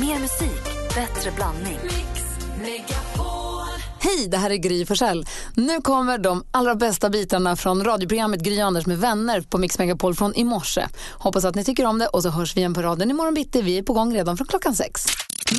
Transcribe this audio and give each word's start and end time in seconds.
Mer 0.00 0.18
musik, 0.20 0.64
bättre 0.94 1.30
blandning. 1.30 1.78
Hej, 4.00 4.28
det 4.28 4.36
här 4.36 4.50
är 4.50 4.56
Gry 4.56 4.86
Forssell. 4.86 5.26
Nu 5.54 5.80
kommer 5.80 6.18
de 6.18 6.44
allra 6.50 6.74
bästa 6.74 7.10
bitarna 7.10 7.56
från 7.56 7.84
radioprogrammet 7.84 8.40
Gry 8.40 8.60
Anders 8.60 8.86
med 8.86 8.98
vänner 8.98 9.40
på 9.40 9.58
Mix 9.58 9.78
Megapol 9.78 10.14
från 10.14 10.34
i 10.34 10.44
morse. 10.44 10.86
Hoppas 11.12 11.44
att 11.44 11.54
ni 11.54 11.64
tycker 11.64 11.86
om 11.86 11.98
det 11.98 12.06
och 12.06 12.22
så 12.22 12.30
hörs 12.30 12.56
vi 12.56 12.60
igen 12.60 12.74
på 12.74 12.82
raden 12.82 13.10
imorgon 13.10 13.34
bitti. 13.34 13.62
Vi 13.62 13.78
är 13.78 13.82
på 13.82 13.92
gång 13.92 14.14
redan 14.14 14.36
från 14.36 14.46
klockan 14.46 14.74
sex. 14.74 15.06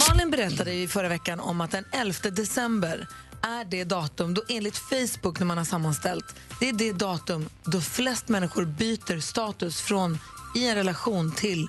Malin 0.09 0.31
berättade 0.31 0.73
i 0.73 0.87
förra 0.87 1.09
veckan 1.09 1.39
om 1.39 1.61
att 1.61 1.71
den 1.71 1.85
11 1.91 2.29
december 2.29 3.07
är 3.41 3.65
det 3.65 3.83
datum 3.83 4.33
då 4.33 4.41
enligt 4.49 4.77
Facebook 4.77 5.39
när 5.39 5.45
man 5.45 5.57
har 5.57 5.65
sammanställt, 5.65 6.35
det 6.59 6.69
är 6.69 6.73
det 6.73 6.93
datum 6.93 7.49
då 7.63 7.81
flest 7.81 8.29
människor 8.29 8.65
byter 8.65 9.19
status 9.19 9.81
från 9.81 10.19
i 10.55 10.67
en 10.67 10.75
relation 10.75 11.31
till 11.31 11.67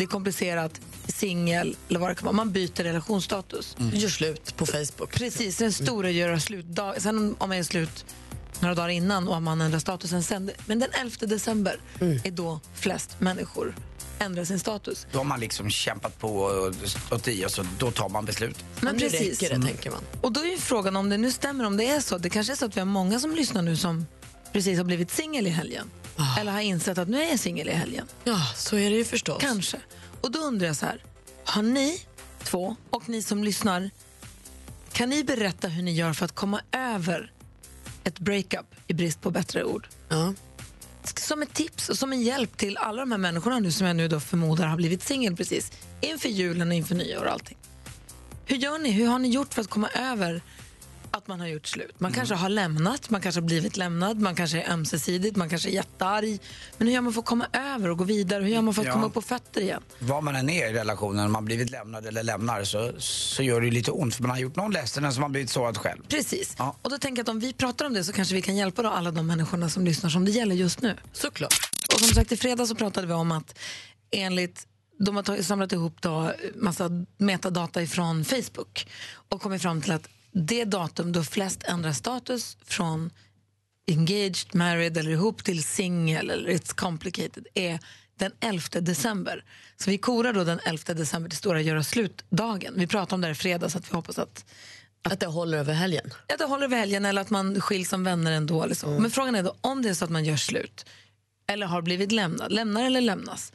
det 0.00 0.04
är 0.04 0.08
komplicerat, 0.08 0.80
singel 1.08 1.76
eller 1.88 2.00
vad 2.00 2.10
det 2.10 2.14
kan 2.14 2.24
vara. 2.24 2.32
Man 2.36 2.52
byter 2.52 2.82
relationsstatus. 2.82 3.76
Mm. 3.80 3.96
Gör 3.96 4.08
slut 4.08 4.56
på 4.56 4.66
Facebook. 4.66 5.12
Precis, 5.12 5.56
den 5.56 5.72
stora 5.72 6.10
göra 6.10 6.40
slut. 6.40 6.66
Dag, 6.66 7.02
sen 7.02 7.18
om 7.38 7.48
man 7.48 7.52
är 7.58 7.62
slut 7.62 8.04
några 8.60 8.74
dagar 8.74 8.88
innan 8.88 9.28
och 9.28 9.42
man 9.42 9.60
ändrar 9.60 9.78
statusen 9.78 10.22
sen. 10.22 10.50
Men 10.66 10.78
den 10.78 10.88
11 10.92 11.16
december 11.26 11.80
Mm. 12.00 12.20
är 12.24 12.30
då 12.30 12.60
flest 12.74 13.20
människor 13.20 13.74
ändrar 14.18 14.44
sin 14.44 14.58
status. 14.58 15.06
Då 15.12 15.18
har 15.18 15.24
man 15.24 15.40
liksom 15.40 15.70
kämpat 15.70 16.18
på 16.18 16.36
och 17.10 17.28
i 17.28 17.44
och 17.46 17.50
så 17.50 17.64
då 17.78 17.90
tar 17.90 18.08
man 18.08 18.24
beslut. 18.24 18.64
Men 18.80 18.96
nu 18.96 19.00
precis. 19.00 19.42
räcker 19.42 19.58
det, 19.58 19.66
tänker 19.66 19.90
man. 19.90 20.00
Och 20.20 20.32
då 20.32 20.40
är 20.40 20.50
ju 20.50 20.56
frågan 20.58 20.96
om 20.96 21.08
det 21.08 21.16
nu 21.16 21.30
stämmer, 21.32 21.64
om 21.64 21.76
det 21.76 21.84
är 21.86 22.00
så. 22.00 22.18
Det 22.18 22.30
kanske 22.30 22.52
är 22.52 22.56
så 22.56 22.64
att 22.64 22.76
vi 22.76 22.80
har 22.80 22.86
många 22.86 23.20
som 23.20 23.34
lyssnar 23.34 23.62
nu 23.62 23.76
som 23.76 24.06
precis 24.52 24.78
har 24.78 24.84
blivit 24.84 25.10
singel 25.10 25.46
i 25.46 25.50
helgen. 25.50 25.90
Eller 26.40 26.52
har 26.52 26.60
insett 26.60 26.98
att 26.98 27.08
nu 27.08 27.22
är 27.22 27.30
jag 27.30 27.38
singel 27.40 27.68
i 27.68 27.72
helgen. 27.72 28.06
Ja, 28.24 28.40
så 28.56 28.76
är 28.76 28.90
det 28.90 28.96
ju 28.96 29.04
förstås. 29.04 29.38
Kanske. 29.40 29.76
Och 30.20 30.30
då 30.30 30.38
undrar 30.38 30.66
jag 30.66 30.76
så 30.76 30.86
här, 30.86 31.02
har 31.44 31.62
ni 31.62 32.02
två 32.42 32.76
och 32.90 33.08
ni 33.08 33.22
som 33.22 33.44
lyssnar, 33.44 33.90
kan 34.92 35.08
ni 35.08 35.24
berätta 35.24 35.68
hur 35.68 35.82
ni 35.82 35.94
gör 35.94 36.12
för 36.12 36.24
att 36.24 36.34
komma 36.34 36.60
över 36.72 37.32
ett 38.04 38.18
breakup 38.18 38.74
i 38.86 38.94
brist 38.94 39.20
på 39.20 39.30
bättre 39.30 39.64
ord? 39.64 39.88
Ja. 40.08 40.34
Som 41.16 41.42
ett 41.42 41.54
tips 41.54 41.88
och 41.88 41.98
som 41.98 42.12
en 42.12 42.22
hjälp 42.22 42.56
till 42.56 42.76
alla 42.76 43.00
de 43.00 43.12
här 43.12 43.18
människorna 43.18 43.58
nu 43.58 43.72
som 43.72 43.86
jag 43.86 43.96
nu 43.96 44.08
då 44.08 44.20
förmodar 44.20 44.66
har 44.66 44.76
blivit 44.76 45.02
singel 45.02 45.36
precis 45.36 45.72
inför 46.00 46.28
julen 46.28 46.68
och 46.68 46.74
inför 46.74 46.94
nyår 46.94 47.24
och 47.24 47.32
allting. 47.32 47.56
Hur 48.46 48.56
gör 48.56 48.78
ni? 48.78 48.90
Hur 48.90 49.06
har 49.06 49.18
ni 49.18 49.28
gjort 49.28 49.54
för 49.54 49.60
att 49.60 49.68
komma 49.68 49.88
över 49.88 50.42
att 51.10 51.28
man 51.28 51.40
har 51.40 51.46
gjort 51.46 51.66
slut? 51.66 52.00
Man 52.00 52.12
kanske 52.12 52.34
har 52.34 52.48
lämnat, 52.48 53.10
man 53.10 53.20
kanske 53.20 53.40
har 53.40 53.46
blivit 53.46 53.76
lämnad, 53.76 54.20
man 54.20 54.34
kanske 54.34 54.62
är 54.62 54.72
ömsesidigt, 54.72 55.36
man 55.36 55.48
kanske 55.48 55.68
är 55.68 55.72
jättearg. 55.72 56.38
Men 56.78 56.86
hur 56.86 56.94
gör 56.94 57.00
man 57.00 57.12
för 57.12 57.20
att 57.20 57.26
komma 57.26 57.46
över 57.52 57.88
och 57.90 57.98
gå 57.98 58.04
vidare? 58.04 58.42
Hur 58.44 58.50
gör 58.50 58.62
man 58.62 58.74
för 58.74 58.82
att 58.82 58.86
Ja. 58.86 58.92
komma 58.92 59.06
upp 59.06 59.14
på 59.14 59.22
fötter 59.22 59.60
igen? 59.60 59.82
Vad 59.98 60.24
man 60.24 60.36
än 60.36 60.50
är 60.50 60.70
i 60.70 60.72
relationen, 60.72 61.26
om 61.26 61.32
man 61.32 61.44
blivit 61.44 61.70
lämnad 61.70 62.06
eller 62.06 62.22
lämnar 62.22 62.64
så, 62.64 62.92
så 62.98 63.42
gör 63.42 63.60
det 63.60 63.70
lite 63.70 63.90
ont 63.90 64.14
för 64.14 64.22
man 64.22 64.30
har 64.30 64.38
gjort 64.38 64.56
någon 64.56 64.72
ledsen 64.72 65.04
eller 65.04 65.12
så 65.12 65.16
har 65.16 65.20
man 65.22 65.32
blivit 65.32 65.50
sårad 65.50 65.78
själv. 65.78 66.02
Precis. 66.08 66.54
Ja. 66.58 66.76
Och 66.82 66.90
då 66.90 66.98
tänker 66.98 67.18
jag 67.18 67.24
att 67.24 67.28
om 67.28 67.40
vi 67.40 67.52
pratar 67.52 67.84
om 67.86 67.92
det 67.94 68.04
så 68.04 68.12
kanske 68.12 68.34
vi 68.34 68.42
kan 68.42 68.56
hjälpa 68.56 68.82
då 68.82 68.88
alla 68.88 69.10
de 69.10 69.26
människorna 69.26 69.68
som 69.68 69.84
lyssnar 69.84 70.10
som 70.10 70.24
det 70.24 70.30
gäller 70.30 70.54
just 70.54 70.80
nu. 70.82 70.96
Såklart. 71.12 71.70
Och 71.94 72.00
som 72.00 72.08
sagt, 72.14 72.32
i 72.32 72.36
fredag 72.36 72.66
så 72.66 72.74
pratade 72.74 73.06
vi 73.06 73.12
om 73.12 73.32
att 73.32 73.58
enligt 74.10 74.66
de 74.98 75.16
har 75.16 75.42
samlat 75.42 75.72
ihop 75.72 75.96
då 76.00 76.32
massa 76.54 76.90
metadata 77.18 77.82
ifrån 77.82 78.24
Facebook 78.24 78.86
och 79.12 79.42
kommit 79.42 79.62
fram 79.62 79.82
till 79.82 79.92
att 79.92 80.08
det 80.32 80.64
datum 80.64 81.12
då 81.12 81.24
flest 81.24 81.62
ändrar 81.62 81.92
status 81.92 82.56
från 82.64 83.10
engaged, 83.90 84.54
married 84.54 84.98
eller 84.98 85.10
ihop 85.10 85.44
till 85.44 85.64
singel 85.64 86.30
eller 86.30 86.50
it's 86.50 86.74
complicated 86.74 87.46
är 87.54 87.78
den 88.18 88.32
11 88.40 88.62
december. 88.80 89.44
Så 89.76 89.90
vi 89.90 89.98
korar 89.98 90.32
då 90.32 90.44
den 90.44 90.60
11 90.64 90.94
december 90.94 91.30
till 91.30 91.38
stora 91.38 91.60
göra 91.60 91.82
slut-dagen. 91.82 92.74
Vi 92.76 92.86
pratade 92.86 93.14
om 93.14 93.20
det 93.20 93.26
här 93.26 93.32
i 93.32 93.34
fredags 93.34 93.76
att 93.76 93.90
vi 93.90 93.94
hoppas 93.94 94.18
att 94.18 94.44
Att 95.02 95.20
det 95.20 95.26
håller 95.26 95.58
över 95.58 95.74
helgen. 95.74 96.10
Ja, 96.26 96.36
det 96.38 96.44
håller 96.44 96.64
över 96.64 96.76
helgen 96.76 97.04
eller 97.04 97.20
att 97.22 97.30
man 97.30 97.60
skiljs 97.60 97.88
som 97.88 98.04
vänner 98.04 98.32
ändå. 98.32 98.62
Eller 98.62 98.74
så. 98.74 98.86
Men 98.86 99.10
frågan 99.10 99.34
är 99.34 99.42
då 99.42 99.56
om 99.60 99.82
det 99.82 99.88
är 99.88 99.94
så 99.94 100.04
att 100.04 100.10
man 100.10 100.24
gör 100.24 100.36
slut 100.36 100.86
eller 101.46 101.66
har 101.66 101.82
blivit 101.82 102.12
lämnad, 102.12 102.52
lämnar 102.52 102.84
eller 102.84 103.00
lämnas. 103.00 103.52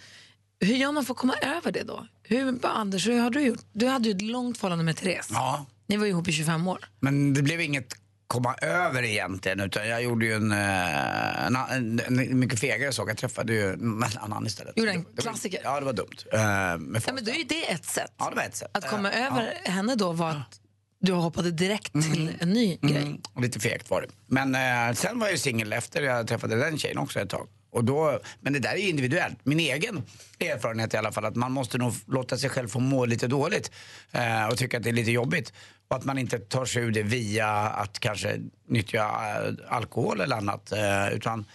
Hur 0.60 0.76
gör 0.76 0.92
man 0.92 1.06
för 1.06 1.14
att 1.14 1.18
komma 1.18 1.36
över 1.42 1.72
det 1.72 1.84
då? 1.84 2.08
Hur, 2.24 2.66
Anders, 2.66 3.08
hur 3.08 3.20
har 3.20 3.30
du 3.30 3.42
gjort? 3.42 3.60
Du 3.72 3.88
hade 3.88 4.10
ju 4.10 4.16
ett 4.16 4.22
långt 4.22 4.58
förhållande 4.58 4.84
med 4.84 4.98
Therese. 4.98 5.30
Ja, 5.32 5.66
Ni 5.88 5.98
var 5.98 6.06
ihop 6.06 6.28
i 6.28 6.32
25 6.32 6.68
år. 6.68 6.86
men 7.00 7.34
det 7.34 7.42
blev 7.42 7.62
inget 7.62 7.94
komma 8.28 8.56
över 8.56 9.04
egentligen 9.04 9.60
utan 9.60 9.88
jag 9.88 10.04
gjorde 10.04 10.26
ju 10.26 10.34
en, 10.34 10.52
eh, 10.52 11.46
en, 11.46 11.56
en, 11.56 12.00
en 12.20 12.40
mycket 12.40 12.60
fegare 12.60 12.92
sak. 12.92 13.10
Jag 13.10 13.18
träffade 13.18 13.54
ju 13.54 13.74
en 13.74 14.04
annan 14.20 14.46
istället. 14.46 14.78
Gjorde 14.78 14.92
en 14.92 15.04
Det 15.04 15.10
var- 15.16 15.22
klassiker. 15.22 15.60
Ja, 15.64 15.80
det 15.80 15.86
var 15.86 15.94
dumt. 15.94 16.08
Uh, 16.34 16.40
Ja, 16.40 16.78
men 17.14 17.24
då 17.26 17.32
är 17.32 17.36
ju 17.38 17.44
det 17.44 17.72
ett 17.72 17.86
sätt. 17.86 18.14
Ja, 18.18 18.30
det 18.30 18.36
var 18.36 18.44
ett 18.44 18.56
sätt. 18.56 18.70
Att 18.74 18.90
komma 18.90 19.12
Eh, 19.12 19.26
över 19.34 19.54
henne 19.66 19.96
då 19.96 20.12
var 20.12 20.30
att 20.30 20.60
du 21.00 21.12
hoppade 21.14 21.52
direkt 21.52 21.92
till 21.94 22.32
en 22.40 22.50
ny 22.50 22.78
grej. 22.82 22.98
Mm, 23.02 23.22
lite 23.42 23.60
fegt 23.60 23.90
var 23.90 24.02
det. 24.02 24.08
Men 24.28 24.56
eh, 24.90 24.96
sen 24.96 25.20
var 25.20 25.28
jag 25.28 25.32
ju 25.32 25.38
singel 25.38 25.74
efter 25.74 26.02
jag 26.02 26.28
träffade 26.28 26.56
den 26.56 26.78
tjejen 26.78 26.98
också 26.98 27.20
ett 27.20 27.30
tag. 27.30 27.48
Och 27.76 27.84
då, 27.84 28.20
men 28.42 28.54
det 28.54 28.60
där 28.60 28.74
är 28.74 28.90
individuellt. 28.90 29.38
Min 29.44 29.60
egen 29.60 30.04
erfarenhet 30.40 30.94
i 30.94 30.98
alla 30.98 31.12
fall 31.12 31.26
att 31.26 31.36
man 31.36 31.52
måste 31.52 31.78
nog 31.78 31.94
låta 32.08 32.38
sig 32.38 32.50
själv 32.50 32.68
få 32.68 32.80
må 32.80 33.06
lite 33.06 33.28
dåligt 33.28 33.72
eh, 34.12 34.48
och 34.48 34.58
tycka 34.58 34.78
att 34.78 34.84
det 34.84 34.90
är 34.90 34.94
lite 34.94 35.12
jobbigt. 35.12 35.54
Och 35.88 35.96
att 35.96 36.06
man 36.06 36.18
inte 36.18 36.40
tar 36.40 36.66
sig 36.66 36.84
ur 36.84 36.92
det 36.92 37.04
via 37.04 37.48
att 37.50 38.00
kanske 38.00 38.40
nyttja 38.68 39.04
eh, 39.04 39.54
alkohol 39.68 40.22
eller 40.22 40.36
annat. 40.36 40.72
Eh, 40.72 41.14
utan 41.14 41.46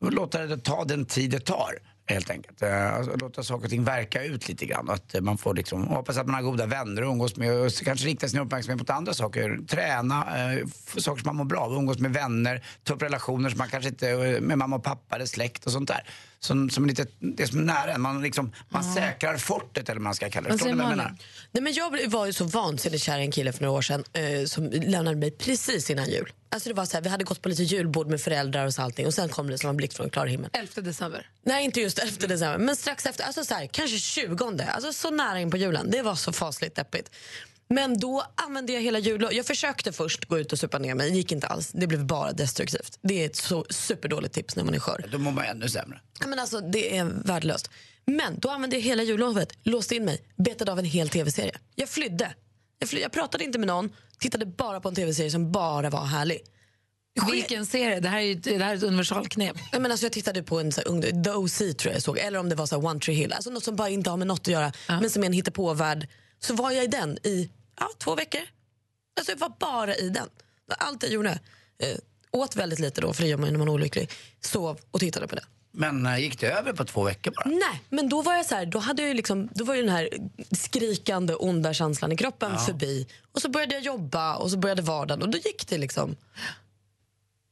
låta 0.00 0.46
det 0.46 0.58
ta 0.58 0.84
den 0.84 1.04
tid 1.04 1.30
det 1.30 1.40
tar. 1.40 1.78
Helt 2.10 2.30
enkelt. 2.30 2.62
Eh, 2.62 2.94
alltså, 2.94 3.16
låta 3.16 3.42
saker 3.42 3.64
och 3.64 3.70
ting 3.70 3.84
verka 3.84 4.24
ut 4.24 4.48
lite 4.48 4.66
grann. 4.66 4.90
Att 4.90 5.14
eh, 5.14 5.20
man 5.20 5.38
får 5.38 5.54
liksom, 5.54 5.86
hoppas 5.86 6.16
att 6.16 6.26
man 6.26 6.34
har 6.34 6.42
goda 6.42 6.66
vänner 6.66 7.02
att 7.02 7.08
umgås 7.08 7.36
med 7.36 7.52
och 7.52 7.72
kanske 7.84 8.06
rikta 8.06 8.28
sin 8.28 8.40
uppmärksamhet 8.40 8.78
mot 8.78 8.90
andra 8.90 9.14
saker. 9.14 9.58
Träna, 9.68 10.16
eh, 10.16 10.66
saker 10.96 11.22
som 11.22 11.26
man 11.26 11.36
mår 11.36 11.44
bra 11.44 11.60
av. 11.60 11.72
Umgås 11.72 11.98
med 11.98 12.12
vänner, 12.12 12.64
ta 12.84 12.94
upp 12.94 13.02
relationer 13.02 13.50
som 13.50 13.58
man 13.58 13.68
kanske 13.68 13.88
inte, 13.88 14.10
eh, 14.10 14.40
med 14.40 14.58
mamma 14.58 14.76
och 14.76 14.84
pappa 14.84 15.16
eller 15.16 15.26
släkt 15.26 15.66
och 15.66 15.72
sånt 15.72 15.88
där. 15.88 16.08
Som, 16.40 16.70
som 16.70 16.86
lite, 16.86 17.06
det 17.18 17.46
som 17.46 17.58
är 17.58 17.62
nära 17.64 17.92
en. 17.92 18.00
Man, 18.00 18.22
liksom, 18.22 18.52
man 18.68 18.84
säkrar 18.84 19.36
fortet 19.36 19.88
eller 19.88 19.98
vad 20.00 20.04
man 20.04 20.14
ska 20.14 20.30
kalla 20.30 20.48
det. 20.48 20.66
Jag 20.66 20.76
Malin? 20.76 20.96
menar? 20.96 21.16
Nej, 21.52 21.62
men 21.62 21.72
jag 21.72 22.08
var 22.10 22.26
ju 22.26 22.32
så 22.32 22.44
vansinnigt 22.44 23.02
kär 23.02 23.18
i 23.18 23.22
en 23.22 23.30
kille 23.32 23.52
för 23.52 23.62
några 23.62 23.78
år 23.78 23.82
sedan 23.82 24.04
eh, 24.12 24.44
som 24.46 24.70
lämnade 24.70 25.16
mig 25.16 25.30
precis 25.30 25.90
innan 25.90 26.10
jul. 26.10 26.32
Alltså 26.50 26.68
det 26.68 26.74
var 26.74 26.84
så 26.84 26.96
här, 26.96 27.02
vi 27.02 27.08
hade 27.08 27.24
gått 27.24 27.42
på 27.42 27.48
lite 27.48 27.62
julbord 27.62 28.06
med 28.06 28.20
föräldrar 28.20 28.66
och 28.66 28.74
så 28.74 28.82
allting 28.82 29.06
och 29.06 29.14
sen 29.14 29.28
kom 29.28 29.50
det 29.50 29.58
som 29.58 29.70
en 29.70 29.76
blixt 29.76 29.96
från 29.96 30.10
klar 30.10 30.26
himmel. 30.26 30.50
11 30.52 30.82
december. 30.82 31.30
Nej, 31.42 31.64
inte 31.64 31.80
just 31.80 31.98
efter 31.98 32.28
december, 32.28 32.58
men 32.58 32.76
strax 32.76 33.06
efter. 33.06 33.24
Alltså 33.24 33.44
så 33.44 33.54
här, 33.54 33.66
kanske 33.66 33.98
20, 33.98 34.62
alltså 34.68 34.92
så 34.92 35.10
nära 35.10 35.40
in 35.40 35.50
på 35.50 35.56
julen. 35.56 35.90
Det 35.90 36.02
var 36.02 36.14
så 36.14 36.32
fasligt 36.32 36.76
deppigt. 36.76 37.10
Men 37.68 37.98
då 37.98 38.24
använde 38.34 38.72
jag 38.72 38.80
hela 38.80 38.98
julen. 38.98 39.30
Jag 39.32 39.46
försökte 39.46 39.92
först 39.92 40.24
gå 40.24 40.38
ut 40.38 40.52
och 40.52 40.58
supa 40.58 40.78
ner 40.78 40.94
mig, 40.94 41.10
det 41.10 41.16
gick 41.16 41.32
inte 41.32 41.46
alls. 41.46 41.70
Det 41.72 41.86
blev 41.86 42.04
bara 42.04 42.32
destruktivt. 42.32 42.98
Det 43.02 43.22
är 43.22 43.26
ett 43.26 43.36
så 43.36 43.66
superdåligt 43.70 44.34
tips 44.34 44.56
när 44.56 44.64
man 44.64 44.74
är 44.74 44.78
skör. 44.78 45.04
Då 45.12 45.18
mår 45.18 45.32
man 45.32 45.44
ännu 45.44 45.68
sämre. 45.68 46.00
Ja, 46.20 46.26
Men 46.26 46.38
alltså, 46.38 46.60
det 46.60 46.96
är 46.96 47.04
värdelöst. 47.04 47.70
Men 48.04 48.38
då 48.38 48.50
använde 48.50 48.76
jag 48.76 48.82
hela 48.82 49.02
jullovet, 49.02 49.52
låste 49.62 49.96
in 49.96 50.04
mig, 50.04 50.22
betade 50.36 50.72
av 50.72 50.78
en 50.78 50.84
hel 50.84 51.08
tv-serie. 51.08 51.58
Jag 51.74 51.88
flydde. 51.88 52.34
Jag, 52.78 52.88
fly, 52.88 53.00
jag 53.00 53.12
pratade 53.12 53.44
inte 53.44 53.58
med 53.58 53.66
någon, 53.68 53.90
tittade 54.18 54.46
bara 54.46 54.80
på 54.80 54.88
en 54.88 54.94
tv-serie 54.94 55.30
som 55.30 55.52
bara 55.52 55.90
var 55.90 56.04
härlig. 56.04 56.40
Vilken 57.30 57.66
serie? 57.66 58.00
Det 58.00 58.08
här 58.08 58.18
är, 58.18 58.22
ju, 58.22 58.34
det 58.34 58.64
här 58.64 58.72
är 58.72 58.76
ett 58.76 58.82
universalknep. 58.82 59.56
Menar, 59.72 59.90
alltså, 59.90 60.06
jag 60.06 60.12
tittade 60.12 60.42
på 60.42 60.60
en 60.60 60.70
ung- 60.72 61.24
The 61.24 61.30
OC 61.30 61.58
tror 61.58 61.92
jag 61.94 62.02
såg, 62.02 62.18
eller 62.18 62.38
om 62.38 62.48
det 62.48 62.54
var 62.54 62.66
så 62.66 62.76
One 62.76 63.00
Tree 63.00 63.14
Hill. 63.14 63.32
Alltså 63.32 63.50
något 63.50 63.64
som 63.64 63.76
bara 63.76 63.88
inte 63.88 64.10
har 64.10 64.16
med 64.16 64.26
något 64.26 64.40
att 64.40 64.46
göra, 64.46 64.72
men 64.88 65.10
som 65.10 65.22
är 65.22 65.26
en 65.26 65.32
hittepåvärld. 65.32 66.08
Så 66.40 66.54
var 66.54 66.70
jag 66.70 66.84
i 66.84 66.86
den 66.86 67.18
i 67.26 67.50
ja, 67.80 67.88
två 67.98 68.14
veckor. 68.14 68.40
Alltså 69.20 69.32
jag 69.32 69.38
var 69.38 69.52
bara 69.60 69.94
i 69.96 70.08
den. 70.08 70.28
Allt 70.78 71.02
jag 71.02 71.12
gjorde. 71.12 71.30
Eh, 71.82 71.96
åt 72.30 72.56
väldigt 72.56 72.78
lite 72.78 73.00
då, 73.00 73.12
för 73.12 73.22
det 73.22 73.28
gör 73.28 73.36
man 73.38 73.50
när 73.50 73.58
man 73.58 73.68
är 73.68 73.72
olycklig. 73.72 74.10
Sov 74.40 74.78
och 74.90 75.00
tittade 75.00 75.26
på 75.26 75.34
det. 75.36 75.44
Men 75.72 76.06
eh, 76.06 76.18
gick 76.18 76.40
det 76.40 76.46
över 76.50 76.72
på 76.72 76.84
två 76.84 77.02
veckor 77.04 77.30
bara? 77.36 77.48
Nej, 77.48 77.82
men 77.88 78.08
då 78.08 78.22
var 78.22 78.34
jag 78.34 78.46
så 78.46 78.54
här, 78.54 78.66
då 78.66 78.78
hade 78.78 79.02
jag 79.02 79.16
liksom, 79.16 79.48
då 79.54 79.64
var 79.64 79.74
ju 79.74 79.80
den 79.82 79.90
här 79.90 80.08
skrikande 80.52 81.34
onda 81.34 81.74
känslan 81.74 82.12
i 82.12 82.16
kroppen 82.16 82.58
förbi. 82.58 83.06
Och 83.32 83.42
så 83.42 83.48
började 83.48 83.74
jag 83.74 83.82
jobba 83.82 84.36
och 84.36 84.50
så 84.50 84.56
började 84.58 84.82
vardagen 84.82 85.22
och 85.22 85.28
då 85.28 85.38
gick 85.38 85.68
det 85.68 85.78
liksom. 85.78 86.16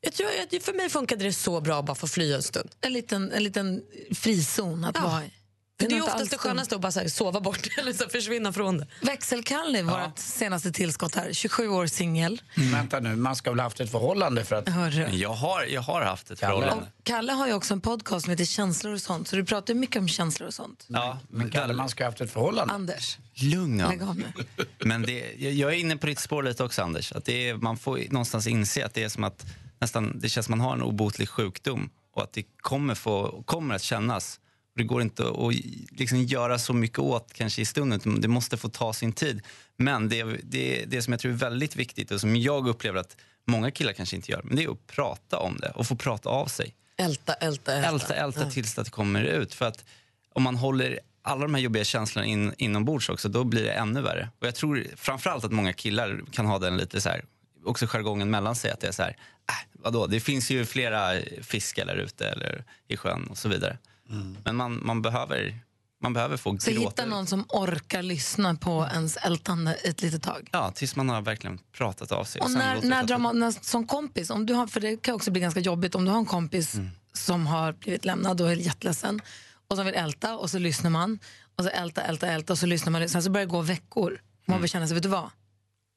Jag 0.00 0.12
tror, 0.12 0.26
att 0.26 0.62
för 0.64 0.72
mig 0.72 0.88
funkade 0.90 1.24
det 1.24 1.32
så 1.32 1.60
bra 1.60 1.78
att 1.78 1.84
bara 1.84 1.94
få 1.94 2.06
fly 2.06 2.32
en 2.32 2.42
stund. 2.42 2.70
En 2.80 2.92
liten, 2.92 3.32
en 3.32 3.44
liten 3.44 3.82
frizon 4.14 4.84
att 4.84 4.96
Ja. 4.96 5.02
vara 5.02 5.24
i. 5.24 5.30
Det 5.78 5.84
är 5.84 5.98
något 5.98 6.08
oftast 6.08 6.30
det 6.30 6.38
skönaste 6.38 6.74
att 6.74 6.80
bara 6.80 6.92
så 6.92 7.00
här, 7.00 7.08
sova 7.08 7.40
bort 7.40 7.68
eller 7.78 7.92
så 7.92 8.08
försvinna 8.08 8.52
från 8.52 8.78
det. 8.78 8.86
Växelkalle, 9.02 9.82
vårt 9.82 10.18
senaste 10.18 10.72
tillskott 10.72 11.14
här. 11.14 11.32
27 11.32 11.68
år 11.68 11.86
singel. 11.86 12.42
Vänta 12.72 13.00
nu, 13.00 13.16
man 13.16 13.36
ska 13.36 13.50
väl 13.50 13.58
ha 13.58 13.64
haft 13.64 13.80
ett 13.80 13.90
förhållande 13.90 14.44
för 14.44 14.56
att... 14.56 14.68
Hörru. 14.68 15.08
Jag 15.08 15.32
har, 15.32 15.62
jag 15.62 15.80
har 15.80 16.02
haft 16.02 16.30
ett 16.30 16.40
Kalle. 16.40 16.52
förhållande. 16.52 16.86
Kalle 17.02 17.32
har 17.32 17.46
ju 17.46 17.52
också 17.52 17.74
en 17.74 17.80
podcast 17.80 18.24
som 18.24 18.30
heter 18.30 18.44
Känslor 18.44 18.94
och 18.94 19.00
sånt. 19.00 19.28
Så 19.28 19.36
du 19.36 19.44
pratar 19.44 19.74
ju 19.74 19.80
mycket 19.80 19.96
om 19.96 20.08
känslor 20.08 20.46
och 20.46 20.54
sånt. 20.54 20.84
Ja, 20.88 21.18
Men 21.28 21.50
Kalle, 21.50 21.74
man 21.74 21.88
ska 21.88 22.04
ha 22.04 22.10
haft 22.10 22.20
ett 22.20 22.32
förhållande. 22.32 22.74
Anders, 22.74 23.18
Lugna. 23.34 23.88
lägg 23.88 24.02
av 24.02 24.16
nu. 24.16 24.24
Men 24.78 25.02
det, 25.02 25.34
jag, 25.38 25.72
är 25.72 25.76
inne 25.76 25.96
på 25.96 26.06
ditt 26.06 26.18
spår 26.18 26.42
lite 26.42 26.64
också, 26.64 26.82
Anders. 26.82 27.12
Att 27.12 27.24
det 27.24 27.48
är, 27.48 27.54
man 27.54 27.76
får 27.76 28.00
någonstans 28.10 28.46
inse 28.46 28.84
att 28.86 28.94
det 28.94 29.04
är 29.04 29.08
som 29.08 29.24
att 29.24 29.46
nästan, 29.80 30.18
det 30.18 30.28
känns 30.28 30.48
man 30.48 30.60
har 30.60 30.72
en 30.72 30.82
obotlig 30.82 31.28
sjukdom 31.28 31.90
och 32.14 32.22
att 32.22 32.32
det 32.32 32.42
kommer, 32.60 32.94
få, 32.94 33.42
kommer 33.46 33.74
att 33.74 33.82
kännas 33.82 34.40
Och 34.40 34.45
det 34.76 34.84
går 34.84 35.02
inte 35.02 35.28
att 35.28 35.54
liksom 35.90 36.22
göra 36.22 36.58
så 36.58 36.72
mycket 36.72 36.98
åt 36.98 37.32
kanske 37.32 37.62
i 37.62 37.64
stunden. 37.64 38.20
Det 38.20 38.28
måste 38.28 38.56
få 38.56 38.68
ta 38.68 38.92
sin 38.92 39.12
tid. 39.12 39.42
Men 39.76 40.08
det, 40.08 40.24
det, 40.42 40.84
det 40.86 41.02
som 41.02 41.12
jag 41.12 41.20
tror 41.20 41.32
är 41.32 41.36
väldigt 41.36 41.76
viktigt 41.76 42.10
och 42.10 42.20
som 42.20 42.36
jag 42.36 42.68
upplever 42.68 43.00
att 43.00 43.16
många 43.46 43.70
killar 43.70 43.92
kanske 43.92 44.16
inte 44.16 44.32
gör, 44.32 44.40
men 44.44 44.56
det 44.56 44.64
är 44.64 44.70
att 44.70 44.86
prata 44.86 45.38
om 45.38 45.56
det 45.56 45.70
och 45.70 45.86
få 45.86 45.96
prata 45.96 46.28
av 46.28 46.46
sig. 46.46 46.74
Älta, 46.98 47.34
älta, 47.34 47.72
älta. 47.72 47.88
Älta, 47.88 48.14
älta 48.14 48.40
ja. 48.40 48.50
tills 48.50 48.74
det 48.74 48.90
kommer 48.90 49.24
ut. 49.24 49.54
För 49.54 49.66
att 49.66 49.84
om 50.32 50.42
man 50.42 50.56
håller 50.56 51.00
alla 51.22 51.42
de 51.42 51.54
här 51.54 51.62
jobbiga 51.62 51.84
känslorna 51.84 52.26
in, 52.26 52.54
inombords 52.58 53.08
också, 53.08 53.28
då 53.28 53.44
blir 53.44 53.64
det 53.64 53.72
ännu 53.72 54.00
värre. 54.00 54.30
Och 54.40 54.46
jag 54.46 54.54
tror 54.54 54.86
framförallt 54.96 55.44
att 55.44 55.52
många 55.52 55.72
killar 55.72 56.20
kan 56.32 56.46
ha 56.46 56.58
den 56.58 56.76
lite 56.76 57.00
så 57.00 57.08
här, 57.08 57.24
också 57.64 57.86
jargongen 57.86 58.30
mellan 58.30 58.56
sig, 58.56 58.70
att 58.70 58.80
det 58.80 58.86
är 58.88 58.92
så 58.92 59.02
här, 59.02 59.16
äh, 59.48 59.54
vadå, 59.72 60.06
det 60.06 60.20
finns 60.20 60.50
ju 60.50 60.64
flera 60.64 61.20
fiskar 61.42 61.86
där 61.86 61.96
ute 61.96 62.28
eller 62.28 62.64
i 62.88 62.96
sjön 62.96 63.26
och 63.30 63.38
så 63.38 63.48
vidare. 63.48 63.78
Mm. 64.10 64.36
Men 64.44 64.56
man, 64.56 64.80
man, 64.86 65.02
behöver, 65.02 65.60
man 66.02 66.12
behöver 66.12 66.36
få 66.36 66.58
så 66.58 66.70
gråta. 66.70 66.88
hitta 66.88 67.06
någon 67.06 67.26
som 67.26 67.44
orkar 67.48 68.02
lyssna 68.02 68.54
på 68.54 68.88
ens 68.92 69.16
ältande 69.16 69.74
ett 69.74 70.02
litet 70.02 70.22
tag? 70.22 70.48
Ja, 70.52 70.70
tills 70.70 70.96
man 70.96 71.08
har 71.08 71.22
verkligen 71.22 71.58
pratat 71.72 72.12
av 72.12 72.24
sig. 72.24 72.40
Och, 72.40 72.46
och 72.46 72.52
när, 72.52 72.82
när 72.82 73.04
drar 73.04 73.18
man, 73.18 73.38
när, 73.38 73.50
som 73.50 73.86
kompis, 73.86 74.30
om 74.30 74.46
du 74.46 74.54
har, 74.54 74.66
för 74.66 74.80
det 74.80 74.96
kan 74.96 75.14
också 75.14 75.30
bli 75.30 75.40
ganska 75.40 75.60
jobbigt 75.60 75.94
om 75.94 76.04
du 76.04 76.10
har 76.10 76.18
en 76.18 76.26
kompis 76.26 76.74
mm. 76.74 76.90
som 77.12 77.46
har 77.46 77.72
blivit 77.72 78.04
lämnad 78.04 78.40
och 78.40 78.50
är 78.50 78.56
jätteledsen 78.56 79.20
och 79.68 79.76
som 79.76 79.86
vill 79.86 79.94
älta 79.94 80.36
och 80.36 80.50
så 80.50 80.58
lyssnar 80.58 80.90
man 80.90 81.18
och 81.56 81.64
så 81.64 81.70
älta, 81.70 82.02
älta, 82.02 82.26
älta 82.26 82.52
och 82.52 82.58
så 82.58 82.66
lyssnar 82.66 82.90
man. 82.90 83.08
Sen 83.08 83.22
så 83.22 83.30
börjar 83.30 83.46
det 83.46 83.50
gå 83.50 83.60
veckor. 83.60 84.20
Man 84.46 84.54
mm. 84.54 84.62
vill 84.62 84.70
känna 84.70 84.86
sig, 84.86 84.94
vet 84.94 85.02
du 85.02 85.08
vad? 85.08 85.30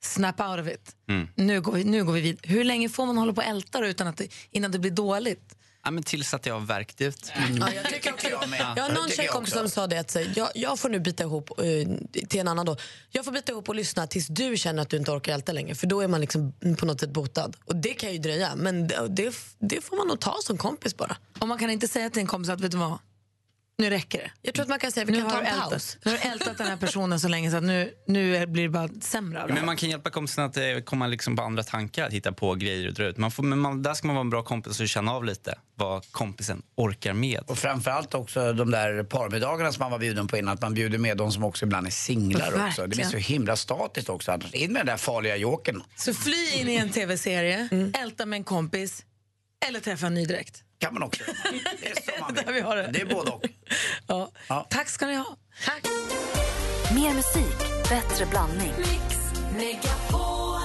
Snap 0.02 0.40
out 0.40 0.60
of 0.60 0.68
it. 0.68 0.96
Mm. 1.10 1.28
Nu, 1.36 1.62
går 1.62 1.72
vi, 1.72 1.84
nu 1.84 2.04
går 2.04 2.14
vi 2.14 2.22
vid. 2.22 2.40
Hur 2.44 2.64
länge 2.64 2.90
får 2.90 3.06
man 3.06 3.18
hålla 3.18 3.34
på 3.34 3.42
och 3.42 3.48
älta 3.48 3.86
utan 3.86 4.08
att 4.08 4.18
det, 4.18 4.28
innan 4.52 4.72
det 4.72 4.80
blir 4.80 4.92
dåligt? 4.92 5.56
Ja, 5.90 5.94
men 5.94 6.04
tills 6.04 6.34
att 6.34 6.46
jag 6.46 6.54
har 6.54 6.62
värkt 6.62 7.02
ut. 7.02 7.32
Mm. 7.36 7.58
Ja, 7.58 7.74
jag 7.74 7.86
tycker 7.86 8.14
också, 8.14 8.28
jag 8.76 8.84
har 8.84 8.94
någon 8.94 9.10
tjejkompis 9.10 9.54
som 9.54 9.70
sa 9.70 9.88
det 9.88 9.98
att 9.98 10.18
jag, 10.36 10.50
jag 10.56 10.80
får 10.80 10.90
nu 10.90 11.00
bita 11.00 11.24
ihop 11.24 11.52
uh, 11.60 11.98
till 12.28 12.40
en 12.40 12.48
annan 12.48 12.66
då. 12.66 12.78
Jag 13.10 13.26
får 13.26 13.32
bita 13.32 13.52
ihop 13.52 13.70
och 13.70 13.76
lyssna 13.76 14.08
tills 14.08 14.28
du 14.28 14.58
känner 14.58 14.82
att 14.82 14.90
du 14.90 14.98
inte 14.98 15.12
orkar 15.12 15.34
älta 15.34 15.52
längre 15.52 15.76
för 15.76 15.88
då 15.88 16.02
är 16.02 16.08
man 16.08 16.22
liksom 16.22 16.54
på 16.78 16.86
något 16.86 17.00
sätt 17.00 17.10
botad. 17.10 17.58
Och 17.66 17.76
det 17.76 17.94
kan 17.94 18.14
ju 18.14 18.18
dröja 18.18 18.56
men 18.56 18.88
det, 18.88 19.08
det, 19.10 19.36
det 19.60 19.82
får 19.82 19.98
man 19.98 20.08
nog 20.08 20.20
ta 20.20 20.36
som 20.44 20.58
kompis 20.58 20.98
bara. 20.98 21.18
Och 21.40 21.48
man 21.48 21.58
kan 21.58 21.70
inte 21.70 21.88
säga 21.88 22.10
till 22.10 22.22
en 22.22 22.28
kompis 22.28 22.50
att 22.50 22.62
vet 22.62 22.72
du 22.72 22.78
vad 22.78 22.98
nu 23.80 23.90
räcker 23.90 24.20
det. 24.20 24.32
Jag 24.42 24.54
tror 24.54 24.64
att 24.64 24.70
man 24.70 24.80
kan 24.80 24.92
säga 24.92 25.06
vi 25.06 25.12
nu 25.12 25.22
kan 25.22 25.30
ta 25.30 25.42
en 25.42 25.60
paus. 25.60 25.98
Nu 26.06 26.12
har 26.12 26.18
du 26.18 26.24
ältat 26.24 26.58
den 26.58 26.68
här 26.68 26.78
personen 26.78 27.20
så 27.20 27.28
länge 27.28 27.52
så 27.52 27.58
att 27.58 27.64
nu, 27.64 27.94
nu 28.08 28.48
blir 28.48 28.64
det 28.64 28.70
bara 28.70 28.90
sämre. 29.02 29.46
Men 29.50 29.66
man 29.66 29.78
kan 29.78 29.90
hjälpa 29.90 30.10
kompisen 30.10 30.44
att 30.44 30.58
eh, 30.58 30.64
komma 30.86 31.08
liksom 31.08 31.36
på 31.36 31.42
andra 31.42 31.64
tankar, 31.64 32.06
att 32.06 32.14
hitta 32.14 32.32
på 32.32 32.56
grejer 32.56 32.88
och 32.88 32.94
dra 32.94 33.06
ut. 33.06 33.18
Man 33.18 33.32
får, 33.32 33.44
men 33.44 33.60
man, 33.60 33.84
där 33.84 33.94
ska 33.94 34.08
man 34.08 34.16
vara 34.16 34.22
en 34.22 34.30
bra 34.30 34.44
kompis 34.44 34.80
och 34.80 34.88
känna 34.88 35.12
av 35.12 35.26
lite 35.26 35.56
vad 35.76 36.12
kompisen 36.12 36.62
orkar 36.76 37.14
med. 37.14 37.40
Och 37.48 37.58
framförallt 37.58 38.14
också 38.14 38.54
de 38.54 38.72
där 38.72 39.04
parmiddagarna 39.04 39.72
som 39.72 39.84
man 39.84 39.92
var 39.92 40.00
bjuden 40.00 40.28
på 40.28 40.38
innan, 40.38 40.54
att 40.54 40.62
man 40.62 40.74
bjuder 40.74 40.98
med 40.98 41.18
de 41.18 41.32
som 41.32 41.44
också 41.44 41.66
ibland 41.66 41.88
är 41.88 41.92
singlar 41.92 42.68
också. 42.68 42.82
Det 42.82 42.96
blir 42.96 43.06
så 43.06 43.18
himla 43.18 43.56
statiskt 43.56 44.10
också. 44.10 44.40
In 44.52 44.74
med 44.74 44.80
den 44.80 44.88
där 44.88 44.98
farliga 44.98 45.36
joken. 45.36 45.84
Så 45.96 46.14
fly 46.14 46.52
in 46.56 46.70
i 46.70 46.76
en 46.76 46.90
tv-serie, 46.90 47.68
mm. 47.72 47.94
älta 48.02 48.26
med 48.26 48.38
en 48.38 48.44
kompis 48.44 49.06
eller 49.68 49.80
träffa 49.80 50.08
en 50.08 50.14
ny 50.14 50.26
direkt 50.26 50.64
kan 50.80 50.94
man 50.94 51.04
också 51.04 51.24
Det 51.82 51.88
är 51.90 51.96
så 51.96 52.20
man 52.20 52.34
vill. 52.34 52.54
vi 52.54 52.62
har 52.62 52.76
det. 52.76 52.90
det 52.94 53.02
är 53.02 53.06
både 53.06 53.32
och. 53.32 53.46
Ja. 54.08 54.32
ja. 54.48 54.68
Tack 54.70 54.90
ska 54.90 55.06
ni 55.08 55.16
ha. 55.16 55.36
Tack. 55.66 55.84
Mer 56.96 57.14
musik, 57.14 57.58
bättre 57.90 58.26
blandning. 58.26 58.74
Mix, 58.78 59.18
Megapol. 59.58 60.60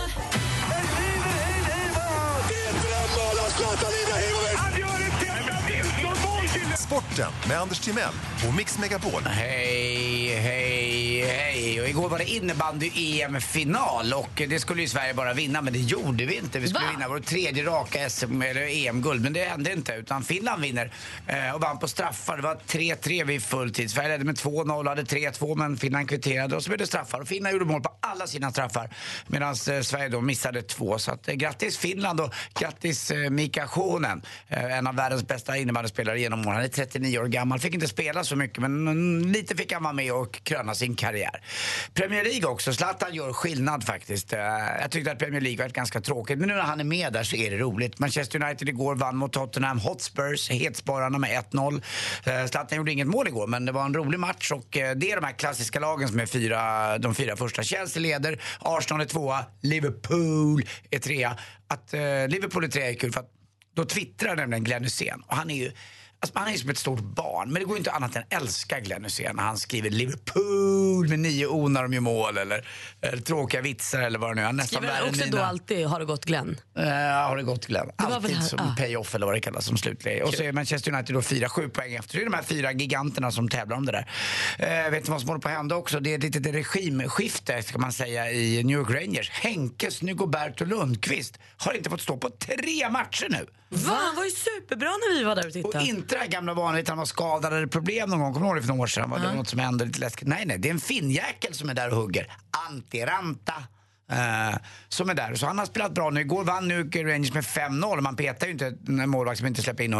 Sporten 6.87 7.33
med 7.49 7.61
Anders 7.61 7.79
Timell 7.81 8.15
och 8.49 8.55
Mix 8.55 8.79
Megapol. 8.79 9.23
Hej, 9.23 10.35
hej, 10.35 11.25
hej. 11.27 11.81
Och 11.81 11.89
igår 11.89 12.09
var 12.09 12.19
det 12.19 12.25
innebandy-EM-final 12.31 14.13
och 14.13 14.43
det 14.49 14.61
skulle 14.61 14.83
ju 14.83 14.89
Sverige 14.89 15.15
bara 15.15 15.33
vinna, 15.35 15.63
men 15.63 15.73
det 15.73 15.79
gjorde 15.79 16.25
vi 16.25 16.37
inte. 16.39 16.59
Vi 16.59 16.69
skulle 16.69 16.85
Va? 16.87 16.91
vinna 16.93 17.09
vår 17.09 17.19
tredje 17.21 17.65
raka 17.65 18.11
SM 18.11 18.43
eller 18.43 18.87
EM-guld, 18.87 19.23
men 19.23 19.33
det 19.33 19.45
hände 19.45 19.73
inte. 19.73 19.93
Utan 19.93 20.23
Finland 20.25 20.63
vinner 20.63 20.93
eh, 21.27 21.55
och 21.55 21.61
vann 21.61 21.79
på 21.79 21.89
straffar. 21.89 22.37
Det 22.37 22.43
var 22.43 22.55
3-3 22.67 23.25
vid 23.25 23.43
fulltid. 23.43 23.91
Sverige 23.91 24.09
ledde 24.09 24.25
med 24.25 24.37
2-0 24.37 24.89
hade 24.89 25.03
3-2, 25.03 25.57
men 25.57 25.77
Finland 25.77 26.09
kvitterade 26.09 26.57
och 26.57 26.63
så 26.63 26.69
blev 26.71 26.79
det 26.79 26.87
straffar. 26.87 27.21
Och 27.21 27.29
Finland 27.29 27.53
gjorde 27.53 27.65
mål 27.65 27.83
på 27.83 27.97
alla 28.01 28.27
sina 28.27 28.51
straffar 28.51 28.91
medan 29.27 29.49
eh, 29.49 29.81
Sverige 29.81 30.09
då 30.09 30.21
missade 30.21 30.63
två. 30.63 30.99
Så 30.99 31.13
att, 31.13 31.29
eh, 31.29 31.35
grattis 31.35 31.79
Finland 31.79 32.21
och 32.21 32.35
grattis 32.61 33.11
eh, 33.11 33.31
Mika 33.31 33.67
Shonen, 33.67 34.23
eh, 34.49 34.79
en 34.79 34.87
av 34.87 34.95
världens 34.97 35.27
bästa 35.29 35.57
innebandyspelare 35.57 36.21
genom 36.21 36.49
åren. 36.49 36.61
39 36.85 37.19
år 37.19 37.27
gammal, 37.27 37.59
fick 37.59 37.75
inte 37.75 37.89
spela 37.89 38.25
så 38.25 38.37
mycket 38.37 38.59
men 38.59 39.33
lite 39.33 39.57
fick 39.57 39.73
han 39.73 39.83
vara 39.83 39.93
med 39.93 40.13
och 40.13 40.43
kröna 40.43 40.75
sin 40.75 40.95
karriär. 40.97 41.43
Premier 41.95 42.25
League 42.25 42.47
också, 42.47 42.73
Zlatan 42.73 43.15
gör 43.15 43.33
skillnad 43.33 43.85
faktiskt. 43.85 44.33
Eh, 44.33 44.39
jag 44.81 44.91
tyckte 44.91 45.13
att 45.13 45.19
Premier 45.19 45.41
League 45.41 45.65
var 45.65 45.71
ganska 45.71 46.01
tråkigt 46.01 46.39
men 46.39 46.49
nu 46.49 46.55
när 46.55 46.63
han 46.63 46.81
är 46.81 46.85
med 46.85 47.13
där 47.13 47.23
så 47.23 47.37
är 47.37 47.51
det 47.51 47.57
roligt. 47.57 47.99
Manchester 47.99 48.43
United 48.45 48.69
igår 48.69 48.95
vann 48.95 49.17
mot 49.17 49.33
Tottenham 49.33 49.79
Hotspurs, 49.79 50.51
hetspararna 50.51 51.19
med 51.19 51.45
1-0. 51.51 51.83
Eh, 52.25 52.47
Zlatan 52.47 52.79
gjorde 52.79 52.93
inget 52.93 53.07
mål 53.07 53.29
igår 53.29 53.47
men 53.47 53.65
det 53.65 53.73
var 53.73 53.85
en 53.85 53.95
rolig 53.95 54.21
match 54.21 54.51
och 54.51 54.77
eh, 54.77 54.95
det 54.97 55.11
är 55.11 55.17
de 55.17 55.25
här 55.25 55.33
klassiska 55.33 55.81
lagen 55.81 56.09
som 56.09 56.21
är 56.21 56.27
fyra, 56.27 56.99
de 56.99 57.15
fyra 57.15 57.37
första. 57.37 57.63
Chelsea 57.63 58.01
leder, 58.01 58.43
Arsenal 58.61 59.01
är 59.01 59.05
tvåa, 59.05 59.45
Liverpool 59.61 60.65
är 60.91 60.99
trea. 60.99 61.39
Att 61.69 61.93
Liverpool 62.29 62.65
är 62.65 62.69
trea 62.69 62.91
är 62.91 62.95
kul 62.95 63.13
för 63.13 63.21
att 63.21 63.31
då 63.75 63.85
twittrar 63.85 64.37
nämligen 64.37 64.65
Glenn 64.65 64.85
Hysén 64.85 65.23
och 65.27 65.37
han 65.37 65.51
är 65.51 65.55
ju 65.55 65.73
Alltså, 66.25 66.39
han 66.39 66.49
är 66.49 66.57
som 66.57 66.71
ett 66.71 66.79
stort 66.79 67.01
barn, 67.01 67.53
men 67.53 67.63
det 67.63 67.69
går 67.69 67.77
inte 67.77 67.91
annat 67.91 68.17
än 68.17 68.23
älska 68.31 68.81
Glenn 68.81 69.05
Hysén 69.05 69.37
när 69.37 69.43
han 69.43 69.59
skriver 69.59 69.91
Liverpool 69.91 71.09
med 71.09 71.19
nio 71.19 71.47
O 71.47 71.69
när 71.69 71.83
de 71.83 71.93
gör 71.93 72.01
mål 72.01 72.39
eller, 72.39 72.67
eller 73.01 73.23
tråkiga 73.23 73.61
vitsar 73.61 74.03
eller 74.03 74.19
vad 74.19 74.31
det 74.31 74.35
nu 74.35 74.43
är. 74.43 74.53
Nästan 74.53 74.83
Skriver 74.83 74.95
han 74.95 75.09
också 75.09 75.25
då 75.31 75.39
alltid 75.39 75.87
Har 75.87 75.99
det 75.99 76.05
gått 76.05 76.25
Glenn? 76.25 76.57
Uh, 76.79 76.85
har 77.29 77.37
det 77.37 77.43
gått 77.43 77.67
Glenn. 77.67 77.91
Det 77.99 78.05
alltid 78.05 78.43
som 78.43 78.59
ah. 78.61 78.75
pay-off 78.79 79.15
eller 79.15 79.27
vad 79.27 79.35
det 79.35 79.41
kallas 79.41 79.67
som 79.67 79.77
slutläge. 79.77 80.23
Och 80.23 80.35
så 80.35 80.43
är 80.43 80.53
Manchester 80.53 80.93
United 80.95 81.17
då 81.17 81.23
fyra, 81.23 81.49
sju 81.49 81.69
poäng 81.69 81.95
efter. 81.95 82.17
Det 82.17 82.23
är 82.23 82.25
de 82.25 82.35
här 82.35 82.43
fyra 82.43 82.73
giganterna 82.73 83.31
som 83.31 83.49
tävlar 83.49 83.77
om 83.77 83.87
det 83.87 83.93
där. 83.93 84.09
Uh, 84.87 84.91
vet 84.91 85.05
ni 85.05 85.11
vad 85.11 85.21
som 85.21 85.29
håller 85.29 85.41
på 85.41 85.49
att 85.49 85.55
hända 85.55 85.77
också? 85.77 86.01
Det 86.01 86.11
är 86.11 86.19
ett 86.19 86.25
litet 86.25 86.47
regimskifte 86.47 87.63
ska 87.63 87.79
man 87.79 87.93
säga 87.93 88.33
i 88.33 88.63
New 88.63 88.79
York 88.79 88.91
Rangers. 88.91 89.31
Henke 89.31 89.91
Snygoberto 89.91 90.65
Lundqvist 90.65 91.39
har 91.57 91.73
inte 91.73 91.91
fått 91.91 92.01
stå 92.01 92.17
på 92.17 92.31
tre 92.31 92.91
matcher 92.91 93.27
nu. 93.31 93.47
Va? 93.75 93.95
Han 93.95 94.17
var 94.17 94.25
ju 94.25 94.31
superbra 94.31 94.89
när 94.89 95.19
vi 95.19 95.25
var 95.25 95.35
där 95.37 95.47
och 95.47 95.53
tittade. 95.53 95.79
Och 95.79 95.85
inte 95.85 96.15
det 96.15 96.21
här 96.21 96.29
gamla 96.29 96.55
vanliga 96.55 96.85
han 96.89 96.99
var 96.99 97.05
skadad 97.05 97.53
eller 97.53 97.67
problem 97.67 98.11
någon 98.11 98.21
gång. 98.21 98.33
Kommer 98.33 98.47
du 98.47 98.49
ihåg 98.51 98.57
det 98.57 98.63
för 98.63 98.69
några 98.69 98.83
år 98.83 98.87
sedan? 98.87 99.11
Var 99.11 99.19
det 99.19 99.27
uh 99.27 99.35
något 99.35 99.49
som 99.49 99.59
hände 99.59 99.85
lite 99.85 100.01
läskigt? 100.01 100.29
Nej, 100.29 100.47
nej, 100.47 100.59
det 100.59 100.69
är 100.69 100.71
en 100.73 100.81
finnjäkel 100.81 101.55
som 101.55 101.69
är 101.69 101.75
där 101.75 101.91
och 101.91 101.97
hugger. 101.97 102.37
Antiranta. 102.69 103.55
Uh, 104.13 104.57
som 104.89 105.11
är 105.11 105.15
där. 105.15 105.35
Så 105.35 105.47
han 105.47 105.59
har 105.59 105.67
spelat 105.67 105.93
bra 105.93 106.11
nu. 106.11 106.21
Igår 106.21 106.45
vann 106.45 106.69
nu 106.69 106.83
Rangers 106.83 107.35
med 107.35 107.45
5-0. 107.45 108.01
Man 108.01 108.17
petar 108.17 108.47
ju 108.47 108.53
inte 108.53 108.75
en 108.89 109.09
målvakt 109.11 109.39
som 109.39 109.47
inte 109.47 109.63
släpper 109.63 109.85
in 109.85 109.95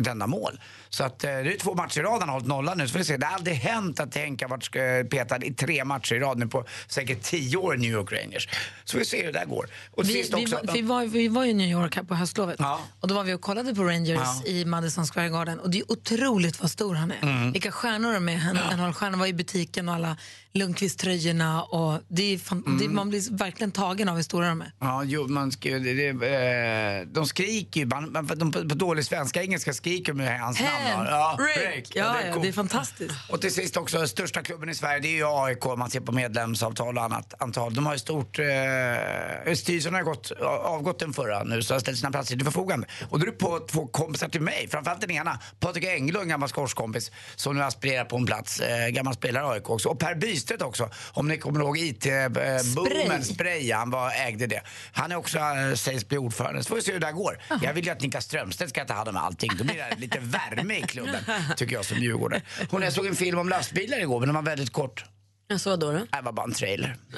ett 0.00 0.06
enda 0.06 0.26
mål. 0.26 0.60
Så 0.88 1.04
att, 1.04 1.24
uh, 1.24 1.30
det 1.30 1.54
är 1.54 1.58
två 1.58 1.74
matcher 1.74 2.00
i 2.00 2.02
rad 2.02 2.20
han 2.20 2.28
har 2.28 2.34
hållit 2.34 2.48
nollan 2.48 2.78
nu. 2.78 2.86
Så 2.88 2.92
får 2.92 2.98
vi 2.98 3.04
se. 3.04 3.16
Det 3.16 3.26
har 3.26 3.34
aldrig 3.34 3.56
hänt 3.56 4.00
att 4.00 4.14
Henke 4.14 4.44
har 4.44 4.50
varit 4.50 4.76
uh, 4.76 5.08
petad 5.08 5.44
i 5.44 5.54
tre 5.54 5.84
matcher 5.84 6.14
i 6.14 6.18
rad 6.18 6.38
nu 6.38 6.46
på 6.46 6.64
säkert 6.86 7.22
tio 7.22 7.56
år 7.56 7.74
i 7.74 7.78
New 7.78 7.90
York 7.90 8.12
Rangers. 8.12 8.48
Så 8.84 8.98
vi 8.98 9.04
ser 9.04 9.18
hur 9.18 9.32
det 9.32 9.38
där 9.38 9.46
går. 9.46 9.66
Och 9.90 10.08
vi, 10.08 10.12
vi, 10.12 10.44
också, 10.44 10.56
var, 10.56 10.72
vi, 10.72 10.82
var, 10.82 11.04
vi 11.04 11.28
var 11.28 11.44
i 11.44 11.54
New 11.54 11.68
York 11.68 11.96
här 11.96 12.02
på 12.02 12.14
höstlovet. 12.14 12.56
Ja. 12.58 12.80
Och 13.00 13.08
då 13.08 13.14
var 13.14 13.24
vi 13.24 13.34
och 13.34 13.40
kollade 13.40 13.74
på 13.74 13.84
Rangers 13.84 14.20
ja. 14.44 14.50
i 14.50 14.64
Madison 14.64 15.06
Square 15.06 15.28
Garden. 15.28 15.60
Och 15.60 15.70
det 15.70 15.78
är 15.78 15.92
otroligt 15.92 16.60
vad 16.60 16.70
stor 16.70 16.94
han 16.94 17.10
är. 17.10 17.22
Mm. 17.22 17.52
Vilka 17.52 17.72
stjärnor 17.72 18.12
de 18.12 18.28
är. 18.28 18.32
En, 18.32 18.78
ja. 18.78 18.92
stjärna 18.92 19.18
var 19.18 19.26
i 19.26 19.34
butiken 19.34 19.88
och 19.88 19.94
alla 19.94 20.16
Lundqvist-tröjorna. 20.52 21.62
Och 21.62 22.00
det 22.08 22.34
är 22.34 22.38
fan, 22.38 22.62
mm. 22.66 22.78
det, 22.78 22.88
man 22.88 23.08
blir 23.08 23.36
verkligen 23.36 23.70
tagen 23.70 24.08
av 24.08 24.16
hur 24.16 24.22
stora 24.22 24.48
de 24.48 24.60
är. 24.60 24.72
Ja, 24.78 25.04
jo, 25.04 25.26
man 25.28 25.52
sk 25.52 25.62
det, 25.62 25.78
det, 25.78 26.08
eh, 26.08 27.06
de 27.06 27.26
skriker 27.26 27.80
ju, 27.80 27.86
de, 27.86 28.52
på, 28.52 28.68
på 28.68 28.74
dålig 28.74 29.04
svenska, 29.04 29.42
engelska 29.42 29.72
skriker 29.72 30.12
med 30.12 30.40
hans 30.40 30.60
Hand, 30.60 30.96
namn. 30.96 31.06
Ja, 31.10 31.38
Rick. 31.74 31.92
Ja, 31.94 32.12
det, 32.12 32.28
är 32.28 32.28
ja, 32.28 32.38
det 32.42 32.48
är 32.48 32.52
fantastiskt. 32.52 33.14
Och 33.28 33.40
till 33.40 33.54
sist 33.54 33.76
också, 33.76 34.06
största 34.06 34.42
klubben 34.42 34.68
i 34.68 34.74
Sverige, 34.74 35.00
det 35.00 35.08
är 35.08 35.16
ju 35.16 35.26
AIK, 35.26 35.64
man 35.64 35.90
ser 35.90 36.00
på 36.00 36.12
medlemsavtal 36.12 36.98
och 36.98 37.04
annat 37.04 37.34
antal. 37.38 37.74
De 37.74 37.86
har 37.86 37.92
ju 37.92 37.98
stort, 37.98 38.38
eh, 38.38 39.54
styrelsen 39.54 39.94
har 39.94 40.02
gått, 40.02 40.32
avgått 40.64 40.98
den 40.98 41.12
förra 41.12 41.44
nu, 41.44 41.62
så 41.62 41.74
har 41.74 41.80
ställt 41.80 41.98
sina 41.98 42.10
platser 42.10 42.36
till 42.36 42.44
förfogande. 42.44 42.86
Och 43.08 43.18
då 43.18 43.26
är 43.26 43.30
det 43.30 43.36
på 43.36 43.58
två 43.70 43.86
kompisar 43.86 44.28
till 44.28 44.40
mig, 44.40 44.68
framförallt 44.70 45.00
den 45.00 45.10
ena, 45.10 45.38
Patrik 45.60 45.84
Englund, 45.84 46.28
gammal 46.28 46.48
skorskompis, 46.48 47.10
som 47.36 47.56
nu 47.56 47.62
aspirerar 47.62 48.04
på 48.04 48.16
en 48.16 48.26
plats, 48.26 48.60
eh, 48.60 48.88
gammal 48.88 49.14
spelare 49.14 49.44
i 49.44 49.48
AIK 49.48 49.70
också. 49.70 49.88
Och 49.88 49.98
Per 49.98 50.14
Bystedt 50.40 50.62
också, 50.62 50.90
om 51.12 51.28
ni 51.28 51.38
kommer 51.38 51.60
ihåg 51.60 51.78
IT-boomen, 51.78 53.10
eh, 53.12 53.20
Spray, 53.20 53.72
han 53.72 53.90
var, 53.90 54.10
ägde 54.10 54.46
det. 54.46 54.62
Han 54.92 55.12
är 55.12 55.16
också, 55.16 55.38
äh, 55.38 55.74
sägs 55.74 56.08
bli 56.08 56.18
ordförande. 56.18 56.62
Så 56.62 56.68
får 56.68 56.76
vi 56.76 56.82
se 56.82 56.92
hur 56.92 57.00
det 57.00 57.12
går. 57.12 57.38
Aha. 57.50 57.60
Jag 57.64 57.74
vill 57.74 57.84
ju 57.84 57.90
att 57.90 58.00
Nika 58.00 58.20
Strömstedt 58.20 58.70
ska 58.70 58.84
ta 58.84 58.94
hand 58.94 59.08
om 59.08 59.16
allting. 59.16 59.50
Då 59.58 59.64
blir 59.64 59.76
det 59.76 59.96
lite 59.98 60.18
värme 60.20 60.78
i 60.78 60.82
klubben, 60.82 61.24
tycker 61.56 61.74
jag 61.76 61.84
som 61.84 61.98
djurgårdare. 61.98 62.42
Hon, 62.70 62.82
jag 62.82 62.92
såg 62.92 63.06
en 63.06 63.16
film 63.16 63.38
om 63.38 63.48
lastbilar 63.48 63.98
igår, 63.98 64.20
men 64.20 64.28
den 64.28 64.34
var 64.34 64.42
väldigt 64.42 64.72
kort. 64.72 65.04
Alltså 65.52 65.70
vadå 65.70 65.92
då? 65.92 65.98
Det 65.98 66.22
var 66.22 66.32
bara 66.32 66.44
en 66.44 66.52
trailer. 66.52 66.96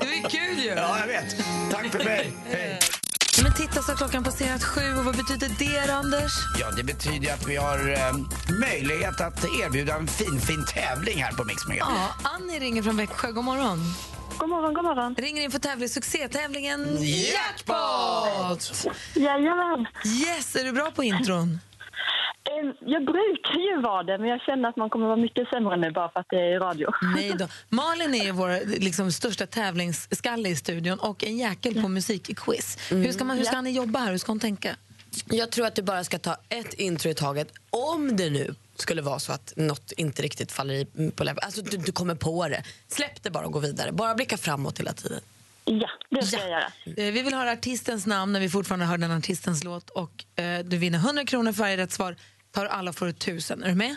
det 0.00 0.06
var 0.06 0.30
kul 0.30 0.58
ju. 0.58 0.68
Ja, 0.70 0.98
jag 1.00 1.06
vet. 1.06 1.36
Tack 1.70 1.86
för 1.92 2.04
mig. 2.04 2.32
Hej. 2.52 2.79
Men 3.42 3.52
titta 3.52 3.82
så 3.82 3.96
klockan 3.96 4.24
passerat 4.24 4.64
sju 4.64 4.80
och 4.98 5.04
vad 5.04 5.16
betyder 5.16 5.50
det 5.58 5.94
Anders? 5.94 6.32
Ja, 6.60 6.70
det 6.70 6.84
betyder 6.84 7.34
att 7.34 7.48
vi 7.48 7.56
har 7.56 7.92
eh, 7.92 8.12
möjlighet 8.60 9.20
att 9.20 9.44
erbjuda 9.44 9.94
en 9.94 10.06
fin, 10.06 10.40
fin 10.40 10.64
tävling 10.74 11.22
här 11.22 11.32
på 11.32 11.44
Mix 11.44 11.66
Megapol. 11.68 11.94
Ja, 11.96 12.30
Annie 12.30 12.58
ringer 12.58 12.82
från 12.82 12.96
Växjö. 12.96 13.32
God 13.32 13.44
morgon. 13.44 13.78
God 14.38 14.48
morgon, 14.48 14.74
god 14.74 14.84
morgon. 14.84 15.14
Ringer 15.14 15.42
in 15.42 15.50
för 15.50 15.58
tävling 15.58 15.88
succétävlingen 15.88 16.98
Jackpot! 17.02 18.86
Jajamän. 19.14 19.86
Yes, 20.04 20.56
är 20.56 20.64
du 20.64 20.72
bra 20.72 20.90
på 20.90 21.04
intron? 21.04 21.58
Jag 22.80 23.04
brukar 23.04 23.58
ju 23.76 23.80
vara 23.82 24.02
det, 24.02 24.18
men 24.18 24.28
jag 24.28 24.40
känner 24.40 24.68
att 24.68 24.76
man 24.76 24.90
kommer 24.90 25.06
vara 25.06 25.16
mycket 25.16 25.48
sämre 25.48 25.76
nu 25.76 25.90
bara 25.90 26.08
för 26.10 26.20
att 26.20 26.26
det 26.30 26.36
är 26.36 26.60
radio. 26.60 26.90
Nej 27.14 27.32
då. 27.38 27.46
Malin 27.68 28.14
är 28.14 28.24
ju 28.24 28.30
vår 28.32 28.80
liksom, 28.80 29.12
största 29.12 29.46
tävlingsskalle 29.46 30.48
i 30.48 30.56
studion 30.56 30.98
och 30.98 31.24
en 31.24 31.38
jäkel 31.38 31.82
på 31.82 31.88
musikquiz. 31.88 32.90
Hur 32.90 33.12
ska, 33.12 33.24
man, 33.24 33.36
hur 33.38 33.44
ska 33.44 33.56
Annie 33.56 33.70
jobba 33.70 33.98
här? 33.98 34.10
Hur 34.10 34.18
ska 34.18 34.32
hon 34.32 34.40
tänka? 34.40 34.76
Jag 35.26 35.50
tror 35.50 35.66
att 35.66 35.74
du 35.74 35.82
bara 35.82 36.04
ska 36.04 36.18
ta 36.18 36.36
ett 36.48 36.72
intro 36.74 37.10
i 37.10 37.14
taget. 37.14 37.52
Om 37.70 38.16
det 38.16 38.30
nu 38.30 38.54
skulle 38.76 39.02
vara 39.02 39.18
så 39.18 39.32
att 39.32 39.52
något 39.56 39.92
inte 39.92 40.22
riktigt 40.22 40.52
faller 40.52 40.74
i 40.74 41.10
på 41.16 41.24
läppen. 41.24 41.40
Alltså 41.44 41.62
du, 41.62 41.76
du 41.76 41.92
kommer 41.92 42.14
på 42.14 42.48
det. 42.48 42.62
Släpp 42.88 43.22
det 43.22 43.30
bara 43.30 43.46
och 43.46 43.52
gå 43.52 43.58
vidare. 43.58 43.92
Bara 43.92 44.14
blicka 44.14 44.36
framåt 44.36 44.78
hela 44.80 44.92
tiden. 44.92 45.20
Ja, 45.64 45.88
det 46.10 46.22
ska 46.26 46.36
jag 46.40 46.48
göra. 46.50 46.64
Eh, 46.86 46.94
Vi 47.12 47.22
vill 47.22 47.34
höra 47.34 47.52
artistens 47.52 48.06
namn 48.06 48.32
när 48.32 48.40
vi 48.40 48.48
fortfarande 48.48 48.86
hör 48.86 48.98
den 48.98 49.10
artistens 49.10 49.64
låt. 49.64 49.90
Och 49.90 50.24
eh, 50.42 50.58
Du 50.64 50.76
vinner 50.76 50.98
100 50.98 51.24
kronor 51.24 51.52
för 51.52 51.60
varje 51.62 51.76
rätt 51.76 51.92
svar. 51.92 52.16
Tar 52.52 52.66
alla 52.66 52.92
får 52.92 53.06
du 53.06 53.10
1000. 53.12 53.62
Är 53.62 53.68
du 53.68 53.74
med? 53.74 53.96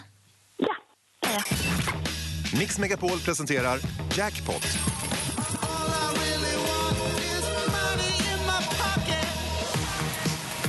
Ja, 0.58 0.76
det 1.22 1.28
är 1.28 1.34
jag. 1.34 1.44
Mix 2.60 2.80
Megapol 2.80 3.20
presenterar 3.20 3.80
Jackpot. 4.18 4.64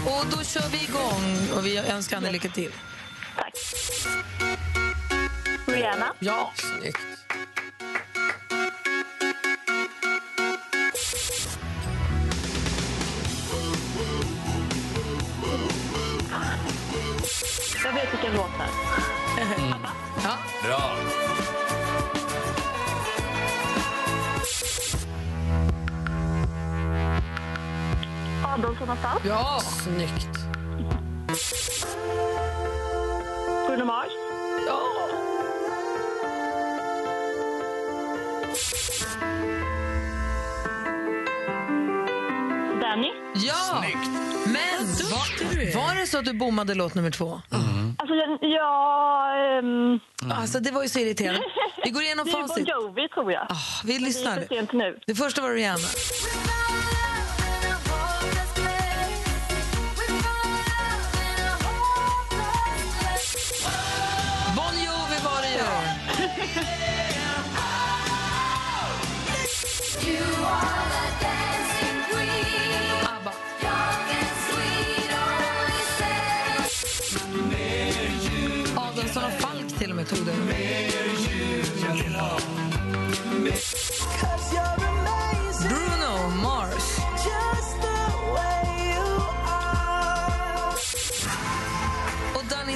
Och 0.06 0.26
Då 0.30 0.44
kör 0.44 0.68
vi 0.72 0.84
igång 0.84 1.48
och 1.58 1.66
vi 1.66 1.76
önskar 1.78 2.16
Annie 2.16 2.30
lycka 2.32 2.48
till. 2.48 2.72
Tack. 3.36 3.54
Rihanna, 5.66 6.12
Ja. 6.18 6.52
Snyggt. 6.56 7.13
Jag 17.84 17.92
vet 17.92 18.12
vilken 18.12 18.32
låt 18.32 18.50
det 18.58 18.64
är. 19.42 19.48
ja. 20.22 20.36
Bra. 20.64 20.96
Adolfsson 28.46 28.90
och 28.90 28.98
Falk, 28.98 29.22
ja. 29.26 29.60
Snyggt. 29.60 30.38
Bruno 33.66 33.84
Mars, 33.84 34.10
ja. 34.66 34.80
Danny. 42.80 43.12
Ja! 43.34 43.82
Snyggt. 43.82 44.08
Men 44.46 44.86
var, 45.10 45.86
var 45.88 46.00
det 46.00 46.06
så 46.06 46.18
att 46.18 46.24
du 46.24 46.32
bommade 46.32 46.74
låt 46.74 46.94
nummer 46.94 47.10
två? 47.10 47.40
Alltså, 48.04 48.14
jag, 48.16 48.38
jag, 48.50 49.58
ehm, 49.58 50.00
Alltså, 50.40 50.60
det 50.60 50.70
var 50.70 50.82
ju 50.82 50.88
så 50.88 50.98
irriterande. 50.98 51.40
Vi 51.84 51.90
går 51.90 52.02
igenom 52.02 52.24
det 52.24 52.30
är 52.30 52.38
Bon 52.38 52.48
facit. 52.48 52.68
Jovi, 52.68 53.08
tror 53.08 53.32
jag. 53.32 53.42
Ah, 53.42 53.54
vi 53.84 53.92
Det 53.92 53.98
är 53.98 54.00
lyssnar. 54.00 54.36
för 54.40 54.46
sent 54.46 54.72
nu. 54.72 54.98
Det 55.06 55.14
första 55.14 55.42
var 55.42 55.50
Rihanna. 55.50 55.78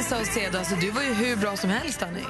Saucedo, 0.09 0.59
alltså 0.59 0.75
du 0.77 0.91
var 0.91 1.03
ju 1.03 1.15
hur 1.15 1.37
bra 1.37 1.57
som 1.57 1.71
helst 1.71 2.01
Danny. 2.01 2.21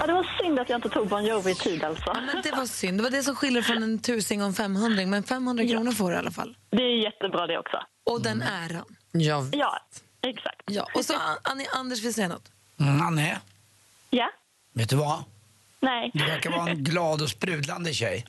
Ja, 0.00 0.06
det 0.06 0.12
var 0.12 0.38
synd 0.42 0.58
att 0.58 0.68
jag 0.68 0.76
inte 0.78 0.88
tog 0.88 1.08
Bon 1.08 1.24
Jovi 1.24 1.50
i 1.50 1.54
tid 1.54 1.84
alltså. 1.84 2.02
Ja, 2.06 2.20
men 2.20 2.42
det 2.42 2.50
var 2.52 2.66
synd. 2.66 2.98
Det 2.98 3.02
var 3.02 3.10
det 3.10 3.22
som 3.22 3.36
skiljer 3.36 3.62
från 3.62 3.82
en 3.82 3.98
tusing 3.98 4.40
och 4.42 4.46
en 4.48 4.54
500 4.54 5.06
men 5.06 5.22
500 5.22 5.66
kronor 5.66 5.92
får 5.92 6.10
du 6.10 6.16
i 6.16 6.18
alla 6.18 6.30
fall. 6.30 6.56
Det 6.70 6.82
är 6.82 7.04
jättebra 7.04 7.46
det 7.46 7.58
också. 7.58 7.76
Och 8.04 8.22
den 8.22 8.42
äran. 8.42 8.84
Ja. 9.12 9.44
Ja, 9.52 9.78
exakt. 10.22 10.62
Ja. 10.66 10.86
Och 10.94 11.04
så 11.04 11.14
Annie, 11.42 11.66
Anders 11.74 12.04
vill 12.04 12.14
säga 12.14 12.28
något. 12.28 12.50
Mm, 12.80 13.02
Anne, 13.02 13.38
Ja? 14.10 14.30
vet 14.72 14.88
du 14.90 14.96
vad? 14.96 15.24
Nej. 15.80 16.10
Du 16.14 16.24
verkar 16.26 16.50
vara 16.50 16.70
en 16.70 16.84
glad 16.84 17.22
och 17.22 17.28
sprudlande 17.28 17.92
tjej. 17.94 18.26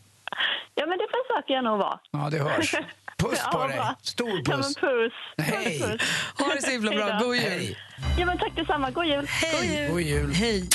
Ja, 0.75 0.85
men 0.85 0.97
det 0.97 1.07
försöker 1.11 1.53
jag 1.53 1.63
nog 1.63 1.77
vara. 1.79 1.99
Ja, 2.11 2.29
det 2.31 2.39
hörs. 2.39 2.75
Puss 3.19 3.39
Ja, 3.45 3.51
på 3.51 3.67
dig. 3.67 3.75
bra. 3.75 3.95
Stor 4.01 4.29
Ja, 4.29 4.57
men 4.57 4.63
puss. 4.63 5.13
Hej. 5.37 5.79
Puss, 5.79 5.89
puss. 5.91 6.01
Ha 6.37 6.53
det 6.55 6.61
så 6.61 6.69
himla 6.71 6.91
bra. 6.91 7.05
Hej. 7.09 7.19
God 7.23 7.35
jul. 7.35 7.43
Hej. 7.49 7.77
Ja, 8.17 8.25
men 8.25 8.37
tack 8.37 8.55
detsamma. 8.55 8.91
God 8.91 9.05
jul. 9.05 9.27
Hej. 9.27 9.87
God 9.91 10.01
jul. 10.01 10.33
Hej. 10.33 10.69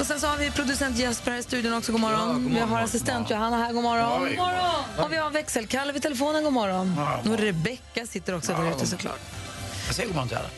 Och 0.00 0.06
sen 0.06 0.20
så 0.20 0.26
har 0.26 0.36
vi 0.36 0.50
producent 0.50 0.96
Jesper 0.98 1.30
här 1.30 1.38
i 1.38 1.42
studion 1.42 1.74
också. 1.74 1.92
God 1.92 2.00
morgon. 2.00 2.18
Ja, 2.28 2.32
god 2.34 2.52
Vi 2.52 2.60
har 2.60 2.66
morgon. 2.66 2.84
assistent 2.84 3.30
Johanna 3.30 3.56
här. 3.56 3.72
God 3.72 3.82
morgon. 3.82 4.20
God 4.28 4.36
morgon. 4.36 4.84
Och 5.06 5.12
vi 5.12 5.16
har 5.16 5.30
växelkalle 5.30 5.92
vid 5.92 6.02
telefonen. 6.02 6.44
God 6.44 6.52
morgon. 6.52 6.94
Ja, 6.96 7.30
Och 7.30 7.38
Rebecka 7.38 8.06
sitter 8.06 8.36
också 8.36 8.52
där 8.52 8.70
ute 8.70 8.86
såklart. 8.86 9.20
Jag 9.86 9.94
säger 9.94 10.06
god 10.08 10.14
morgon 10.16 10.28
till 10.28 10.36
alla. 10.36 10.48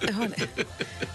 Jag 0.00 0.12
hör 0.12 0.28
det. 0.28 0.64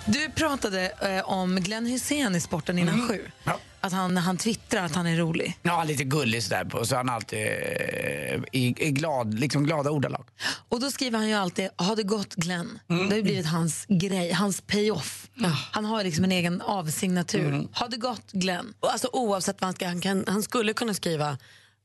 Du 0.06 0.30
pratade 0.30 0.92
eh, 1.02 1.30
om 1.30 1.56
Glenn 1.56 1.86
Hussein 1.86 2.36
i 2.36 2.42
Sporten 2.42 2.80
innan 2.80 3.08
sju. 3.08 3.14
Mm. 3.14 3.32
Ja. 3.44 3.60
Att 3.82 3.94
han, 3.94 4.18
han 4.18 4.38
twittrar 4.38 4.84
att 4.86 4.96
han 4.96 5.08
är 5.08 5.18
rolig. 5.18 5.58
Ja, 5.62 5.84
lite 5.84 6.04
gullig 6.04 6.44
sådär. 6.44 6.66
på- 6.66 6.86
Så 6.86 6.96
han 6.96 7.10
alltid 7.10 7.40
eh, 7.40 8.42
i, 8.52 8.76
i 8.78 8.92
glad, 8.92 9.40
liksom 9.40 9.64
glada 9.64 9.90
ordalag. 9.92 10.26
Och 10.70 10.80
då 10.80 10.92
skriver 10.92 11.18
han 11.18 11.28
ju 11.28 11.34
alltid 11.34 11.70
“Ha 11.78 11.96
det 11.96 12.04
gott 12.04 12.36
Glenn”. 12.36 12.80
Mm. 12.90 13.04
Det 13.04 13.10
har 13.12 13.18
ju 13.18 13.24
blivit 13.24 13.46
hans 13.46 13.86
grej, 13.88 14.32
hans 14.32 14.62
payoff. 14.62 15.28
Han 15.72 15.86
har 15.86 16.04
liksom 16.04 16.24
en 16.24 16.32
egen 16.32 16.62
avsignatur. 16.62 17.48
Mm. 17.48 17.68
“Ha 17.74 17.88
det 17.88 17.98
gott 17.98 18.32
Glenn”. 18.32 18.74
Och 18.80 18.92
alltså, 18.92 19.10
oavsett 19.14 19.62
vad 19.62 19.68
han 19.68 19.74
ska, 19.76 19.88
han, 19.88 20.02
kan, 20.02 20.24
han 20.28 20.44
skulle 20.44 20.74
kunna 20.74 20.94
skriva 20.94 21.38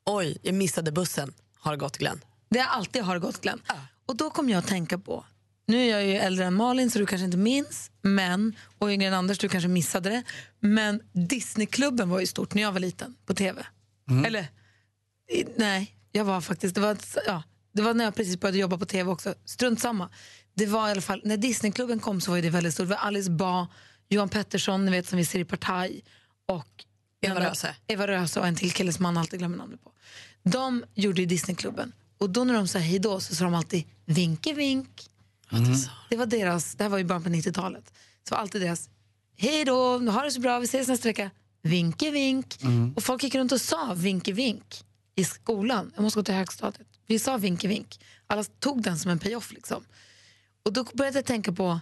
Oj, 0.07 0.39
jag 0.43 0.55
missade 0.55 0.93
bussen. 0.93 1.33
Har 1.59 1.73
det 1.73 1.79
gått 1.79 1.99
Glenn? 1.99 2.21
Det 2.51 2.59
är 2.59 2.67
alltid 2.67 3.03
“Ha 3.03 3.15
det 3.15 3.21
gott 3.21 3.41
Glenn”. 3.41 3.61
Och 4.07 4.17
då 4.17 4.31
kom 4.31 4.51
jag 4.51 4.59
att 4.59 4.67
tänka 4.67 4.99
på, 4.99 5.25
nu 5.66 5.87
är 5.87 5.90
jag 5.90 6.06
ju 6.06 6.14
äldre 6.14 6.44
än 6.44 6.54
Malin 6.54 6.90
så 6.90 6.99
du 6.99 7.06
kanske 7.06 7.25
inte 7.25 7.37
minns, 7.37 7.90
men, 8.02 8.56
och 8.78 8.90
yngre 8.90 9.09
än 9.09 9.14
Anders, 9.14 9.38
du 9.38 9.49
kanske 9.49 9.68
missade 9.68 10.11
det. 10.11 10.23
Men 10.61 11.00
Disneyklubben 11.12 12.09
var 12.09 12.21
ju 12.21 12.26
stort 12.26 12.54
när 12.54 12.62
jag 12.62 12.73
var 12.73 12.80
liten 12.80 13.14
på 13.26 13.35
tv. 13.35 13.66
Eller, 14.26 14.47
i, 15.33 15.44
nej, 15.56 15.97
jag 16.12 16.25
var 16.25 16.40
faktiskt, 16.40 16.75
det 16.75 16.80
var, 16.80 16.97
ja, 17.26 17.42
det 17.73 17.83
var 17.83 17.94
när 17.94 18.04
jag 18.04 18.14
precis 18.14 18.40
började 18.40 18.59
jobba 18.59 18.78
på 18.78 18.87
tv 18.87 19.11
också. 19.11 19.35
Strunt 19.44 19.80
samma. 19.80 20.11
Det 20.54 20.66
var 20.66 20.88
i 20.88 20.90
alla 20.90 21.00
fall, 21.00 21.21
när 21.25 21.37
Disneyklubben 21.37 22.00
kom 22.00 22.21
så 22.21 22.30
var 22.30 22.42
det 22.42 22.50
väldigt 22.50 22.75
stort. 22.75 22.88
Det 22.88 22.94
var 22.94 23.02
Alice 23.02 23.30
Ba, 23.30 23.66
Johan 24.09 24.28
Pettersson, 24.28 24.85
ni 24.85 24.90
vet 24.90 25.09
som 25.09 25.18
vi 25.18 25.25
ser 25.25 25.38
i 25.38 25.44
Partaj 25.44 26.04
och 26.47 26.85
Eva 27.21 27.40
Röse. 27.50 27.76
Eva 27.87 28.06
Röse 28.06 28.40
och 28.40 28.47
en 28.47 28.56
till 28.56 28.73
kille 28.73 28.92
som 28.92 29.02
man 29.02 29.16
alltid 29.16 29.38
glömmer 29.38 29.56
namnet 29.56 29.85
på. 29.85 29.92
De 30.42 30.85
gjorde 30.94 31.21
ju 31.21 31.26
Disneyklubben 31.26 31.92
och 32.18 32.30
då 32.30 32.44
när 32.44 32.54
de 32.54 32.68
sa 32.68 32.78
hej 32.78 32.99
då 32.99 33.21
så 33.21 33.35
sa 33.35 33.44
de 33.44 33.54
alltid 33.54 33.85
vinke 34.04 34.52
vink. 34.52 35.11
Det 36.11 36.17
var 36.17 36.27
deras, 36.27 36.75
det 36.75 36.85
här 36.85 36.89
var 36.91 36.99
ju 36.99 37.05
början 37.05 37.23
på 37.23 37.29
90-talet. 37.29 37.93
Så 38.29 38.35
var 38.35 38.41
alltid 38.43 38.61
deras 38.63 38.89
hej 39.37 39.65
då, 39.65 39.99
ha 39.99 40.23
det 40.23 40.31
så 40.31 40.41
bra, 40.41 40.59
vi 40.59 40.65
ses 40.65 40.89
nästa 40.89 41.09
vecka. 41.09 41.31
Vinke 41.63 42.11
vink. 42.11 42.59
Och 42.97 43.03
folk 43.03 43.23
gick 43.23 43.35
runt 43.35 43.53
och 43.53 43.61
sa 43.61 43.95
vinke 43.97 44.33
vink 44.33 44.85
i 45.15 45.25
skolan. 45.25 45.93
Jag 45.95 46.03
måste 46.03 46.19
gå 46.21 46.25
till 46.25 46.35
högstadiet. 46.35 46.89
Vi 47.07 47.19
sa 47.19 47.37
vinke 47.37 47.69
vink. 47.69 48.01
Alla 48.27 48.45
tog 48.45 48.83
den 48.83 48.99
som 48.99 49.11
en 49.11 49.19
payoff 49.19 49.53
liksom. 49.53 49.85
Och 50.65 50.73
då 50.73 50.85
började 50.95 51.19
jag 51.19 51.25
tänka 51.25 51.53
på 51.53 51.81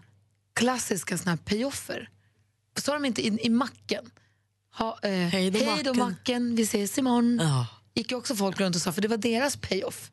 klassiska 0.54 1.18
såna 1.18 1.30
här 1.30 1.38
payoffer. 1.38 2.08
Sa 2.76 2.94
de 2.94 3.04
inte 3.04 3.26
i, 3.26 3.38
i 3.46 3.50
macken? 3.50 4.10
Ha, 4.74 4.98
eh, 5.02 5.10
Hej 5.10 5.50
då, 5.50 5.64
macken." 5.64 5.98
macken, 5.98 6.54
vi 6.56 6.62
ses 6.62 6.98
imorgon. 6.98 7.38
Ja. 7.42 7.66
Gick 7.94 8.12
också 8.12 8.36
folk 8.36 8.60
runt 8.60 8.76
och 8.76 8.82
sa, 8.82 8.92
för 8.92 9.02
det 9.02 9.08
var 9.08 9.16
deras 9.16 9.56
payoff. 9.56 10.10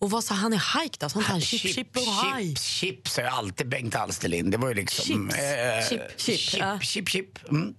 Och 0.00 0.10
vad 0.10 0.24
sa 0.24 0.34
han 0.34 0.52
i 0.52 0.56
hike 0.56 0.96
då? 1.00 1.08
Sa 1.08 1.18
inte 1.18 1.30
han 1.32 1.40
chip, 1.40 1.74
chip 1.74 1.96
och 1.96 2.02
haj? 2.02 2.46
chips, 2.48 2.62
chips 2.64 3.18
ju 3.18 3.22
alltid 3.22 3.68
Bengt 3.68 3.94
Alsterlind. 3.96 4.50
Det 4.52 4.56
var 4.58 4.68
ju 4.68 4.74
liksom... 4.74 5.04
Chips. 5.30 5.38
eh, 5.42 5.88
Chip, 5.88 6.00
chip, 6.20 6.38
chip, 6.40 6.60
ja. 6.60 6.80
chip, 6.80 7.08
chip. 7.08 7.48
Mm. 7.50 7.74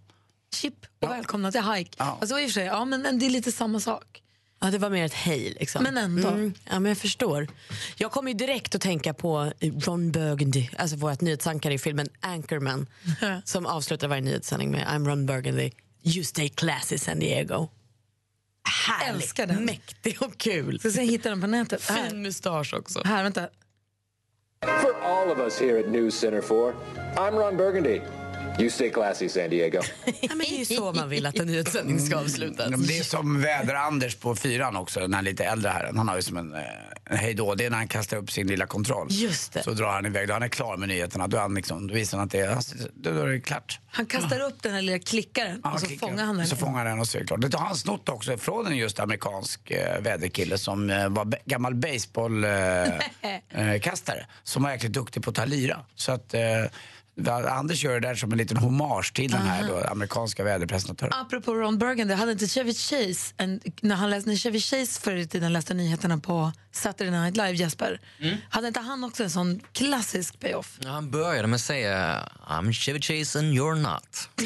Chip 0.55 0.73
och 1.01 1.09
välkomna 1.09 1.51
till 1.51 1.61
hike. 1.61 1.91
Ja. 1.97 2.17
Alltså, 2.21 2.39
i 2.39 2.45
och 2.45 2.49
för 2.49 2.53
sig, 2.53 2.65
ja, 2.65 2.85
men, 2.85 3.01
men 3.01 3.19
det 3.19 3.25
är 3.25 3.29
lite 3.29 3.51
samma 3.51 3.79
sak. 3.79 4.21
Ja, 4.63 4.71
det 4.71 4.77
var 4.77 4.89
mer 4.89 5.05
ett 5.05 5.13
hej. 5.13 5.55
Liksom. 5.59 5.83
Men 5.83 5.97
ändå. 5.97 6.27
Mm, 6.27 6.53
ja, 6.69 6.79
men 6.79 6.89
jag 6.89 6.97
förstår. 6.97 7.47
Jag 7.97 8.11
kommer 8.11 8.31
ju 8.31 8.37
direkt 8.37 8.75
att 8.75 8.81
tänka 8.81 9.13
på 9.13 9.51
Ron 9.61 10.11
Burgundy, 10.11 10.69
alltså 10.77 10.95
vårt 10.97 11.21
nyhetsankare 11.21 11.73
i 11.73 11.77
filmen 11.77 12.09
Anchorman 12.19 12.87
som 13.45 13.65
avslutar 13.65 14.07
varje 14.07 14.21
nyhetssändning 14.21 14.71
med 14.71 14.87
I'm 14.87 15.07
Ron 15.07 15.25
Burgundy, 15.25 15.71
you 16.03 16.23
stay 16.23 16.49
classy 16.49 16.97
San 16.97 17.19
Diego. 17.19 17.69
Älskar 19.07 19.47
den. 19.47 19.65
mäktig 19.65 20.17
och 20.21 20.37
kul. 20.37 20.79
Ska 20.79 20.89
se 20.91 21.01
hitta 21.03 21.29
den 21.29 21.41
på 21.41 21.47
nätet. 21.47 21.89
Här, 21.89 22.09
Fin 22.09 22.21
mustasch 22.21 22.73
också. 22.73 23.01
här 23.05 23.23
vänta. 23.23 23.47
For 24.81 24.95
all 25.03 25.31
of 25.31 25.37
us 25.39 25.59
here 25.59 25.79
at 25.79 25.89
News 25.89 26.13
Center 26.19 26.41
4, 26.41 26.73
I'm 27.15 27.31
Ron 27.37 27.57
Burgundy. 27.57 28.01
You 28.59 28.69
stay 28.69 28.89
classy, 28.89 29.29
San 29.29 29.49
Diego. 29.49 29.81
Ja, 30.05 30.13
men 30.29 30.37
det 30.37 30.55
är 30.55 30.59
ju 30.59 30.65
så 30.65 30.91
man 30.93 31.09
vill 31.09 31.25
att 31.25 31.39
en 31.39 31.47
nyhetssändning 31.47 31.99
ska 31.99 32.17
avslutas. 32.17 32.67
Mm, 32.67 32.85
Det 32.87 32.97
är 32.97 33.03
som 33.03 33.41
väder-Anders 33.45 34.15
på 34.15 34.35
fyran 34.35 34.75
också, 34.75 34.99
den 34.99 35.13
här 35.13 35.21
lite 35.21 35.45
äldre 35.45 35.69
herren. 35.69 35.97
Han 35.97 36.07
har 36.07 36.15
ju 36.15 36.21
som 36.21 36.37
en, 36.37 36.53
eh, 36.53 36.59
en 37.05 37.17
hejdå. 37.17 37.55
Det 37.55 37.65
är 37.65 37.69
när 37.69 37.77
han 37.77 37.87
kastar 37.87 38.17
upp 38.17 38.31
sin 38.31 38.47
lilla 38.47 38.65
kontroll. 38.65 39.07
Just 39.09 39.53
det. 39.53 39.63
Så 39.63 39.71
drar 39.71 39.91
han 39.91 40.05
iväg. 40.05 40.27
Då 40.27 40.33
han 40.33 40.43
är 40.43 40.47
klar 40.47 40.77
med 40.77 40.89
nyheterna. 40.89 41.27
Då, 41.27 41.37
är 41.37 41.41
han 41.41 41.55
liksom, 41.55 41.87
då 41.87 41.93
visar 41.93 42.17
han 42.17 42.25
att 42.25 42.31
det 42.31 42.39
är, 42.39 42.57
då 42.95 43.09
är 43.09 43.27
det 43.27 43.39
klart. 43.39 43.79
Han 43.91 44.05
kastar 44.05 44.39
upp 44.39 44.61
den 44.63 44.73
här 44.73 44.81
lilla 44.81 44.99
klickaren 44.99 45.61
och 45.63 45.79
så 45.79 45.85
klickar. 45.85 46.07
fångar 46.07 46.25
han 46.25 46.37
den. 46.37 46.47
Så 46.47 46.55
fångar 46.55 46.77
han 46.77 46.85
den 46.85 46.99
och 46.99 47.07
så 47.07 47.17
är 47.17 47.21
det 47.21 47.27
klart. 47.27 47.41
Det 47.41 47.57
har 47.57 47.65
han 47.65 47.75
snott 47.75 48.09
också 48.09 48.37
från 48.37 48.67
en 48.67 48.77
just 48.77 48.99
amerikansk 48.99 49.71
eh, 49.71 50.01
väderkille 50.01 50.57
som 50.57 50.89
eh, 50.89 51.09
var 51.09 51.33
gammal 51.45 51.75
baseballkastare. 51.75 53.01
Eh, 53.53 53.79
kastare, 53.81 54.25
som 54.43 54.63
var 54.63 54.71
jäkligt 54.71 54.93
duktig 54.93 55.23
på 55.23 55.29
att 55.29 55.35
ta 55.35 55.45
lira. 55.45 55.79
Så 55.95 56.11
att 56.11 56.33
eh, 56.33 56.41
Anders 57.29 57.83
gör 57.83 57.93
det 57.93 58.07
där 58.07 58.15
som 58.15 58.31
en 58.31 58.37
liten 58.37 58.57
hommage 58.57 59.13
till 59.13 59.31
den 59.31 59.41
här 59.41 59.67
då, 59.67 59.83
amerikanska 59.83 60.43
väderpresentatören. 60.43 61.13
Apropå 61.13 61.53
Ron 61.53 61.77
Burgundy, 61.77 62.13
hade 62.13 62.31
inte 62.31 62.47
Chevy 62.47 62.73
Chase, 62.73 63.33
en, 63.37 63.61
när, 63.81 63.95
han 63.95 64.09
läste, 64.09 64.29
när 64.29 64.37
Chevy 64.37 64.59
Chase 64.59 65.01
förr 65.01 65.15
i 65.15 65.27
tiden 65.27 65.53
läste 65.53 65.73
nyheterna 65.73 66.17
på 66.17 66.51
Saturday 66.71 67.11
Night 67.11 67.37
Live, 67.37 67.53
Jesper, 67.53 67.99
hade 68.49 68.67
inte 68.67 68.79
han 68.79 69.03
också 69.03 69.23
en 69.23 69.29
sån 69.29 69.59
klassisk 69.71 70.39
payoff? 70.39 70.79
Ja, 70.83 70.89
han 70.89 71.11
började 71.11 71.47
med 71.47 71.55
att 71.55 71.61
säga 71.61 72.29
I'm 72.47 72.73
Chevy 72.73 73.01
Chase 73.01 73.39
and 73.39 73.53
you're 73.53 73.81
not. 73.81 74.29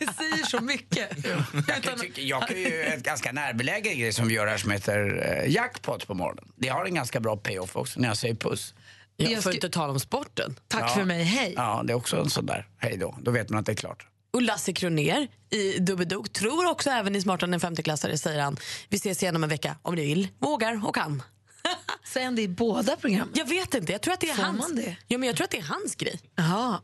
Det 0.00 0.14
säger 0.14 0.46
så 0.46 0.60
mycket. 0.60 1.10
Jag 1.68 1.82
kan, 1.82 1.98
tycka, 1.98 2.20
jag 2.20 2.48
kan 2.48 2.56
ju 2.56 2.82
ett 2.82 3.02
ganska 3.02 3.32
närbelägen 3.32 3.98
grej 3.98 4.12
som 4.12 4.28
vi 4.28 4.34
gör 4.34 4.46
här 4.46 4.58
som 4.58 4.70
heter 4.70 5.26
eh, 5.44 5.52
jackpot 5.52 6.06
på 6.06 6.14
morgonen. 6.14 6.44
Det 6.56 6.68
har 6.68 6.84
en 6.84 6.94
ganska 6.94 7.20
bra 7.20 7.36
payoff 7.36 7.76
också 7.76 8.00
när 8.00 8.08
jag 8.08 8.16
säger 8.16 8.34
puss. 8.34 8.74
Jag 9.16 9.32
Jag 9.32 9.42
får 9.42 9.50
sku- 9.50 9.54
inte 9.54 9.68
tala 9.68 9.92
om 9.92 10.00
sporten. 10.00 10.54
Tack 10.68 10.82
Ja. 10.82 10.88
för 10.88 11.04
mig, 11.04 11.22
hej. 11.24 11.52
Ja, 11.56 11.82
det 11.86 11.92
är 11.92 11.96
också 11.96 12.16
en 12.16 12.30
sån 12.30 12.46
där. 12.46 12.68
Hej 12.78 12.96
då. 12.96 13.18
Då 13.22 13.30
vet 13.30 13.50
man 13.50 13.60
att 13.60 13.66
det 13.66 13.72
är 13.72 13.76
klart. 13.76 14.06
Och 14.32 14.42
Lasse 14.42 14.72
Kroner 14.72 15.28
i 15.50 15.78
Dubbedok 15.78 16.32
tror 16.32 16.70
också 16.70 16.90
även 16.90 17.16
i 17.16 17.20
Smartare 17.22 17.48
än 17.50 17.54
en 17.54 17.60
femteklassare 17.60 18.18
säger 18.18 18.40
han. 18.42 18.56
Vi 18.88 18.96
ses 18.96 19.22
igen 19.22 19.36
om 19.36 19.42
en 19.44 19.50
vecka 19.50 19.76
om 19.82 19.94
ni 19.94 20.06
vill, 20.06 20.28
vågar 20.38 20.86
och 20.86 20.94
kan. 20.94 21.22
Säger 22.12 22.24
han 22.26 22.36
det 22.36 22.42
i 22.42 22.48
båda 22.48 22.96
programmen? 22.96 23.28
Jag 23.34 23.48
vet 23.48 23.74
inte, 23.74 23.92
jag 23.92 24.02
tror 24.02 24.14
att 24.14 24.20
det 24.20 24.30
är 24.30 24.34
Får 24.34 24.42
hans. 24.42 24.58
man 24.58 24.76
det? 24.76 24.96
Ja, 25.08 25.18
men 25.18 25.26
jag 25.26 25.36
tror 25.36 25.44
att 25.44 25.50
det 25.50 25.58
är 25.58 25.62
hans 25.62 25.94
grej. 25.94 26.20
Jaha. 26.36 26.80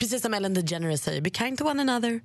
Precis 0.00 0.22
som 0.22 0.34
Ellen 0.34 0.54
DeGeneres 0.54 1.02
säger, 1.02 1.20
be 1.20 1.30
kind 1.30 1.58
to 1.58 1.64
one 1.64 1.82
another. 1.82 2.20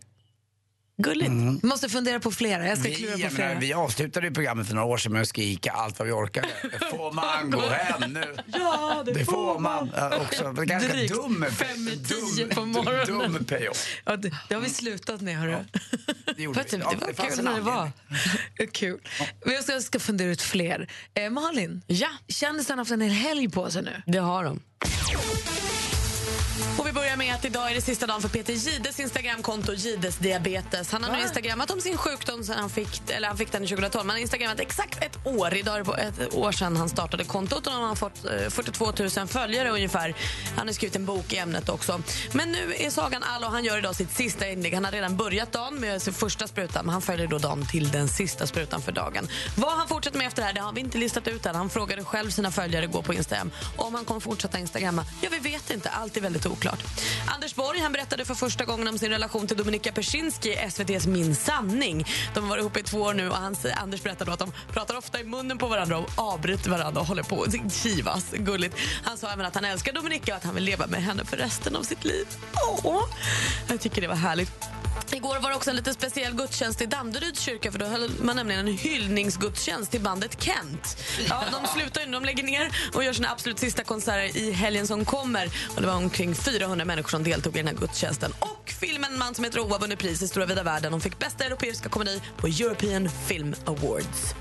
Gulligt. 0.99 1.27
Mm. 1.27 1.59
Måste 1.63 1.89
fundera 1.89 2.19
på 2.19 2.31
flera. 2.31 2.67
Jag 2.67 2.77
ska 2.77 2.89
Vi, 2.89 2.95
klura 2.95 3.13
på 3.13 3.19
jag 3.19 3.31
flera. 3.31 3.47
menar, 3.47 3.61
vi 3.61 3.73
avslutade 3.73 4.27
ju 4.27 4.33
programmet 4.33 4.67
för 4.67 4.75
några 4.75 4.87
år 4.87 4.97
sedan 4.97 5.11
med 5.13 5.21
att 5.21 5.27
skrika 5.27 5.71
allt 5.71 5.99
vad 5.99 6.05
vi 6.07 6.11
orkade. 6.13 6.47
Får 6.91 7.11
man 7.11 7.51
gå 7.51 7.61
hem 7.69 8.13
nu? 8.13 8.35
Ja, 8.45 9.03
det, 9.05 9.13
Det 9.13 9.25
får 9.25 9.59
man. 9.59 9.91
Ja, 9.95 10.17
också. 10.17 10.51
Det 10.53 10.61
är 10.61 10.65
ganska 10.65 10.93
Drygt 10.93 11.13
dum, 11.13 11.45
fem 11.51 11.87
i 11.87 11.97
tio 12.05 12.45
dum, 12.45 12.49
på 12.55 12.65
morgonen. 12.65 13.33
dum 13.33 13.45
payoff. 13.45 13.87
Ja, 14.05 14.15
det, 14.15 14.31
det 14.47 14.55
har 14.55 14.61
vi 14.61 14.69
slutat 14.69 15.21
med, 15.21 15.37
hörru. 15.37 15.55
Det 16.35 16.43
gjorde 16.43 16.63
det 16.69 16.77
Ja, 16.77 16.93
var 17.01 17.13
kul 17.29 17.43
när 17.43 17.53
det 17.55 17.61
var. 17.61 17.91
kul. 18.73 18.99
Men 19.45 19.53
jag 19.53 19.63
ska, 19.63 19.73
jag 19.73 19.83
ska 19.83 19.99
fundera 19.99 20.29
ut 20.29 20.41
fler. 20.41 20.89
Eh, 21.13 21.29
Malin, 21.29 21.81
Ja, 21.87 22.09
kändisarna 22.27 22.75
har 22.75 22.81
haft 22.81 22.91
en 22.91 23.01
hel 23.01 23.11
helg 23.11 23.49
på 23.49 23.71
sig 23.71 23.81
nu. 23.83 24.01
det 24.05 24.19
har 24.19 24.43
de. 24.43 24.59
Att 27.37 27.45
idag 27.45 27.71
är 27.71 27.75
det 27.75 27.81
sista 27.81 28.07
dagen 28.07 28.21
för 28.21 28.29
Peter 28.29 28.53
Gides 28.53 28.99
Instagramkonto 28.99 29.73
Gides 29.73 30.17
diabetes. 30.17 30.91
Han 30.91 31.03
har 31.03 31.15
nu 31.15 31.21
instagrammat 31.21 31.71
om 31.71 31.81
sin 31.81 31.97
sjukdom 31.97 32.43
sen 32.43 32.57
han 32.59 32.69
fick, 32.69 33.09
eller 33.09 33.27
han 33.27 33.37
fick 33.37 33.51
den 33.51 33.67
2012. 33.67 34.05
Men 34.05 34.09
han 34.09 34.15
har 34.15 34.21
instagrammat 34.21 34.59
exakt 34.59 35.03
ett 35.03 35.17
år. 35.23 35.53
Idag 35.53 35.77
är 35.77 35.83
det 35.83 36.23
ett 36.23 36.33
år 36.33 36.51
sedan 36.51 36.77
han 36.77 36.89
startade 36.89 37.23
kontot 37.23 37.67
och 37.67 37.73
han 37.73 37.83
har 37.83 37.95
fått 37.95 38.25
eh, 38.25 38.49
42 38.49 38.85
000 39.17 39.27
följare 39.27 39.69
ungefär. 39.69 40.15
Han 40.55 40.67
har 40.67 40.73
skrivit 40.73 40.95
en 40.95 41.05
bok 41.05 41.33
i 41.33 41.37
ämnet 41.37 41.69
också. 41.69 42.01
Men 42.31 42.51
nu 42.51 42.73
är 42.77 42.89
sagan 42.89 43.23
all 43.23 43.43
och 43.43 43.51
han 43.51 43.63
gör 43.63 43.77
idag 43.77 43.95
sitt 43.95 44.11
sista 44.11 44.47
inlägg. 44.47 44.73
Han 44.73 44.85
har 44.85 44.91
redan 44.91 45.17
börjat 45.17 45.51
dagen 45.51 45.79
med 45.79 46.01
sin 46.01 46.13
första 46.13 46.47
spruta 46.47 46.83
men 46.83 46.93
han 46.93 47.01
följer 47.01 47.27
då 47.27 47.37
dagen 47.37 47.65
till 47.65 47.91
den 47.91 48.07
sista 48.07 48.47
sprutan 48.47 48.81
för 48.81 48.91
dagen. 48.91 49.27
Vad 49.55 49.71
han 49.71 49.87
fortsätter 49.87 50.17
med 50.17 50.27
efter 50.27 50.41
det 50.41 50.45
här 50.45 50.53
det 50.53 50.61
har 50.61 50.73
vi 50.73 50.79
inte 50.79 50.97
listat 50.97 51.27
ut 51.27 51.45
än. 51.45 51.55
Han 51.55 51.69
frågade 51.69 52.03
själv 52.03 52.29
sina 52.29 52.51
följare 52.51 52.85
igår 52.85 53.01
på 53.01 53.13
Instagram 53.13 53.51
om 53.75 53.95
han 53.95 54.05
kommer 54.05 54.19
fortsätta 54.19 54.59
instagramma. 54.59 55.05
Ja, 55.21 55.29
vi 55.31 55.39
vet 55.39 55.69
inte. 55.69 55.89
Allt 55.89 56.17
är 56.17 56.21
väldigt 56.21 56.45
oklart. 56.45 56.83
Anders 57.27 57.55
Borg 57.55 57.79
han 57.79 57.91
berättade 57.91 58.25
för 58.25 58.35
första 58.35 58.65
gången 58.65 58.87
om 58.87 58.97
sin 58.97 59.09
relation 59.09 59.47
till 59.47 59.57
Dominika 59.57 59.91
Persinski 59.91 60.49
i 60.49 60.55
SVTs 60.55 61.07
Min 61.07 61.35
sanning. 61.35 62.05
De 62.33 62.43
har 62.43 62.49
varit 62.49 62.61
ihop 62.61 62.77
i 62.77 62.83
två 62.83 63.01
år 63.01 63.13
nu 63.13 63.29
och 63.29 63.35
han, 63.35 63.55
Anders 63.75 64.03
berättade 64.03 64.33
att 64.33 64.39
de 64.39 64.51
pratar 64.71 64.97
ofta 64.97 65.19
i 65.19 65.23
munnen 65.23 65.57
på 65.57 65.67
varandra 65.67 65.97
och 65.97 66.09
avbryter 66.15 66.69
varandra 66.69 67.01
och 67.01 67.07
håller 67.07 67.23
på 67.23 67.43
att 67.43 67.73
kivas. 67.73 68.25
Gulligt. 68.31 68.75
Han 69.03 69.17
sa 69.17 69.29
även 69.31 69.45
att 69.45 69.55
han 69.55 69.65
älskar 69.65 69.93
Dominika 69.93 70.31
och 70.31 70.37
att 70.37 70.43
han 70.43 70.55
vill 70.55 70.63
leva 70.63 70.87
med 70.87 71.03
henne 71.03 71.25
för 71.25 71.37
resten 71.37 71.75
av 71.75 71.83
sitt 71.83 72.05
liv. 72.05 72.27
Åh, 72.83 73.03
jag 73.67 73.79
tycker 73.79 74.01
det 74.01 74.07
var 74.07 74.15
härligt. 74.15 74.76
Igår 75.11 75.39
var 75.39 75.49
det 75.49 75.55
också 75.55 75.69
en 75.69 75.75
lite 75.75 75.93
speciell 75.93 76.33
gudstjänst 76.33 76.81
i 76.81 76.85
Danderyds 76.85 77.39
kyrka 77.39 77.71
för 77.71 77.79
då 77.79 77.85
höll 77.85 78.09
man 78.21 78.35
nämligen 78.35 78.67
en 78.67 78.77
hyllningsgudstjänst 78.77 79.91
till 79.91 80.01
bandet 80.01 80.43
Kent. 80.43 80.97
Ja, 81.29 81.43
de 81.51 81.67
slutar 81.79 82.01
ju, 82.01 82.11
de 82.11 82.25
lägger 82.25 82.43
ner 82.43 82.71
och 82.93 83.03
gör 83.03 83.13
sina 83.13 83.31
absolut 83.31 83.59
sista 83.59 83.83
konserter 83.83 84.37
i 84.37 84.51
helgen 84.51 84.87
som 84.87 85.05
kommer. 85.05 85.49
Och 85.75 85.81
det 85.81 85.87
var 85.87 85.95
omkring 85.95 86.35
400 86.35 86.85
människor 86.85 87.09
som 87.09 87.23
deltog 87.23 87.55
i 87.55 87.57
den 87.57 87.67
här 87.67 87.75
gudstjänsten. 87.75 88.31
Och 88.39 88.73
filmen 88.79 89.07
En 89.07 89.19
man 89.19 89.35
som 89.35 89.43
heter 89.43 89.59
Oa 89.59 89.77
vunnit 89.77 89.99
pris 89.99 90.21
i 90.21 90.27
stora 90.27 90.45
vida 90.45 90.63
världen. 90.63 90.91
De 90.91 91.01
fick 91.01 91.19
bästa 91.19 91.43
europeiska 91.45 91.89
komedi 91.89 92.21
på 92.37 92.47
European 92.47 93.09
Film 93.27 93.55
Awards. 93.65 94.35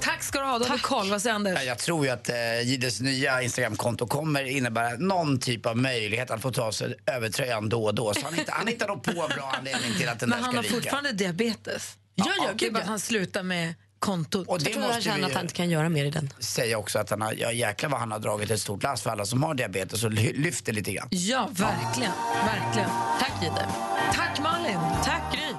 Tack 0.00 0.22
ska 0.22 0.40
du 0.40 0.44
ha. 0.46 0.58
Då 0.58 0.64
har 0.64 0.78
koll. 0.78 1.10
Vad 1.10 1.22
säger 1.22 1.34
Anders? 1.34 1.54
Ja, 1.58 1.62
Jag 1.62 1.78
tror 1.78 2.04
ju 2.04 2.10
att 2.10 2.28
eh, 2.28 2.62
Gides 2.64 3.00
nya 3.00 3.42
Instagramkonto 3.42 4.06
kommer 4.06 4.44
innebära 4.44 4.96
någon 4.98 5.38
typ 5.40 5.66
av 5.66 5.76
möjlighet 5.76 6.30
att 6.30 6.42
få 6.42 6.50
ta 6.50 6.72
sig 6.72 6.94
över 7.06 7.28
tröjan 7.28 7.68
då 7.68 7.84
och 7.84 7.94
då. 7.94 8.14
Så 8.14 8.20
han 8.24 8.34
hittar, 8.34 8.52
han 8.52 8.66
hittar 8.66 8.88
nog 8.88 9.02
på 9.02 9.10
en 9.10 9.16
bra 9.16 9.54
anledning 9.58 9.92
till 10.00 10.08
att 10.08 10.20
den 10.20 10.28
Men 10.28 10.38
där 10.38 10.44
han 10.44 10.52
ska 10.52 10.58
har 10.58 10.62
ryka. 10.62 10.74
fortfarande 10.74 11.12
diabetes. 11.12 11.96
Ja, 12.14 12.26
ja, 12.38 12.50
Det 12.58 12.66
är 12.66 12.70
bara 12.70 12.78
ja. 12.78 12.82
att 12.82 12.88
han 12.88 13.00
slutar 13.00 13.42
med 13.42 13.74
kontot. 13.98 14.48
Och 14.48 14.58
det 14.58 14.64
Jag 14.64 14.72
tror 14.72 14.82
han 14.82 14.88
måste 14.90 15.02
känner 15.02 15.26
att 15.28 15.32
han 15.34 15.42
inte 15.42 15.54
kan 15.54 15.70
göra 15.70 15.88
mer 15.88 16.04
i 16.04 16.10
den. 16.10 16.30
säga 16.38 16.78
också 16.78 16.98
att 16.98 17.10
han 17.10 17.20
har, 17.22 17.32
ja 17.38 17.52
jäklar 17.52 17.90
vad 17.90 18.00
han 18.00 18.12
har 18.12 18.18
dragit 18.18 18.50
ett 18.50 18.60
stort 18.60 18.82
lass 18.82 19.02
för 19.02 19.10
alla 19.10 19.26
som 19.26 19.42
har 19.42 19.54
diabetes 19.54 20.04
och 20.04 20.10
ly- 20.10 20.32
lyfter 20.36 20.72
lite 20.72 20.92
grann. 20.92 21.08
Ja, 21.10 21.48
verkligen. 21.52 22.12
verkligen. 22.46 22.90
Tack 23.20 23.32
Gide. 23.42 23.66
Tack 24.14 24.38
Malin. 24.42 24.78
Tack 25.04 25.22
Gry. 25.34 25.54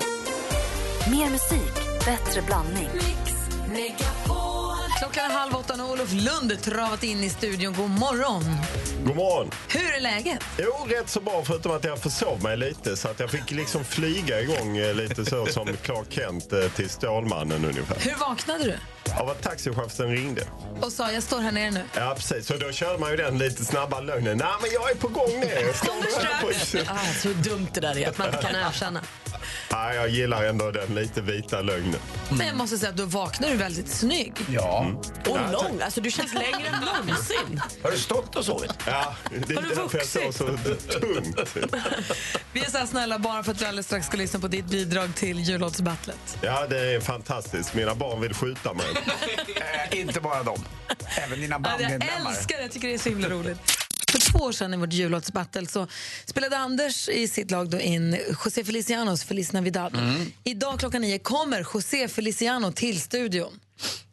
Mer 1.18 1.30
musik, 1.30 1.74
bättre 2.06 2.42
blandning. 2.42 2.90
Klockan 5.02 5.32
är 5.32 5.36
halv 5.36 5.56
åtta 5.56 5.84
och 5.84 5.90
Olof 5.92 6.14
Lund 6.14 6.62
travat 6.64 7.04
in 7.04 7.24
i 7.24 7.30
studion. 7.30 7.74
God 7.74 7.90
morgon. 7.90 8.44
God 9.06 9.16
morgon. 9.16 9.52
Hur 9.70 9.94
är 9.94 10.00
läget? 10.00 10.40
Jo, 10.58 10.88
rätt 10.90 11.10
så 11.10 11.22
bra 11.22 11.44
förutom 11.46 11.72
att 11.72 11.84
jag 11.84 12.00
försov 12.00 12.44
mig 12.44 12.58
lite 12.58 12.98
så 12.98 13.08
att 13.08 13.20
jag 13.20 13.30
fick 13.30 13.52
liksom 13.52 13.86
flyga 13.86 14.42
igång 14.42 14.78
eh, 14.78 14.94
lite 14.94 15.26
så 15.26 15.46
som 15.46 15.78
Clark 15.84 16.06
Kent 16.10 16.54
eh, 16.54 16.68
till 16.76 16.90
Stålmannen 16.90 17.66
ungefär. 17.66 17.98
Hur 18.00 18.16
vaknade 18.16 18.64
du? 18.64 18.76
Av 19.22 19.30
att 19.30 19.42
taxichauffören 19.42 20.12
ringde. 20.12 20.44
Och 20.82 20.92
sa 20.92 21.12
jag 21.12 21.24
står 21.24 21.40
här 21.40 21.52
nere 21.52 21.72
nu. 21.72 21.84
Ja, 21.96 22.14
precis. 22.18 22.48
Så 22.48 22.58
då 22.58 22.72
körde 22.72 23.00
man 23.00 23.12
ju 23.12 23.18
den 23.18 23.38
lite 23.38 23.66
snabba 23.66 24.00
lögnen. 24.00 24.38
Nej, 24.38 24.48
men 24.62 24.72
jag 24.72 24.92
är 24.92 24.96
på 24.96 25.08
gång 25.08 25.42
på- 25.82 26.10
strax. 26.12 26.76
Ah, 26.90 27.14
så 27.22 27.28
dumt 27.28 27.68
det 27.74 27.80
där 27.80 27.98
är 27.98 28.10
att 28.10 28.18
man 28.18 28.28
inte 28.28 28.42
kan 28.42 28.56
erkänna. 28.68 29.02
Ja, 29.72 29.94
jag 29.94 30.10
gillar 30.10 30.44
ändå 30.44 30.72
den 30.72 30.96
lite 30.96 31.22
vita 31.22 31.62
lögnen. 31.62 32.00
Men 32.30 32.48
jag 32.48 32.56
måste 32.58 32.78
säga 32.78 32.90
att 32.90 32.98
då 32.98 33.06
vaknar 33.06 33.50
du 33.50 33.56
väldigt 33.56 33.88
snygg. 33.88 34.34
Ja. 34.50 34.92
Och 35.28 35.38
lång. 35.52 35.82
Alltså, 35.82 36.02
du 36.02 36.12
känns 36.12 36.34
längre 36.34 36.68
än 36.68 36.86
någonsin. 36.86 37.62
Har 37.84 37.92
du 37.92 37.98
stått 37.98 38.36
och 38.36 38.46
sovit? 38.46 38.74
Ja, 38.88 39.16
det 39.48 39.56
Har 39.56 39.62
är 39.64 39.68
du 39.70 39.76
därför 39.76 39.98
jag 39.98 40.08
sov 40.08 40.32
så 40.32 40.46
tungt. 41.00 41.56
Vi 42.54 42.60
är 42.66 42.70
så 42.72 42.78
här 42.78 42.86
snälla 42.86 43.20
bara 43.20 43.44
för 43.44 43.52
att 43.52 43.62
vi 43.62 43.66
alldeles 43.66 43.86
strax 43.86 44.08
ska 44.08 44.18
lyssna 44.18 44.40
på 44.40 44.48
ditt 44.48 44.66
bidrag 44.66 45.16
till 45.16 45.40
jullåtsbattlet. 45.40 46.38
Ja, 46.42 46.68
det 46.70 46.80
är 46.96 47.00
fantastiskt. 47.00 47.74
Mina 47.74 47.96
barn 47.96 48.22
vill 48.22 48.34
skjuta 48.34 48.74
mig. 48.74 48.86
Eh, 49.92 50.00
inte 50.00 50.20
bara 50.22 50.44
dem. 50.44 50.66
Även 51.26 51.42
dina 51.42 51.56
Ja, 51.64 51.70
Jag 51.72 51.80
bandmedlemmar. 51.80 52.30
älskar 52.32 52.58
det, 52.58 52.62
jag 52.64 52.72
tycker 52.72 52.88
det 52.88 52.94
är 52.94 52.98
så 52.98 53.10
himla 53.10 53.30
roligt. 53.30 53.60
För 54.12 54.32
två 54.32 54.40
år 54.40 54.52
sedan 54.52 54.74
i 54.74 54.78
vårt 54.78 54.94
jullåtsbattle 54.94 55.68
så 55.68 55.88
spelade 56.26 56.58
Anders 56.58 57.10
i 57.10 57.28
sitt 57.28 57.52
lag 57.52 57.70
då 57.70 57.80
in 57.80 58.18
José 58.46 58.64
Felicianos 58.64 59.24
Feliz 59.24 59.54
Navidad. 59.54 59.98
Idag 60.44 60.80
klockan 60.80 61.02
nio 61.02 61.20
kommer 61.20 61.68
José 61.74 62.08
Feliciano 62.08 62.72
till 62.72 63.02
studion. 63.02 63.60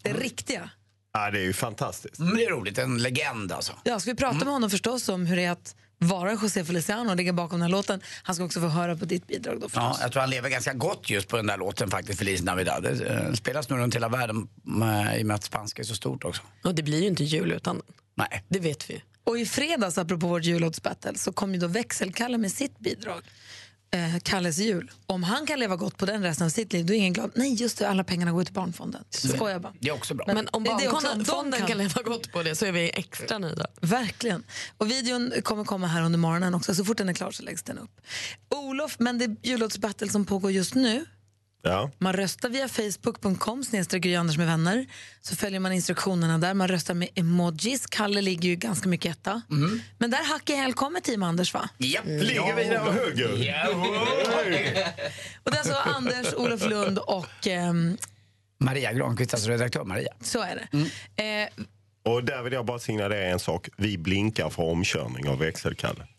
Det 0.03 0.13
riktiga. 0.13 0.71
Ja, 1.13 1.31
det 1.31 1.39
är 1.39 1.43
ju 1.43 1.53
fantastiskt. 1.53 2.19
Mm, 2.19 2.37
det 2.37 2.45
är 2.45 2.51
roligt. 2.51 2.79
En 2.79 2.99
legend 2.99 3.53
alltså. 3.53 3.73
Ja, 3.85 4.01
ska 4.01 4.11
vi 4.11 4.17
prata 4.17 4.39
med 4.39 4.49
honom 4.49 4.71
förstås 4.71 5.09
om 5.09 5.27
hur 5.27 5.37
det 5.37 5.45
är 5.45 5.51
att 5.51 5.75
vara 5.99 6.33
José 6.33 6.65
Feliciano 6.65 7.11
och 7.11 7.17
ligga 7.17 7.33
bakom 7.33 7.59
den 7.61 7.63
här 7.63 7.77
låten. 7.77 8.01
Han 8.23 8.35
ska 8.35 8.45
också 8.45 8.61
få 8.61 8.67
höra 8.67 8.97
på 8.97 9.05
ditt 9.05 9.27
bidrag 9.27 9.61
då 9.61 9.69
Ja, 9.75 9.99
jag 10.01 10.13
tror 10.13 10.21
han 10.21 10.31
lever 10.31 10.49
ganska 10.49 10.73
gott 10.73 11.11
just 11.11 11.29
på 11.29 11.37
den 11.37 11.47
där 11.47 11.57
låten 11.57 11.91
faktiskt, 11.91 12.19
Feliz 12.19 12.43
Navidad. 12.43 12.83
Det 12.83 13.07
eh, 13.07 13.33
spelas 13.33 13.69
nog 13.69 13.79
runt 13.79 13.95
hela 13.95 14.09
världen 14.09 14.49
eh, 14.83 15.19
i 15.19 15.23
och 15.23 15.27
med 15.27 15.35
att 15.35 15.45
spanska 15.45 15.83
är 15.83 15.87
så 15.87 15.95
stort 15.95 16.25
också. 16.25 16.43
Och 16.65 16.75
det 16.75 16.83
blir 16.83 17.01
ju 17.01 17.07
inte 17.07 17.25
jul 17.25 17.53
utan 17.53 17.77
den. 17.77 17.85
Nej. 18.15 18.45
Det 18.49 18.59
vet 18.59 18.91
vi 18.91 18.95
ju. 18.95 19.01
Och 19.29 19.39
i 19.39 19.47
fredags, 19.47 19.99
apropå 19.99 20.27
vårt 20.27 20.45
jullåtsbattle, 20.45 21.15
så 21.19 21.33
kom 21.33 21.55
ju 21.55 21.61
då 21.61 21.67
Växelkalle 21.67 22.39
med 22.39 22.53
sitt 22.53 22.79
bidrag. 22.79 23.23
Eh, 23.91 24.19
Kalles 24.23 24.59
jul. 24.59 24.91
Om 25.07 25.23
han 25.23 25.47
kan 25.47 25.59
leva 25.61 25.77
gott 25.77 25.97
på 25.97 26.07
den 26.07 26.23
resten 26.23 26.47
av 26.47 26.51
sitt 26.51 26.73
liv, 26.73 26.87
då 26.87 26.93
är 26.93 26.99
ingen 26.99 27.13
glad. 27.13 27.31
Nej, 27.35 27.55
just 27.55 27.79
det, 27.79 27.89
alla 27.89 28.05
pengarna 28.05 28.33
går 28.33 28.45
till 28.45 28.55
Barnfonden. 28.55 29.05
Skojar 29.11 29.59
bara. 29.59 29.73
Det 29.81 29.89
är 29.89 29.93
också 29.95 30.15
bra. 30.15 30.25
Men 30.27 30.39
också 30.49 30.57
om 30.57 30.65
de 30.65 30.87
Barnfonden 30.91 31.59
kan- 31.61 31.69
kan 31.69 31.79
leva 31.79 32.03
gott 32.03 32.33
på 32.33 32.43
det 32.43 32.55
så 32.57 32.67
är 32.67 32.73
vi 32.73 32.91
extra 32.95 33.39
nöjda. 33.39 33.67
Verkligen. 33.81 34.45
Och 34.79 34.91
videon 34.91 35.33
kommer 35.43 35.65
komma 35.65 35.87
här 35.87 36.03
under 36.03 36.19
morgonen 36.19 36.55
också. 36.55 36.75
Så 36.75 36.85
fort 36.85 36.97
den 36.99 37.09
är 37.09 37.13
klar 37.15 37.31
så 37.31 37.43
läggs 37.43 37.63
den 37.63 37.79
upp. 37.79 38.01
Olof, 38.49 38.97
men 38.99 39.19
det 39.19 39.37
jullåtsbattle 39.49 40.09
som 40.09 40.25
pågår 40.25 40.51
just 40.51 40.75
nu, 40.75 41.05
Ja. 41.63 41.91
man 41.99 42.13
röstar 42.13 42.49
via 42.49 42.69
facebook.com 42.69 43.65
Anders 44.17 44.37
med 44.37 44.47
vänner. 44.47 44.87
Så 45.21 45.37
följer 45.37 45.61
man 45.61 45.73
instruktionerna 45.73 46.39
där. 46.39 46.55
Man 46.55 46.69
röstar 46.69 46.95
med 46.95 47.09
emojis. 47.15 47.87
Kalle 47.87 48.21
ligger 48.21 48.49
ju 48.49 48.57
ganska 48.57 48.89
mycket 48.89 49.13
etta. 49.13 49.43
Men 49.99 50.11
där 50.11 50.25
hackar 50.25 50.55
jag 50.55 50.77
kommer 50.77 51.01
team 51.01 51.23
Anders 51.23 51.55
va? 51.55 51.69
Japp. 51.79 52.05
Ligger 52.07 52.55
vi 52.57 52.65
där 52.65 52.79
hugger? 52.79 53.29
Och 55.45 55.51
det 55.51 55.57
är 55.57 55.59
alltså 55.61 55.75
Anders, 55.75 56.35
Olof 56.35 56.67
Lund 56.69 56.99
och 56.99 57.47
ehm, 57.47 57.97
Maria 58.61 58.93
Granqvist, 58.93 59.35
alltså 59.35 59.49
redaktör 59.51 59.85
Maria. 59.85 60.13
så 60.21 60.43
är 60.43 60.67
det. 61.17 61.23
Eh, 61.23 61.49
Och 62.13 62.25
där 62.25 62.43
vill 62.43 62.53
jag 62.53 62.65
bara 62.67 62.79
signalera 62.79 63.27
en 63.31 63.39
sak. 63.39 63.69
Vi 63.77 63.99
blinkar 63.99 64.51
för 64.51 64.63
omkörning 64.63 65.29
av 65.29 65.39
växelkalle. 65.39 66.07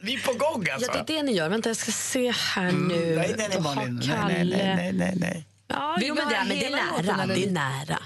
Vi 0.00 0.14
är 0.14 0.18
på 0.20 0.32
gång 0.32 0.64
Ja, 0.66 0.74
alltså. 0.74 0.92
det 0.92 0.98
är 0.98 1.04
det 1.04 1.22
ni 1.22 1.32
gör. 1.32 1.48
Vänta, 1.48 1.68
jag 1.68 1.76
ska 1.76 1.92
se 1.92 2.30
här 2.30 2.72
nu. 2.72 3.16
Nej, 3.16 3.34
nej, 3.38 3.48
nej, 3.50 3.60
Malin. 3.60 4.02
Nej, 4.06 4.18
nej, 4.26 4.44
nej, 4.44 4.76
nej, 4.76 4.92
nej, 4.92 5.12
nej. 5.16 5.46
Ja, 5.68 5.96
jo, 6.00 6.14
men 6.14 6.28
det, 6.28 6.34
men 6.38 6.48
det 6.48 6.66
är 6.66 6.70
låten, 6.70 7.06
nära. 7.06 7.22
eller? 7.22 7.34
Det 7.34 7.44
är 7.46 7.50
nära. 7.50 7.98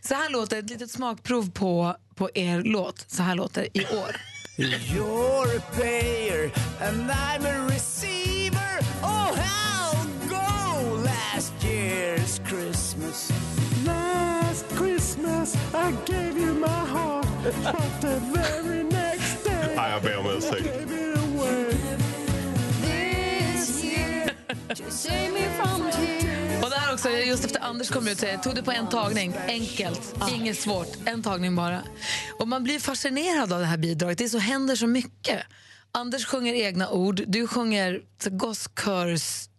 så 0.00 0.14
här 0.14 0.30
låter 0.30 0.58
ett 0.58 0.70
litet 0.70 0.90
smakprov 0.90 1.50
på, 1.50 1.96
på 2.14 2.30
er 2.34 2.62
låt. 2.62 3.10
Så 3.10 3.22
här 3.22 3.34
låter 3.34 3.62
i 3.78 3.80
år. 3.84 4.16
You're 4.58 5.56
a 5.58 5.62
payer 5.76 6.50
and 6.80 7.10
I'm 7.10 7.46
a 7.46 7.68
receiver. 7.70 8.80
Oh, 9.02 9.34
how 9.36 9.94
go 10.28 10.96
last 11.04 11.52
year's 11.64 12.40
Christmas? 12.48 13.30
Last 13.86 14.64
Christmas 14.76 15.54
I 15.74 15.92
gave 16.12 16.36
you 16.38 16.54
my 16.54 16.66
heart 16.68 17.26
But 17.44 18.00
the 18.00 18.20
very 18.34 18.82
next 18.84 18.99
Ja, 19.80 19.88
jag 19.88 20.02
ber 20.02 20.18
om 20.18 20.26
ursäkt. 20.26 20.66
Och 26.62 26.70
det 26.70 26.76
här 26.76 26.94
också, 26.94 27.10
just 27.10 27.44
efter 27.44 27.60
Anders 27.60 27.88
kom 27.88 28.08
ut 28.08 28.12
och 28.12 28.18
säger, 28.18 28.38
tog 28.38 28.54
det 28.54 28.62
på 28.62 28.72
en 28.72 28.88
tagning. 28.88 29.34
Enkelt, 29.48 30.14
inget 30.30 30.58
svårt, 30.58 30.88
en 31.04 31.22
tagning 31.22 31.56
bara. 31.56 31.82
Och 32.38 32.48
man 32.48 32.64
blir 32.64 32.78
fascinerad 32.78 33.52
av 33.52 33.60
det 33.60 33.66
här 33.66 33.76
bidraget, 33.76 34.18
det 34.18 34.24
är 34.24 34.28
så, 34.28 34.38
händer 34.38 34.76
så 34.76 34.86
mycket. 34.86 35.42
Anders 35.92 36.26
sjunger 36.26 36.54
egna 36.54 36.90
ord, 36.90 37.22
du 37.26 37.46
sjunger 37.46 38.00
gosskörs... 38.30 39.49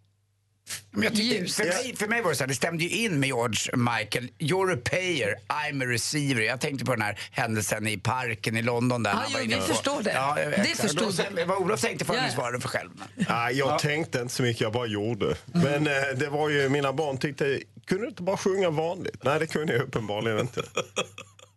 Men 0.91 1.03
jag 1.03 1.15
tyckte, 1.15 1.53
för, 1.53 1.63
mig, 1.65 1.95
för 1.95 2.07
mig 2.07 2.21
var 2.21 2.29
det 2.29 2.35
så 2.35 2.43
här, 2.43 2.47
det 2.47 2.55
stämde 2.55 2.83
ju 2.83 2.89
in 2.89 3.19
med 3.19 3.27
George 3.27 3.75
Michael. 3.77 4.29
You're 4.39 4.77
a 4.77 4.81
payer, 4.91 5.35
I'm 5.47 5.83
a 5.83 5.91
receiver. 5.93 6.41
Jag 6.41 6.61
tänkte 6.61 6.85
på 6.85 6.91
den 6.91 7.01
här 7.01 7.19
händelsen 7.31 7.87
i 7.87 7.97
parken 7.97 8.57
i 8.57 8.61
London. 8.61 9.03
Där 9.03 9.11
Ja, 9.11 9.15
han 9.17 9.25
jo, 9.29 9.37
var 9.37 9.43
inne 9.45 9.55
vi 9.55 9.61
på- 9.61 9.67
förstår 9.67 10.01
det. 10.03 10.11
Ja, 10.13 10.37
Det 10.63 10.77
förstod 10.81 11.13
sen, 11.13 11.25
Vad 11.47 11.57
Olof 11.57 11.81
tänkte 11.81 12.05
får 12.05 12.15
Ja, 12.15 12.21
ja. 12.27 12.31
svara 12.33 12.59
för 12.59 12.67
själv. 12.67 12.89
Ja, 13.27 13.51
jag 13.51 13.79
tänkte 13.79 14.19
inte 14.21 14.33
så 14.33 14.43
mycket, 14.43 14.61
jag 14.61 14.73
bara 14.73 14.85
gjorde. 14.87 15.35
Men 15.45 15.87
eh, 15.87 15.93
det 16.17 16.29
var 16.29 16.49
ju, 16.49 16.69
mina 16.69 16.93
barn 16.93 17.17
tyckte, 17.17 17.59
kunde 17.87 18.03
du 18.03 18.09
inte 18.09 18.23
bara 18.23 18.37
sjunga 18.37 18.69
vanligt? 18.69 19.23
Nej, 19.23 19.39
det 19.39 19.47
kunde 19.47 19.73
jag 19.73 19.81
uppenbarligen 19.81 20.39
inte. 20.39 20.63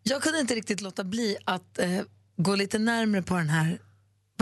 Jag 0.03 0.23
kunde 0.23 0.41
inte 0.41 0.55
riktigt 0.55 0.81
låta 0.81 1.05
bli 1.05 1.37
att 1.45 1.79
eh, 1.79 2.01
gå 2.37 2.55
lite 2.55 2.79
närmre 2.79 3.23
på, 3.23 3.35
den 3.37 3.49
här, 3.49 3.79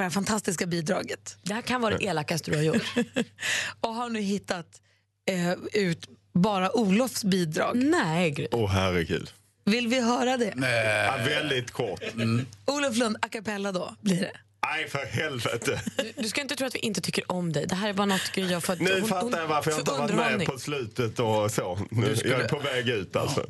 på 0.03 0.05
det 0.05 0.09
här 0.09 0.11
fantastiska 0.11 0.67
bidraget. 0.67 1.37
Det 1.43 1.55
här 1.55 1.63
kan 1.63 1.81
vara 1.81 1.97
det 1.99 2.05
elakaste 2.05 2.51
du 2.51 2.57
har 2.57 2.65
gjort. 2.65 2.83
Och 3.81 3.95
har 3.95 4.09
nu 4.09 4.21
hittat 4.21 4.67
eh, 5.31 5.53
ut 5.83 6.07
bara 6.35 6.77
Olofs 6.77 7.25
bidrag. 7.25 7.77
Nej, 7.77 8.31
Gry. 8.31 8.49
Åh 8.53 8.71
herregud. 8.71 9.31
Vill 9.65 9.89
vi 9.89 10.01
höra 10.01 10.37
det? 10.37 10.53
Ja, 11.07 11.25
väldigt 11.25 11.71
kort. 11.71 12.01
Olof 12.67 12.97
Lund, 12.97 13.17
a 13.23 13.29
cappella 13.31 13.73
då, 13.73 13.97
blir 14.01 14.21
det. 14.21 14.33
Nej, 14.67 14.89
för 14.89 15.07
helvete. 15.07 15.81
Du 16.17 16.29
ska 16.29 16.41
inte 16.41 16.57
tro 16.57 16.67
att 16.67 16.75
vi 16.75 16.79
inte 16.79 17.01
tycker 17.01 17.33
om 17.33 17.53
dig. 17.53 17.67
Det 17.67 17.75
här 17.75 17.89
är 17.89 17.93
bara 17.93 18.07
något 18.07 18.33
Gry 18.35 18.61
för 18.61 18.73
att 18.73 18.81
Nu 18.81 19.01
hon- 19.01 19.09
fattar 19.09 19.41
jag 19.41 19.47
varför 19.49 19.71
jag 19.71 19.81
inte 19.81 19.91
har 19.93 19.99
varit 20.09 20.39
med 20.39 20.47
på 20.47 20.59
slutet 20.59 21.19
och 21.19 21.51
så. 21.51 21.79
Nu, 21.91 22.17
skulle- 22.17 22.33
Jag 22.35 22.43
är 22.43 22.49
på 22.49 22.59
väg 22.59 22.89
ut 22.89 23.17
alltså. 23.17 23.47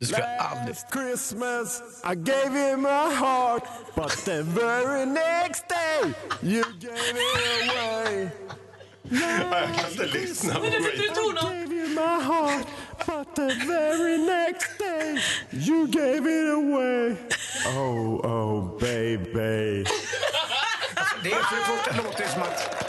Du 0.00 0.06
skulle 0.06 0.24
aldrig... 0.24 0.68
Last 0.68 0.92
Christmas 0.92 1.82
I 2.04 2.14
gave 2.14 2.54
you 2.54 2.76
my 2.76 3.14
heart 3.14 3.62
But 3.96 4.10
the 4.24 4.42
very 4.42 5.06
next 5.06 5.64
day 5.68 6.14
You 6.42 6.62
gave 6.80 7.16
it 7.16 7.70
away. 7.70 8.30
Jag 9.02 9.74
kan 9.76 9.90
inte 9.90 10.06
lyssna 10.06 10.54
på 10.54 10.60
skit. 10.60 10.74
I 10.74 11.14
gave 11.42 11.72
you 11.72 11.88
my 11.88 12.22
heart 12.24 12.66
But 13.06 13.36
the 13.36 13.48
very 13.66 14.18
next 14.18 14.78
day 14.78 15.18
You 15.50 15.86
gave 15.86 16.26
it 16.26 16.48
away. 16.52 17.16
Oh, 17.66 18.26
oh 18.26 18.78
baby. 18.78 19.84
Det 21.22 21.32
är 21.32 21.42
för 21.42 21.56
det 21.56 21.64
första 21.64 22.02
låter 22.02 22.22
det 22.22 22.28
som 22.28 22.42
att 22.42 22.88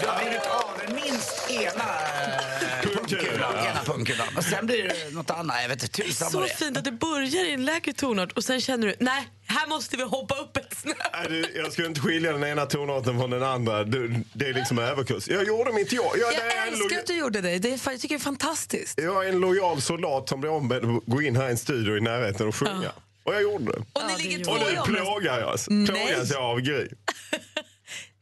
du 0.00 0.06
har 0.06 0.18
blivit 0.18 0.46
av 0.46 0.70
med 0.78 0.94
minst 0.94 1.50
ena 1.50 1.84
eh, 2.22 3.85
pungkulan. 3.96 4.26
Och 4.36 4.44
sen 4.44 4.66
blir 4.66 4.82
det 4.88 5.14
något 5.14 5.30
annat. 5.30 5.56
Jag 5.62 5.68
vet 5.68 5.82
inte 5.82 6.02
tusan 6.02 6.30
Så 6.30 6.38
vad 6.38 6.48
det 6.48 6.52
är. 6.52 6.56
fint 6.56 6.76
att 6.76 6.84
det 6.84 6.92
börjar 6.92 7.44
i 7.44 7.52
en 7.52 7.64
lägre 7.64 7.92
tonart 7.92 8.32
och 8.32 8.44
sen 8.44 8.60
känner 8.60 8.86
du, 8.86 8.94
nej, 9.00 9.28
här 9.46 9.66
måste 9.66 9.96
vi 9.96 10.02
hoppa 10.02 10.34
upp 10.34 10.56
ett 10.56 10.76
snäpp. 10.78 10.96
Nej, 11.12 11.26
du, 11.28 11.52
jag 11.56 11.72
skulle 11.72 11.88
inte 11.88 12.00
skilja 12.00 12.32
den 12.32 12.44
ena 12.44 12.66
tonarten 12.66 13.18
från 13.18 13.30
den 13.30 13.42
andra. 13.42 13.84
Du, 13.84 14.24
det 14.32 14.46
är 14.48 14.54
liksom 14.54 14.78
överkurs. 14.78 15.28
Jag 15.28 15.46
gjorde 15.46 15.72
mitt 15.72 15.92
jobb. 15.92 16.06
Jag, 16.18 16.32
det 16.32 16.36
är 16.40 16.56
Jag 16.56 16.68
en 16.68 16.74
älskar 16.74 16.98
att 16.98 17.06
du 17.06 17.14
gjorde 17.18 17.40
det. 17.40 17.58
det 17.58 17.68
är, 17.68 17.80
jag 17.90 18.00
tycker 18.00 18.14
det 18.14 18.20
är 18.20 18.24
fantastiskt. 18.24 19.00
jag 19.02 19.24
är 19.24 19.28
en 19.28 19.38
lojal 19.40 19.80
soldat 19.82 20.28
som 20.28 20.40
blir 20.40 20.50
ombedd 20.50 20.84
att 20.84 21.02
gå 21.06 21.22
in 21.22 21.36
här 21.36 21.48
i 21.48 21.50
en 21.50 21.56
studio 21.58 21.96
i 21.96 22.00
närheten 22.00 22.48
och 22.48 22.54
sjunga. 22.56 22.80
Ja. 22.84 23.02
Och 23.22 23.34
jag 23.34 23.42
gjorde 23.42 23.64
det. 23.72 23.78
Och 23.92 24.02
ni 24.18 24.22
ligger 24.22 24.44
två 24.44 24.52
Och 24.52 24.58
nu 24.88 24.94
plågar 24.94 25.40
jag, 25.40 25.58
Nej. 25.68 25.86
plågas 25.86 26.30
jag 26.30 26.42
av 26.42 26.60
Gry. 26.60 26.88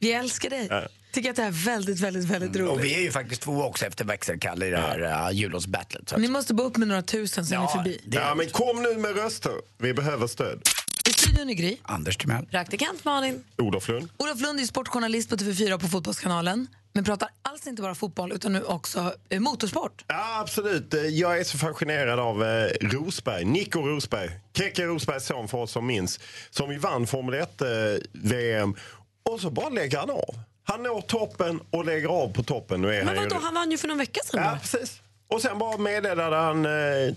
Vi 0.05 0.11
älskar 0.11 0.49
dig. 0.49 0.67
Ja. 0.69 0.83
Tycker 1.11 1.29
att 1.29 1.35
det 1.35 1.41
här 1.41 1.49
är 1.49 1.65
väldigt, 1.65 1.99
väldigt, 1.99 2.23
väldigt 2.25 2.55
roligt. 2.55 2.71
Och 2.71 2.83
vi 2.83 2.95
är 2.95 2.99
ju 3.01 3.11
faktiskt 3.11 3.41
två 3.41 3.63
också 3.63 3.85
efter 3.85 4.05
växelkalle 4.05 4.65
i 4.67 4.69
det 4.69 4.77
här 4.77 5.27
uh, 5.29 5.35
jullåtsbattlet. 5.37 6.09
så 6.09 6.15
att- 6.15 6.21
Ni 6.21 6.27
måste 6.27 6.53
bo 6.53 6.63
upp 6.63 6.77
med 6.77 6.87
några 6.87 7.01
tusen 7.01 7.45
så 7.45 7.53
är 7.53 7.59
ni 7.59 7.63
Ja, 7.65 7.77
förbi. 7.77 8.01
det 8.05 8.17
är 8.17 8.21
Ja, 8.21 8.35
men 8.35 8.49
kom 8.49 8.81
nu 8.83 8.97
med 8.97 9.15
röster. 9.15 9.53
Vi 9.77 9.93
behöver 9.93 10.27
stöd. 10.27 10.61
I 11.09 11.13
studion 11.13 11.49
är 11.49 11.53
Gry. 11.53 11.77
Anders 11.83 12.17
Timell. 12.17 12.45
Praktikant 12.45 13.05
Malin. 13.05 13.43
Olof 13.57 13.87
Lund. 13.87 14.09
Olof 14.17 14.41
Lund 14.41 14.59
är 14.59 14.63
sportjournalist 14.65 15.29
på 15.29 15.35
TV4 15.35 15.73
och 15.73 15.81
på 15.81 15.87
Fotbollskanalen. 15.87 16.67
Men 16.93 17.03
pratar 17.03 17.29
alls 17.41 17.67
inte 17.67 17.81
bara 17.81 17.95
fotboll 17.95 18.31
utan 18.31 18.53
nu 18.53 18.61
också 18.63 19.13
eh, 19.29 19.39
motorsport. 19.39 20.03
Ja, 20.07 20.39
absolut. 20.41 20.93
Eh, 20.93 21.01
Jag 21.01 21.39
är 21.39 21.43
så 21.43 21.57
fascinerad 21.57 22.19
av 22.19 22.43
eh, 22.43 22.67
Rosberg, 22.81 23.45
Nico 23.45 23.79
Rosberg. 23.81 24.29
Keke 24.57 24.85
Rosbergs 24.85 25.25
son 25.25 25.47
för 25.47 25.57
oss 25.57 25.71
som 25.71 25.85
minns. 25.85 26.19
Som 26.49 26.71
ju 26.71 26.77
vann 26.77 27.07
Formel 27.07 27.35
1-VM. 27.41 28.75
Och 29.29 29.39
så 29.41 29.49
bara 29.49 29.69
lägger 29.69 29.97
han 29.97 30.09
av. 30.09 30.35
Han 30.63 30.83
når 30.83 31.01
toppen 31.01 31.59
och 31.71 31.85
lägger 31.85 32.07
av 32.07 32.33
på 32.33 32.43
toppen. 32.43 32.81
Nu 32.81 32.87
är 32.95 32.97
Men 33.05 33.07
han 33.07 33.15
ju... 33.15 33.29
vadå, 33.29 33.41
han 33.45 33.53
vann 33.53 33.71
ju 33.71 33.77
för 33.77 33.87
någon 33.87 33.97
vecka 33.97 34.19
sedan. 34.25 34.43
Ja, 34.43 34.57
precis. 34.61 35.01
Och 35.27 35.41
sen 35.41 35.57
bara 35.59 35.77
meddelade 35.77 36.35
han 36.35 36.65
eh, 36.65 37.13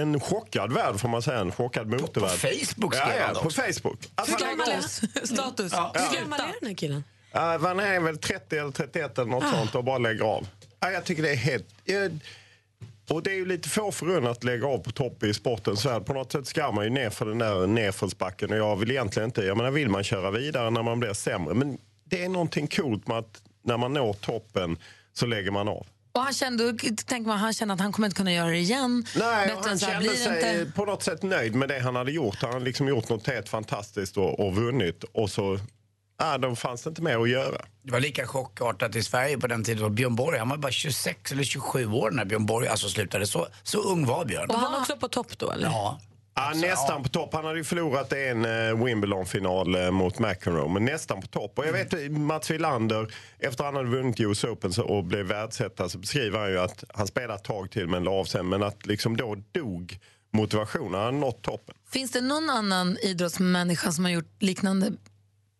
en 0.00 0.20
chockad 0.20 0.72
värld, 0.72 1.00
får 1.00 1.08
man 1.08 1.22
säga. 1.22 1.38
En 1.40 1.52
chockad 1.52 1.86
motorvärld. 1.88 2.30
Facebook 2.38 2.94
skrev 2.94 3.08
ja, 3.08 3.16
ja, 3.20 3.24
han 3.26 3.34
på 3.34 3.40
också. 3.40 3.62
Facebook. 3.62 4.08
Att 4.14 4.30
han 4.30 4.40
lägger 4.58 4.76
av. 4.76 4.80
Status. 5.26 5.72
Status. 5.72 5.72
Hur 6.12 6.16
gammal 6.20 6.40
är 6.40 6.54
den 6.60 6.68
här 6.68 6.74
killen? 6.74 7.04
Uh, 7.34 7.40
han 7.66 7.80
är 7.80 8.00
väl 8.00 8.18
30 8.18 8.56
eller 8.58 8.70
31 8.70 9.18
eller 9.18 9.30
något 9.30 9.44
Ah. 9.44 9.50
sånt 9.52 9.74
och 9.74 9.84
bara 9.84 9.98
lägger 9.98 10.24
av. 10.24 10.46
Ja, 10.80 10.90
jag 10.90 11.04
tycker 11.04 11.22
det 11.22 11.30
är 11.30 11.36
helt... 11.36 11.66
jag- 11.84 12.18
och 13.08 13.22
det 13.22 13.30
är 13.30 13.34
ju 13.34 13.46
lite 13.46 13.68
få 13.68 13.92
förunnat 13.92 14.30
att 14.30 14.44
lägga 14.44 14.66
av 14.66 14.78
på 14.78 14.90
topp 14.90 15.22
i 15.22 15.34
sportens 15.34 15.86
värld. 15.86 16.06
På 16.06 16.12
något 16.12 16.32
sätt 16.32 16.46
ska 16.46 16.72
man 16.72 16.84
ju 16.84 16.90
ner 16.90 17.10
för 17.10 17.26
den 17.26 17.38
där 17.38 17.66
nedförsbacken 17.66 18.50
och 18.50 18.56
jag 18.56 18.76
vill 18.76 18.90
egentligen 18.90 19.28
inte... 19.28 19.42
Jag 19.42 19.56
menar, 19.56 19.70
vill 19.70 19.88
man 19.88 20.04
köra 20.04 20.30
vidare 20.30 20.70
när 20.70 20.82
man 20.82 21.00
blir 21.00 21.12
sämre? 21.12 21.54
Men 21.54 21.78
det 22.04 22.24
är 22.24 22.28
någonting 22.28 22.66
coolt 22.66 23.08
med 23.08 23.18
att 23.18 23.42
när 23.64 23.76
man 23.76 23.92
når 23.92 24.12
toppen 24.12 24.76
så 25.12 25.26
lägger 25.26 25.50
man 25.50 25.68
av. 25.68 25.86
Och 26.12 26.20
han 26.20 26.32
kände, 26.32 26.72
tänker 27.06 27.28
man, 27.28 27.38
han 27.38 27.52
kände 27.52 27.74
att 27.74 27.80
han 27.80 27.92
kommer 27.92 28.06
inte 28.06 28.16
kunna 28.16 28.32
göra 28.32 28.48
det 28.48 28.58
igen. 28.58 29.06
Nej, 29.16 29.56
han 29.64 29.78
kände 29.78 30.08
sig 30.08 30.58
inte. 30.60 30.72
på 30.74 30.84
något 30.84 31.02
sätt 31.02 31.22
nöjd 31.22 31.54
med 31.54 31.68
det 31.68 31.78
han 31.78 31.96
hade 31.96 32.12
gjort. 32.12 32.42
Han 32.42 32.52
hade 32.52 32.64
liksom 32.64 32.88
gjort 32.88 33.08
något 33.08 33.26
helt 33.26 33.48
fantastiskt 33.48 34.16
och, 34.16 34.40
och 34.40 34.56
vunnit. 34.56 35.04
Och 35.12 35.30
så 35.30 35.58
ah, 36.18 36.38
då 36.38 36.56
fanns 36.56 36.82
det 36.82 36.88
inte 36.88 37.02
mer 37.02 37.18
att 37.22 37.28
göra. 37.28 37.60
Det 37.82 37.92
var 37.92 38.00
lika 38.00 38.26
chockartat 38.26 38.96
i 38.96 39.02
Sverige 39.02 39.38
på 39.38 39.46
den 39.46 39.64
tiden. 39.64 39.94
Björn 39.94 40.16
Borg, 40.16 40.38
han 40.38 40.48
var 40.48 40.56
bara 40.56 40.72
26 40.72 41.32
eller 41.32 41.42
27 41.44 41.86
år 41.86 42.10
när 42.10 42.24
Björn 42.24 42.46
Borg 42.46 42.68
alltså 42.68 42.88
slutade. 42.88 43.26
Så, 43.26 43.46
så 43.62 43.78
ung 43.82 44.06
var 44.06 44.24
Björn. 44.24 44.46
Var 44.48 44.56
han 44.56 44.80
också 44.80 44.96
på 44.96 45.08
topp 45.08 45.38
då? 45.38 45.50
Eller? 45.50 45.66
Ja. 45.66 46.00
Ja, 46.34 46.52
nästan 46.54 47.02
på 47.02 47.08
topp. 47.08 47.34
Han 47.34 47.44
hade 47.44 47.58
ju 47.58 47.64
förlorat 47.64 48.12
en 48.12 48.44
eh, 48.44 48.84
Wimbledon-final 48.84 49.74
eh, 49.74 49.90
mot 49.90 50.18
McEnroe, 50.18 50.68
men 50.68 50.84
nästan 50.84 51.20
på 51.20 51.26
topp. 51.26 51.58
Och 51.58 51.66
jag 51.66 51.72
vet 51.72 51.92
eh, 51.94 52.00
Mats 52.10 52.50
Wilander, 52.50 53.14
efter 53.38 53.64
han 53.64 53.76
hade 53.76 53.88
vunnit 53.88 54.20
US 54.20 54.44
Open 54.44 54.72
så- 54.72 54.82
och 54.84 55.04
blev 55.04 55.26
världsetta 55.26 55.88
så 55.88 55.98
beskriver 55.98 56.38
han 56.38 56.50
ju 56.50 56.58
att 56.58 56.84
han 56.94 57.06
spelade 57.06 57.34
ett 57.34 57.44
tag 57.44 57.70
till 57.70 57.88
men 57.88 58.04
la 58.04 58.10
av 58.10 58.24
sen. 58.24 58.48
Men 58.48 58.62
att 58.62 58.86
liksom 58.86 59.16
då 59.16 59.36
dog 59.52 59.98
motivationen. 60.32 60.94
Han 60.94 61.04
hade 61.04 61.16
nått 61.18 61.42
toppen. 61.42 61.74
Finns 61.92 62.10
det 62.10 62.20
någon 62.20 62.50
annan 62.50 62.96
idrottsmänniska 63.02 63.92
som 63.92 64.04
har 64.04 64.12
gjort 64.12 64.36
liknande? 64.42 64.92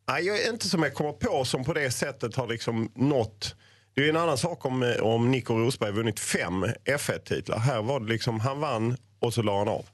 Nej, 0.08 0.26
jag 0.26 0.42
är 0.42 0.50
inte 0.50 0.68
som 0.68 0.82
jag 0.82 0.94
kommer 0.94 1.12
på 1.12 1.44
som 1.44 1.64
på 1.64 1.72
det 1.74 1.90
sättet 1.90 2.36
har 2.36 2.46
liksom 2.46 2.92
nått 2.94 3.54
det 3.94 4.04
är 4.04 4.08
en 4.08 4.16
annan 4.16 4.38
sak 4.38 4.64
om, 4.66 4.94
om 5.02 5.30
Nico 5.30 5.54
Rosberg 5.54 5.92
vunnit 5.92 6.20
fem 6.20 6.64
F1-titlar. 6.84 7.58
Här 7.58 7.82
var 7.82 8.00
det 8.00 8.06
liksom, 8.06 8.40
han 8.40 8.60
vann 8.60 8.96
och 9.20 9.34
så 9.34 9.42
la 9.42 9.58
han 9.58 9.68
av. 9.68 9.86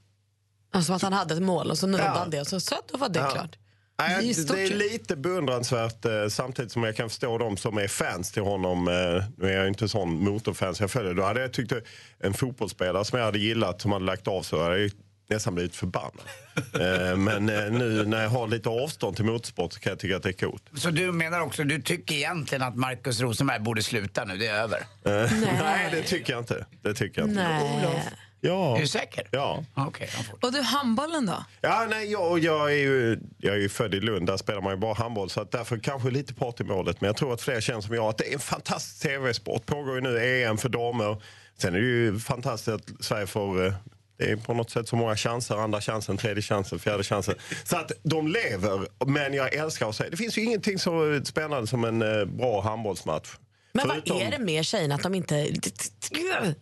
Alltså 0.72 0.92
att 0.92 1.02
han 1.02 1.12
hade 1.12 1.34
ett 1.34 1.42
mål 1.42 1.70
och 1.70 1.78
så 1.78 1.86
nådde 1.86 2.04
Ja. 2.04 2.10
han 2.10 2.30
det 2.30 2.40
och 2.40 2.46
så, 2.46 2.60
så 2.60 2.74
då 2.92 2.98
var 2.98 3.08
det 3.08 3.18
Ja. 3.18 3.30
klart. 3.30 3.58
Nej, 3.98 4.08
Det 4.08 4.14
är 4.14 4.22
ju 4.22 4.28
det, 4.28 4.34
stort 4.34 4.56
är 4.58 4.74
lite 4.74 5.16
beundransvärt 5.16 6.04
eh, 6.04 6.28
samtidigt 6.28 6.72
som 6.72 6.82
jag 6.84 6.96
kan 6.96 7.08
förstå 7.08 7.38
de 7.38 7.56
som 7.56 7.78
är 7.78 7.88
fans 7.88 8.32
till 8.32 8.42
honom. 8.42 8.88
Eh, 8.88 8.94
nu 9.36 9.48
är 9.50 9.56
jag 9.56 9.68
inte 9.68 9.88
sån 9.88 10.24
motorfans 10.24 10.80
jag 10.80 10.90
följer. 10.90 11.14
Då 11.14 11.22
hade 11.22 11.40
jag 11.40 11.52
tyckt 11.52 11.72
en 12.18 12.34
fotbollsspelare 12.34 13.04
som 13.04 13.18
jag 13.18 13.26
hade 13.26 13.38
gillat 13.38 13.80
som 13.80 13.92
hade 13.92 14.04
lagt 14.04 14.28
av 14.28 14.42
så 14.42 14.62
hade 14.62 14.78
jag 14.80 14.90
nästan 15.28 15.54
blivit 15.54 15.76
förbannad. 15.76 16.24
eh, 16.74 17.16
men 17.16 17.48
eh, 17.48 17.72
nu 17.72 18.04
när 18.06 18.22
jag 18.22 18.30
har 18.30 18.48
lite 18.48 18.68
avstånd 18.68 19.16
till 19.16 19.24
motorsport 19.24 19.72
så 19.72 19.80
kan 19.80 19.90
jag 19.90 19.98
tycka 19.98 20.16
att 20.16 20.22
det 20.22 20.28
är 20.28 20.32
coolt. 20.32 20.62
Så 20.76 20.90
du 20.90 21.12
menar 21.12 21.40
också, 21.40 21.64
du 21.64 21.82
tycker 21.82 22.14
egentligen 22.14 22.62
att 22.62 22.76
Markus 22.76 23.20
Rosenberg 23.20 23.60
borde 23.60 23.82
sluta 23.82 24.24
nu, 24.24 24.36
det 24.36 24.46
är 24.46 24.54
över? 24.62 24.78
Eh, 24.78 25.32
nej, 25.60 25.88
det 25.92 26.02
tycker 26.02 26.32
jag 26.32 26.40
inte. 26.42 26.66
Det 26.82 26.94
tycker 26.94 27.20
jag 27.20 27.30
inte. 27.30 27.42
Nej. 27.42 28.02
Ja. 28.40 28.76
Är 28.76 28.80
du 28.80 28.86
säker? 28.86 29.28
Ja. 29.30 29.64
Får- 29.74 30.46
Och 30.46 30.52
du, 30.52 30.62
handbollen 30.62 31.26
då? 31.26 31.44
Ja, 31.60 31.86
nej, 31.90 32.12
jag, 32.12 32.38
jag, 32.38 32.72
är 32.72 32.76
ju, 32.76 33.18
jag 33.38 33.54
är 33.54 33.58
ju 33.58 33.68
född 33.68 33.94
i 33.94 34.00
Lund, 34.00 34.26
där 34.26 34.36
spelar 34.36 34.60
man 34.60 34.72
ju 34.72 34.76
bara 34.78 34.94
handboll. 34.94 35.30
Så 35.30 35.40
att 35.40 35.50
därför 35.50 35.78
kanske 35.78 36.10
lite 36.10 36.34
part 36.34 36.60
i 36.60 36.64
målet. 36.64 37.00
Men 37.00 37.08
jag 37.08 37.16
tror 37.16 37.32
att 37.34 37.40
fler 37.40 37.60
känner 37.60 37.80
som 37.80 37.94
jag 37.94 38.04
att 38.04 38.18
det 38.18 38.28
är 38.28 38.32
en 38.34 38.38
fantastisk 38.40 39.02
tv-sport. 39.02 39.66
Pågår 39.66 39.94
ju 39.94 40.00
nu 40.00 40.42
EM 40.44 40.58
för 40.58 40.68
damer. 40.68 41.22
Sen 41.58 41.74
är 41.74 41.78
det 41.78 41.86
ju 41.86 42.18
fantastiskt 42.18 42.68
att 42.68 43.04
Sverige 43.04 43.26
får... 43.26 43.74
Det 44.16 44.24
är 44.30 44.36
på 44.36 44.54
något 44.54 44.70
sätt 44.70 44.88
så 44.88 44.96
många 44.96 45.16
chanser. 45.16 45.54
Andra 45.54 45.80
chansen, 45.80 46.16
tredje 46.16 46.42
chansen, 46.42 46.78
fjärde 46.78 47.02
chansen. 47.04 47.34
Så 47.64 47.76
att 47.76 47.92
de 48.02 48.28
lever. 48.28 48.86
Men 49.06 49.34
jag 49.34 49.54
älskar 49.54 49.88
att 49.88 49.96
säga. 49.96 50.10
Det 50.10 50.16
finns 50.16 50.38
ju 50.38 50.42
ingenting 50.42 50.78
så 50.78 51.20
spännande 51.24 51.66
som 51.66 51.84
en 51.84 52.02
eh, 52.02 52.24
bra 52.24 52.60
handbollsmatch. 52.62 53.28
Men 53.76 53.88
Förutom- 53.88 54.16
vad 54.18 54.26
är 54.26 54.30
det 54.30 54.38
med 54.38 54.64
tjejerna 54.64 54.94
att 54.94 55.02
de 55.02 55.14
inte... 55.14 55.34
Nej, 55.34 56.54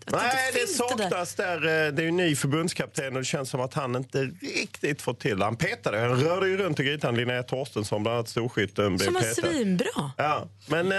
det 0.55 0.67
saknas 0.67 1.35
där. 1.35 1.57
eh, 1.57 1.93
Det 1.93 2.03
är 2.03 2.05
ju 2.05 2.11
ny 2.11 2.37
förbundskapten 2.37 3.07
och 3.13 3.21
det 3.21 3.25
känns 3.25 3.51
som 3.51 3.61
att 3.61 3.75
han 3.75 3.97
inte 3.97 4.19
riktigt 4.41 5.03
får 5.03 5.15
till 5.15 5.43
Han 5.43 5.57
petade, 5.57 5.99
han 5.99 6.21
rörde 6.21 6.49
ju 6.49 6.57
runt 6.57 6.81
i 6.81 6.85
grytan. 6.85 7.17
Linnea 7.17 7.43
Torstensson, 7.43 8.03
bland 8.03 8.17
annat 8.17 8.29
storskytten, 8.29 8.97
blev 8.97 9.05
Som 9.05 9.15
var 9.15 9.23
svinbra. 9.23 10.11
Ja, 10.17 10.47
men 10.67 10.93
eh, 10.93 10.99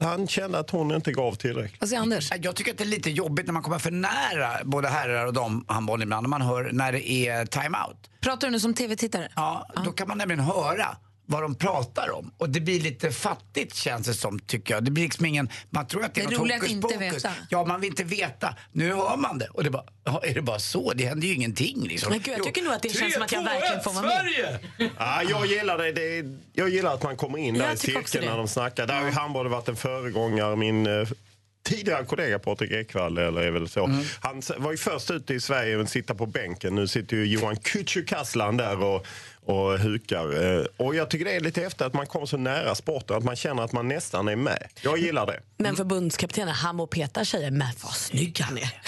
han 0.00 0.28
kände 0.28 0.58
att 0.58 0.70
hon 0.70 0.94
inte 0.94 1.12
gav 1.12 1.34
tillräckligt. 1.34 1.80
Vad 1.80 1.88
säger 1.88 2.02
Anders? 2.02 2.32
Jag 2.42 2.56
tycker 2.56 2.72
att 2.72 2.78
det 2.78 2.84
är 2.84 2.88
lite 2.88 3.10
jobbigt 3.10 3.46
när 3.46 3.52
man 3.52 3.62
kommer 3.62 3.78
för 3.78 3.90
nära 3.90 4.64
både 4.64 4.88
herrar 4.88 5.26
och 5.26 5.32
damhandboll 5.32 6.02
ibland. 6.02 6.22
När 6.22 6.28
man 6.28 6.42
hör 6.42 6.70
när 6.72 6.92
det 6.92 7.10
är 7.10 7.46
time-out. 7.46 8.10
Pratar 8.20 8.46
du 8.46 8.50
nu 8.50 8.60
som 8.60 8.74
tv-tittare? 8.74 9.28
Ja, 9.36 9.68
då 9.84 9.92
kan 9.92 10.08
man 10.08 10.18
nämligen 10.18 10.40
höra 10.40 10.96
vad 11.26 11.42
de 11.42 11.54
pratar 11.54 12.10
om. 12.10 12.30
Och 12.38 12.50
det 12.50 12.60
blir 12.60 12.80
lite 12.80 13.10
fattigt 13.10 13.74
känns 13.74 14.06
det 14.06 14.14
som, 14.14 14.38
tycker 14.38 14.74
jag. 14.74 14.84
Det 14.84 14.90
blir 14.90 15.04
liksom 15.04 15.26
ingen... 15.26 15.48
Man 15.70 15.86
tror 15.86 16.04
att 16.04 16.14
det 16.14 16.20
är, 16.20 16.28
Det 16.28 16.34
är 16.34 16.38
något 16.38 16.50
hokus 16.50 16.70
inte 16.70 16.88
pokus. 16.88 17.00
veta. 17.00 17.30
Ja, 17.50 17.64
man 17.64 17.80
vill 17.80 17.90
inte 17.90 18.04
veta. 18.04 18.54
Nu 18.72 18.92
hör 18.92 19.16
man 19.16 19.38
det. 19.38 19.48
Och 19.48 19.64
det 19.64 19.70
bara, 19.70 19.84
ja, 20.04 20.22
är 20.24 20.34
det 20.34 20.42
bara 20.42 20.58
så? 20.58 20.92
Det 20.92 21.04
händer 21.06 21.28
ju 21.28 21.34
ingenting 21.34 21.82
liksom. 21.82 22.10
Men 22.10 22.20
gud, 22.20 22.34
jag 22.38 22.44
tycker 22.44 22.62
nog 22.62 22.72
att 22.72 22.82
det 22.82 22.88
känns 22.88 23.14
som 23.14 23.22
att 23.22 23.32
jag 23.32 23.42
3-2-1 23.42 23.44
verkligen 23.44 23.82
får 23.82 23.92
vara 23.92 24.06
med. 24.06 24.12
Sverige! 24.12 24.58
Ja, 24.98 25.22
jag 25.22 25.46
gillar 25.46 25.78
det. 25.78 25.92
det 25.92 26.18
är, 26.18 26.38
jag 26.52 26.68
gillar 26.68 26.94
att 26.94 27.02
man 27.02 27.16
kommer 27.16 27.38
in 27.38 27.54
där 27.54 27.64
Jag 27.64 27.74
i 27.74 27.76
cirkeln 27.76 28.24
när 28.24 28.36
de 28.36 28.48
snackar. 28.48 28.86
Där 28.86 28.98
har 28.98 29.06
ju 29.06 29.12
handbollen 29.12 29.52
varit 29.52 29.68
en 29.68 29.76
föregångare. 29.76 30.56
Min 30.56 30.86
eh, 30.86 31.08
tidigare 31.66 32.04
kollega 32.04 32.38
Patrik 32.38 32.70
Ekwall, 32.70 33.18
eller 33.18 33.42
är 33.42 33.50
väl 33.50 33.68
så. 33.68 33.84
Mm. 33.84 34.04
Han 34.20 34.42
var 34.58 34.70
ju 34.70 34.76
först 34.76 35.10
ute 35.10 35.34
i 35.34 35.40
Sverige 35.40 35.80
att 35.80 35.90
sitta 35.90 36.14
på 36.14 36.26
bänken. 36.26 36.74
Nu 36.74 36.88
sitter 36.88 37.16
ju 37.16 37.26
Johan 37.26 37.56
Kücükaslan 37.56 38.58
där 38.58 38.82
och, 38.82 39.06
och 39.46 39.78
hukar. 39.78 40.58
Eh, 40.60 40.64
Och 40.76 40.94
jag 40.94 41.10
tycker 41.10 41.24
det 41.24 41.32
är 41.36 41.40
lite 41.40 41.62
efter 41.62 41.84
att 41.86 41.94
man 41.94 42.06
kommer 42.06 42.26
så 42.26 42.36
nära 42.36 42.74
sporten 42.74 43.16
att 43.16 43.24
man 43.24 43.36
känner 43.36 43.62
att 43.62 43.72
man 43.72 43.88
nästan 43.88 44.28
är 44.28 44.36
med. 44.36 44.68
Jag 44.82 44.98
gillar 44.98 45.26
det. 45.26 45.40
Men 45.58 45.76
förbundskaptenen, 45.76 46.54
han 46.54 46.76
må 46.76 46.86
peta 46.86 47.24
tjejer, 47.24 47.50
men 47.50 47.68
vad 47.82 47.92
snygg 47.92 48.40
han 48.40 48.58
är. 48.58 48.62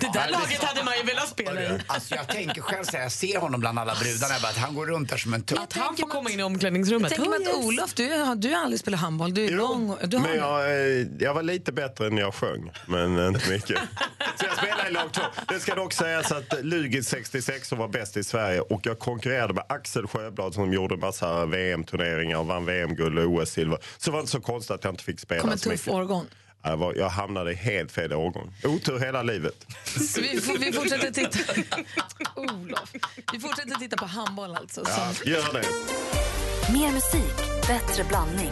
det 0.00 0.10
där 0.12 0.30
laget 0.30 0.62
hade 0.62 0.84
man 0.84 0.94
ju 0.96 1.02
velat 1.02 1.28
spela 1.28 1.62
i. 1.62 1.78
Alltså 1.86 2.14
jag 2.14 2.28
tänker 2.28 2.60
själv 2.62 2.84
så 2.84 2.96
här, 2.96 3.02
jag 3.02 3.12
ser 3.12 3.38
honom 3.38 3.60
bland 3.60 3.78
alla 3.78 3.94
brudarna, 4.00 4.34
bara 4.42 4.48
att 4.48 4.56
han 4.56 4.74
går 4.74 4.86
runt 4.86 5.10
där 5.10 5.16
som 5.16 5.34
en 5.34 5.42
tupp. 5.42 5.58
Att 5.58 5.72
han 5.72 5.96
får 5.96 6.08
komma 6.08 6.30
in 6.30 6.40
i 6.40 6.42
omklädningsrummet. 6.42 7.10
Jag 7.16 7.20
tänker 7.24 7.50
att 7.50 7.54
Oh, 7.54 7.56
yes. 7.56 7.66
Olof, 7.66 7.94
du, 7.94 8.12
har- 8.12 8.34
du 8.36 8.50
har 8.54 8.62
aldrig 8.62 8.80
spelat 8.80 9.00
handboll. 9.00 9.34
Du 9.34 9.44
är 9.46 9.50
lång. 9.50 9.90
och- 9.90 10.08
Du 10.08 10.16
har 10.16 10.24
Men 10.28 10.36
jag, 10.36 10.60
eh, 11.00 11.06
jag 11.18 11.34
var 11.34 11.42
lite 11.42 11.72
bättre 11.72 12.06
än 12.06 12.16
jag 12.16 12.34
sjöng, 12.34 12.70
men 12.86 13.26
inte 13.28 13.50
mycket. 13.50 13.78
Så 14.36 14.46
jag 14.46 14.56
spelade 14.58 14.88
i 14.88 14.92
lag 14.92 15.12
två. 15.12 15.22
Det 15.48 15.60
ska 15.60 15.74
dock 15.74 15.92
sägas 15.92 16.32
att 16.32 16.64
Lugis 16.64 17.08
66 17.08 17.72
var 17.72 17.88
bäst 17.88 18.16
i 18.16 18.24
Sverige 18.24 18.60
och 18.60 18.80
jag 18.84 18.98
konkurrerade 18.98 19.54
med 19.54 19.64
Axel 19.82 20.06
Sjöblad 20.06 20.54
som 20.54 20.72
gjorde 20.72 20.96
massa 20.96 21.46
VM-turneringar 21.46 22.38
och 22.38 22.46
vann 22.46 22.64
VM-guld 22.64 23.18
och 23.18 23.24
OS-silver. 23.24 23.78
Så 23.98 24.10
det 24.10 24.12
var 24.12 24.20
inte 24.20 24.32
så 24.32 24.40
konstigt 24.40 24.70
att 24.70 24.84
jag 24.84 24.92
inte 24.92 25.04
fick 25.04 25.20
spela 25.20 25.40
kom 25.40 25.50
en 25.50 25.58
så 25.58 25.70
tuff 25.70 25.86
mycket. 25.86 25.94
årgång. 25.94 26.26
Jag, 26.62 26.76
var, 26.76 26.94
jag 26.94 27.08
hamnade 27.08 27.52
i 27.52 27.54
helt 27.54 27.92
fel 27.92 28.12
årgång. 28.12 28.54
Otur 28.64 28.98
hela 28.98 29.22
livet. 29.22 29.66
Så 29.84 30.20
vi, 30.20 30.40
vi 30.58 30.72
fortsätter 30.72 31.10
titta... 31.12 31.38
Olof. 32.36 32.92
Vi 33.32 33.40
fortsätter 33.40 33.74
titta 33.74 33.96
på 33.96 34.06
handboll 34.06 34.56
alltså. 34.56 34.82
Ja, 34.86 35.12
gör 35.24 35.52
det. 35.52 35.64
Mer 36.72 36.92
musik, 36.92 37.66
bättre 37.66 38.04
blandning. 38.04 38.50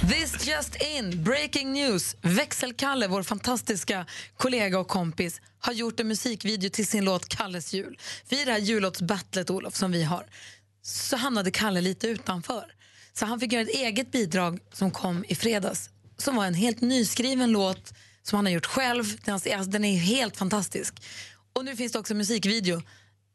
This 0.00 0.46
just 0.46 0.82
in, 0.82 1.24
breaking 1.24 1.72
news. 1.72 2.16
Växelkalle, 2.20 3.08
vår 3.08 3.22
fantastiska 3.22 4.06
kollega 4.36 4.78
och 4.78 4.88
kompis, 4.88 5.40
har 5.58 5.72
gjort 5.72 6.00
en 6.00 6.08
musikvideo 6.08 6.70
till 6.70 6.86
sin 6.86 7.04
låt 7.04 7.28
Kalles 7.28 7.72
jul. 7.74 7.98
För 8.24 8.36
i 8.36 8.44
det 8.44 8.52
här 8.52 8.58
jullåtsbattlet, 8.58 9.50
Olof, 9.50 9.76
som 9.76 9.92
vi 9.92 10.02
har, 10.02 10.26
så 10.82 11.16
hamnade 11.16 11.50
Kalle 11.50 11.80
lite 11.80 12.08
utanför. 12.08 12.64
Så 13.12 13.26
han 13.26 13.40
fick 13.40 13.52
göra 13.52 13.62
ett 13.62 13.74
eget 13.74 14.12
bidrag 14.12 14.58
som 14.72 14.90
kom 14.90 15.24
i 15.28 15.34
fredags, 15.34 15.90
som 16.16 16.36
var 16.36 16.46
en 16.46 16.54
helt 16.54 16.80
nyskriven 16.80 17.50
låt 17.52 17.92
som 18.22 18.36
han 18.36 18.46
har 18.46 18.52
gjort 18.52 18.66
själv. 18.66 19.04
Den, 19.24 19.34
alltså, 19.34 19.70
den 19.70 19.84
är 19.84 19.98
helt 19.98 20.36
fantastisk. 20.36 20.94
Och 21.52 21.64
nu 21.64 21.76
finns 21.76 21.92
det 21.92 21.98
också 21.98 22.12
en 22.12 22.18
musikvideo 22.18 22.82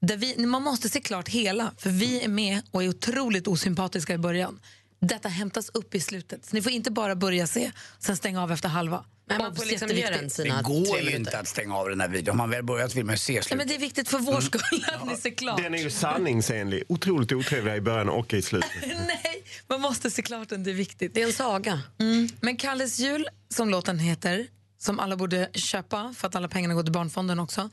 där 0.01 0.17
vi, 0.17 0.45
man 0.45 0.63
måste 0.63 0.89
se 0.89 1.01
klart 1.01 1.29
hela, 1.29 1.71
för 1.77 1.89
vi 1.89 2.21
är 2.21 2.27
med 2.27 2.61
och 2.71 2.83
är 2.83 2.89
otroligt 2.89 3.47
osympatiska 3.47 4.13
i 4.13 4.17
början. 4.17 4.59
Detta 5.01 5.29
hämtas 5.29 5.69
upp 5.73 5.95
i 5.95 5.99
slutet. 5.99 6.45
Så 6.45 6.55
ni 6.55 6.61
får 6.61 6.71
inte 6.71 6.91
bara 6.91 7.15
börja 7.15 7.47
se, 7.47 7.71
sen 7.99 8.17
stänga 8.17 8.43
av 8.43 8.51
efter 8.51 8.69
halva. 8.69 9.05
Men 9.25 9.37
man 9.37 9.55
får 9.55 9.65
liksom 9.65 9.89
göra 9.89 10.15
en 10.15 10.29
sina 10.29 10.57
Det 10.57 10.63
går 10.63 10.99
ju 10.99 11.15
inte 11.15 11.39
att 11.39 11.47
stänga 11.47 11.75
av 11.75 11.89
den 11.89 12.01
här 12.01 12.07
videon. 12.07 12.31
Om 12.31 12.37
man 12.37 12.49
väl 12.49 12.63
börjat 12.63 12.95
vill 12.95 13.05
man 13.05 13.17
se 13.17 13.33
Nej, 13.33 13.43
slutet. 13.43 13.57
men 13.57 13.67
det 13.67 13.75
är 13.75 13.79
viktigt 13.79 14.09
för 14.09 14.19
vår 14.19 14.41
skull 14.41 14.85
att 14.93 15.07
ni 15.07 15.15
ser 15.15 15.29
klart. 15.29 15.57
Den 15.63 15.73
är 15.73 15.77
ju 15.77 15.89
sanningsenlig. 15.89 16.83
Otroligt 16.89 17.31
otrevliga 17.31 17.75
i 17.75 17.81
början 17.81 18.09
och 18.09 18.33
i 18.33 18.41
slutet. 18.41 18.69
Nej, 18.83 19.43
man 19.67 19.81
måste 19.81 20.11
se 20.11 20.21
klart 20.21 20.49
den, 20.49 20.63
det 20.63 20.71
är 20.71 20.75
viktigt. 20.75 21.13
Det 21.13 21.21
är 21.21 21.27
en 21.27 21.33
saga. 21.33 21.81
Mm. 21.99 22.29
Men 22.41 22.57
Kalles 22.57 22.99
jul, 22.99 23.27
som 23.49 23.69
låten 23.69 23.99
heter, 23.99 24.47
som 24.77 24.99
alla 24.99 25.15
borde 25.15 25.49
köpa 25.53 26.13
för 26.17 26.27
att 26.27 26.35
alla 26.35 26.47
pengarna 26.47 26.73
går 26.73 26.83
till 26.83 26.93
Barnfonden 26.93 27.39
också, 27.39 27.69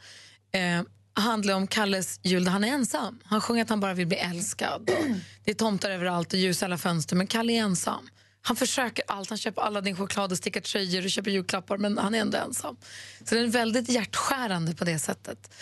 eh, 0.52 0.82
handlar 1.20 1.54
om 1.54 1.66
Kalles 1.66 2.20
jul 2.22 2.44
där 2.44 2.52
han 2.52 2.64
är 2.64 2.68
ensam. 2.68 3.20
Han 3.24 3.40
sjunger 3.40 3.62
att 3.62 3.68
han 3.70 3.80
bara 3.80 3.94
vill 3.94 4.06
bli 4.06 4.16
älskad. 4.16 4.90
Och 4.90 5.04
det 5.44 5.50
är 5.50 5.54
tomtar 5.54 5.90
överallt 5.90 6.32
och 6.32 6.38
ljus 6.38 6.62
i 6.62 6.64
alla 6.64 6.78
fönster, 6.78 7.16
men 7.16 7.26
Kalle 7.26 7.52
är 7.52 7.56
ensam. 7.62 8.08
Han 8.42 8.56
försöker 8.56 9.04
allt. 9.08 9.28
Han 9.28 9.38
köper 9.38 9.62
alla 9.62 9.80
din 9.80 9.96
choklad 9.96 10.32
och 10.32 10.38
stickar 10.38 10.60
tröjor 10.60 11.04
och 11.04 11.10
köper 11.10 11.30
julklappar, 11.30 11.78
men 11.78 11.98
han 11.98 12.14
är 12.14 12.18
ändå 12.20 12.38
ensam. 12.38 12.76
Så 13.24 13.34
den 13.34 13.44
är 13.44 13.48
väldigt 13.48 13.88
hjärtskärande 13.88 14.74
på 14.74 14.84
det 14.84 14.98
sättet. 14.98 15.54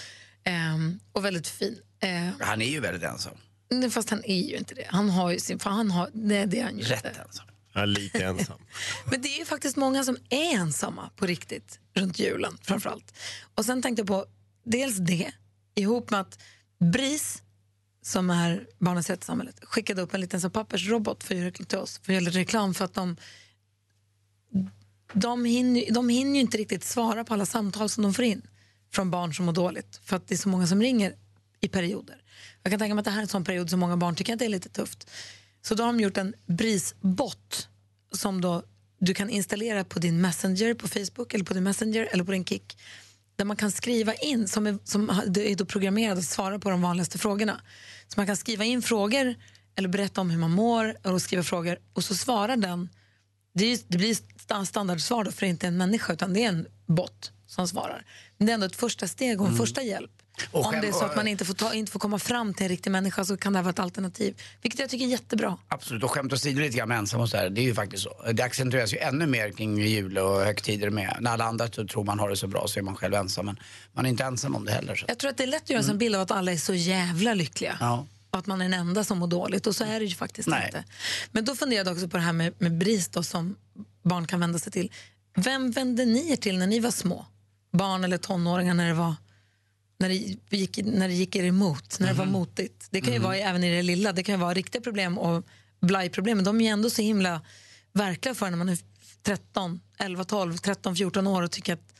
Ehm, 0.44 1.00
och 1.12 1.24
väldigt 1.24 1.48
fin. 1.48 1.78
Eh, 2.02 2.28
Han 2.40 2.62
är 2.62 2.66
ju 2.70 2.80
väldigt 2.80 3.02
ensam. 3.02 3.32
nej, 3.70 3.90
fast 3.90 4.10
han 4.10 4.24
är 4.24 4.42
ju 4.50 4.56
inte 4.56 4.74
det. 4.74 4.86
Han 4.88 5.10
har 5.10 5.30
ju 5.30 5.38
sin... 5.40 5.58
För 5.58 5.70
han 5.70 5.90
har, 5.90 6.10
nej, 6.12 6.46
det 6.46 6.60
är 6.60 6.64
han 6.64 6.78
ju 6.78 6.84
Rätt 6.84 7.04
inte. 7.04 7.20
ensam. 7.20 7.46
Är 7.74 7.86
lite 7.86 8.24
ensam. 8.24 8.58
Men 9.10 9.22
det 9.22 9.28
är 9.28 9.38
ju 9.38 9.44
faktiskt 9.44 9.76
många 9.76 10.04
som 10.04 10.16
är 10.30 10.54
ensamma 10.54 11.10
på 11.16 11.26
riktigt 11.26 11.78
runt 11.94 12.18
julen 12.18 12.58
framförallt. 12.62 13.18
Och 13.54 13.64
sen 13.64 13.82
tänkte 13.82 14.00
jag 14.00 14.06
på 14.06 14.26
dels 14.64 14.96
det 14.96 15.30
ihop 15.76 16.10
med 16.10 16.20
att 16.20 16.38
BRIS 16.78 17.42
som 18.02 18.30
är 18.30 18.66
Barnens 18.78 19.10
rätt 19.10 19.22
i 19.22 19.24
samhället 19.24 19.60
skickade 19.62 20.02
upp 20.02 20.14
en 20.14 20.20
liten 20.20 20.40
så 20.40 20.50
pappersrobot 20.50 21.24
för 21.24 21.50
till 21.50 21.78
oss 21.78 22.00
för 22.02 22.12
att 22.12 22.22
göra 22.22 22.32
reklam 22.34 22.74
för 22.74 22.84
att 22.84 22.94
de 22.94 23.16
de 25.12 25.44
hinner, 25.44 25.84
de 25.90 26.08
hinner 26.08 26.34
ju 26.34 26.40
inte 26.40 26.58
riktigt 26.58 26.84
svara 26.84 27.24
på 27.24 27.34
alla 27.34 27.46
samtal 27.46 27.88
som 27.88 28.02
de 28.02 28.14
får 28.14 28.24
in 28.24 28.42
från 28.92 29.10
barn 29.10 29.34
som 29.34 29.46
mår 29.46 29.52
dåligt 29.52 30.00
för 30.04 30.16
att 30.16 30.28
det 30.28 30.34
är 30.34 30.38
så 30.38 30.48
många 30.48 30.66
som 30.66 30.82
ringer 30.82 31.14
i 31.60 31.68
perioder. 31.68 32.22
Jag 32.62 32.72
kan 32.72 32.78
tänka 32.78 32.94
mig 32.94 33.00
att 33.00 33.04
det 33.04 33.10
här 33.10 33.18
är 33.18 33.22
en 33.22 33.28
sån 33.28 33.44
period 33.44 33.70
som 33.70 33.80
många 33.80 33.96
barn 33.96 34.14
tycker 34.14 34.32
att 34.32 34.38
det 34.38 34.44
är 34.44 34.48
lite 34.48 34.68
tufft. 34.68 35.10
Så 35.62 35.74
då 35.74 35.82
har 35.82 35.92
de 35.92 36.00
gjort 36.00 36.16
en 36.16 36.34
BRIS-bot 36.46 37.68
som 38.12 38.40
då 38.40 38.62
du 38.98 39.14
kan 39.14 39.30
installera 39.30 39.84
på 39.84 39.98
din 39.98 40.20
Messenger 40.20 40.74
på 40.74 40.88
Facebook 40.88 41.34
eller 41.34 41.44
på 41.44 41.54
din 41.54 41.62
Messenger 41.62 42.08
eller 42.12 42.24
på 42.24 42.32
din 42.32 42.44
Kik 42.44 42.78
där 43.36 43.44
man 43.44 43.56
kan 43.56 43.70
skriva 43.70 44.14
in, 44.14 44.48
som 44.48 44.66
är, 44.66 44.78
som 44.84 45.10
är 45.10 45.56
då 45.56 45.64
programmerad 45.64 46.18
att 46.18 46.24
svara 46.24 46.58
på 46.58 46.70
de 46.70 46.82
vanligaste 46.82 47.18
frågorna. 47.18 47.60
Så 48.08 48.20
man 48.20 48.26
kan 48.26 48.36
skriva 48.36 48.64
in 48.64 48.82
frågor 48.82 49.34
eller 49.76 49.88
berätta 49.88 50.20
om 50.20 50.30
hur 50.30 50.38
man 50.38 50.50
mår 50.50 51.06
och 51.06 51.22
skriva 51.22 51.42
frågor 51.42 51.78
och 51.92 52.04
så 52.04 52.14
svarar 52.14 52.56
den. 52.56 52.88
Det, 53.54 53.64
är, 53.64 53.78
det 53.88 53.98
blir 53.98 54.14
sta- 54.14 54.64
standardsvar 54.64 55.24
då, 55.24 55.30
för 55.30 55.40
det 55.40 55.46
är 55.46 55.50
inte 55.50 55.66
en 55.66 55.76
människa 55.76 56.12
utan 56.12 56.32
det 56.32 56.44
är 56.44 56.48
en 56.48 56.66
bot 56.86 57.32
som 57.46 57.68
svarar. 57.68 58.06
Men 58.38 58.46
det 58.46 58.52
är 58.52 58.54
ändå 58.54 58.66
ett 58.66 58.76
första 58.76 59.08
steg 59.08 59.40
och 59.40 59.46
en 59.46 59.56
första 59.56 59.82
hjälp. 59.82 60.15
Och 60.50 60.66
om 60.66 60.80
det 60.80 60.88
är 60.88 60.92
så 60.92 61.04
att 61.04 61.16
man 61.16 61.28
inte 61.28 61.44
får, 61.44 61.54
ta, 61.54 61.74
inte 61.74 61.92
får 61.92 62.00
komma 62.00 62.18
fram 62.18 62.54
till 62.54 62.62
en 62.62 62.68
riktig 62.68 62.90
människa 62.90 63.24
så 63.24 63.36
kan 63.36 63.52
det 63.52 63.58
här 63.58 63.64
vara 63.64 63.70
ett 63.70 63.78
alternativ. 63.78 64.42
Vilket 64.62 64.80
jag 64.80 64.90
tycker 64.90 65.04
är 65.04 65.08
jättebra. 65.08 65.58
Absolut, 65.68 66.04
och 66.04 66.10
skämt 66.10 66.32
åsido 66.32 66.60
lite 66.60 66.76
grann 66.76 66.88
med 66.88 66.98
ensam 66.98 67.20
och 67.20 67.28
så 67.28 67.36
här, 67.36 67.50
det 67.50 67.60
är 67.60 67.62
ju 67.62 67.74
faktiskt 67.74 68.02
så. 68.02 68.32
Det 68.32 68.42
accentueras 68.42 68.92
ju 68.92 68.98
ännu 68.98 69.26
mer 69.26 69.50
kring 69.50 69.78
jul 69.78 70.18
och 70.18 70.40
högtider 70.40 70.90
med. 70.90 71.16
När 71.20 71.30
alla 71.30 71.44
andra 71.44 71.68
tror 71.68 72.04
man 72.04 72.18
har 72.18 72.30
det 72.30 72.36
så 72.36 72.46
bra 72.46 72.68
så 72.68 72.78
är 72.78 72.82
man 72.82 72.96
själv 72.96 73.14
ensam. 73.14 73.46
Men 73.46 73.58
man 73.92 74.06
är 74.06 74.10
inte 74.10 74.24
ensam 74.24 74.56
om 74.56 74.64
det 74.64 74.72
heller. 74.72 74.94
Så. 74.94 75.04
Jag 75.08 75.18
tror 75.18 75.30
att 75.30 75.36
det 75.36 75.42
är 75.42 75.48
lätt 75.48 75.62
att 75.62 75.70
göra 75.70 75.82
sig 75.82 75.92
en 75.92 75.98
bild 75.98 76.14
av 76.14 76.22
att 76.22 76.30
alla 76.30 76.52
är 76.52 76.56
så 76.56 76.74
jävla 76.74 77.34
lyckliga. 77.34 77.76
Ja. 77.80 78.06
Och 78.30 78.38
att 78.38 78.46
man 78.46 78.60
är 78.60 78.64
den 78.64 78.74
enda 78.74 79.04
som 79.04 79.18
mår 79.18 79.26
dåligt. 79.26 79.66
Och 79.66 79.76
så 79.76 79.84
är 79.84 80.00
det 80.00 80.06
ju 80.06 80.14
faktiskt 80.14 80.48
Nej. 80.48 80.66
inte. 80.66 80.84
Men 81.30 81.44
då 81.44 81.54
funderade 81.56 81.90
jag 81.90 81.96
också 81.96 82.08
på 82.08 82.16
det 82.16 82.22
här 82.22 82.32
med, 82.32 82.54
med 82.58 82.78
BRIS 82.78 83.08
då, 83.08 83.22
som 83.22 83.56
barn 84.02 84.26
kan 84.26 84.40
vända 84.40 84.58
sig 84.58 84.72
till. 84.72 84.92
Vem 85.36 85.70
vände 85.70 86.04
ni 86.04 86.32
er 86.32 86.36
till 86.36 86.58
när 86.58 86.66
ni 86.66 86.80
var 86.80 86.90
små? 86.90 87.26
Barn 87.72 88.04
eller 88.04 88.18
tonåringar 88.18 88.74
när 88.74 88.88
det 88.88 88.94
var 88.94 89.14
när 89.98 90.08
det 90.08 90.56
gick, 90.56 90.78
när 90.84 91.08
det 91.08 91.14
gick 91.14 91.36
er 91.36 91.44
emot, 91.44 92.00
när 92.00 92.06
det 92.06 92.14
var 92.14 92.26
motigt. 92.26 92.86
Det 92.90 93.00
kan 93.00 93.12
ju 93.12 93.18
vara 93.18 93.36
även 93.36 93.64
i 93.64 93.76
det 93.76 93.82
lilla. 93.82 94.12
Det 94.12 94.22
kan 94.22 94.34
ju 94.34 94.40
vara 94.40 94.54
riktiga 94.54 94.82
problem 94.82 95.18
och 95.18 95.44
blajproblem. 95.80 96.38
Men 96.38 96.44
de 96.44 96.60
är 96.60 96.64
ju 96.64 96.70
ändå 96.70 96.90
så 96.90 97.02
himla 97.02 97.40
verkliga 97.92 98.34
för 98.34 98.50
när 98.50 98.56
man 98.56 98.68
är 98.68 98.78
13, 99.22 99.80
11, 99.98 100.24
12, 100.24 100.56
13, 100.56 100.96
14 100.96 101.26
år 101.26 101.42
och 101.42 101.50
tycker 101.50 101.72
att 101.72 101.94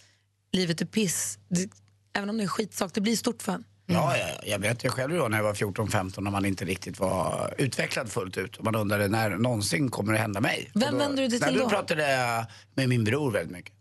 livet 0.53 0.81
är 0.81 0.87
piss. 0.87 1.39
Det, 1.49 1.71
även 2.13 2.31
om 2.31 2.39
det 2.39 2.45
är 2.45 2.49
skitsak, 2.49 2.95
det 2.95 3.01
blir 3.01 3.17
stort 3.17 3.43
för 3.43 3.53
en. 3.53 3.65
Ja, 3.87 4.17
ja, 4.17 4.27
ja, 4.29 4.47
jag 4.47 4.59
vet 4.59 4.85
ju 4.85 4.89
själv 4.89 5.15
då 5.15 5.29
när 5.29 5.37
jag 5.37 5.45
var 5.45 5.55
14-15 5.55 6.21
när 6.21 6.31
man 6.31 6.45
inte 6.45 6.65
riktigt 6.65 6.99
var 6.99 7.55
utvecklad 7.59 8.09
fullt 8.09 8.37
ut. 8.37 8.57
Och 8.57 8.65
man 8.65 8.75
undrade 8.75 9.09
när 9.09 9.31
någonsin 9.31 9.91
kommer 9.91 10.13
det 10.13 10.19
hända 10.19 10.41
mig? 10.41 10.71
Vem 10.75 10.99
vände 10.99 11.23
du 11.23 11.29
dig 11.29 11.41
till 11.41 11.55
då? 11.55 11.63
då? 11.63 11.69
pratade 11.69 12.13
jag 12.13 12.47
med 12.75 12.89
min 12.89 13.05
bror 13.05 13.31
väldigt 13.31 13.57
mycket. 13.57 13.76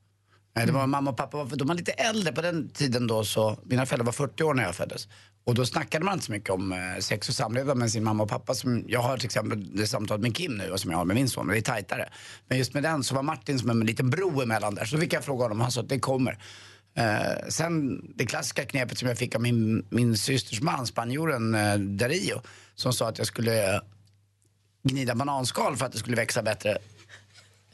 Nej, 0.55 0.65
Det 0.65 0.71
var 0.71 0.87
mamma 0.87 1.11
och 1.11 1.17
pappa, 1.17 1.43
de 1.43 1.67
var 1.67 1.75
lite 1.75 1.91
äldre 1.91 2.33
på 2.33 2.41
den 2.41 2.69
tiden 2.69 3.07
då 3.07 3.23
så, 3.23 3.57
mina 3.63 3.85
föräldrar 3.85 4.05
var 4.05 4.13
40 4.13 4.43
år 4.43 4.53
när 4.53 4.63
jag 4.63 4.75
föddes. 4.75 5.07
Och 5.43 5.55
då 5.55 5.65
snackade 5.65 6.05
man 6.05 6.13
inte 6.13 6.25
så 6.25 6.31
mycket 6.31 6.49
om 6.49 6.71
eh, 6.71 6.99
sex 6.99 7.29
och 7.29 7.35
samlevnad 7.35 7.77
med 7.77 7.91
sin 7.91 8.03
mamma 8.03 8.23
och 8.23 8.29
pappa 8.29 8.53
som 8.53 8.83
jag 8.87 8.99
har 8.99 9.17
till 9.17 9.25
exempel 9.25 9.77
det 9.77 9.87
samtalet 9.87 10.21
med 10.21 10.35
Kim 10.35 10.57
nu 10.57 10.69
och 10.71 10.79
som 10.79 10.91
jag 10.91 10.97
har 10.97 11.05
med 11.05 11.15
min 11.15 11.29
son, 11.29 11.47
det 11.47 11.57
är 11.57 11.61
tajtare. 11.61 12.09
Men 12.47 12.57
just 12.57 12.73
med 12.73 12.83
den 12.83 13.03
så 13.03 13.15
var 13.15 13.23
Martin 13.23 13.59
som 13.59 13.69
en 13.69 13.79
liten 13.79 14.09
bro 14.09 14.41
emellan 14.41 14.75
där. 14.75 14.85
Så 14.85 14.97
fick 14.97 15.13
jag 15.13 15.23
fråga 15.23 15.43
honom 15.43 15.57
och 15.57 15.63
han 15.63 15.71
sa 15.71 15.81
att 15.81 15.89
det 15.89 15.99
kommer. 15.99 16.39
Eh, 16.97 17.47
sen 17.49 18.01
det 18.15 18.25
klassiska 18.25 18.65
knepet 18.65 18.97
som 18.97 19.07
jag 19.07 19.17
fick 19.17 19.35
av 19.35 19.41
min, 19.41 19.85
min 19.89 20.17
systers 20.17 20.61
man, 20.61 20.87
spanjoren 20.87 21.55
eh, 21.55 21.77
Dario, 21.77 22.41
som 22.75 22.93
sa 22.93 23.09
att 23.09 23.17
jag 23.17 23.27
skulle 23.27 23.75
eh, 23.75 23.81
gnida 24.83 25.15
bananskal 25.15 25.77
för 25.77 25.85
att 25.85 25.91
det 25.91 25.97
skulle 25.97 26.15
växa 26.15 26.43
bättre. 26.43 26.77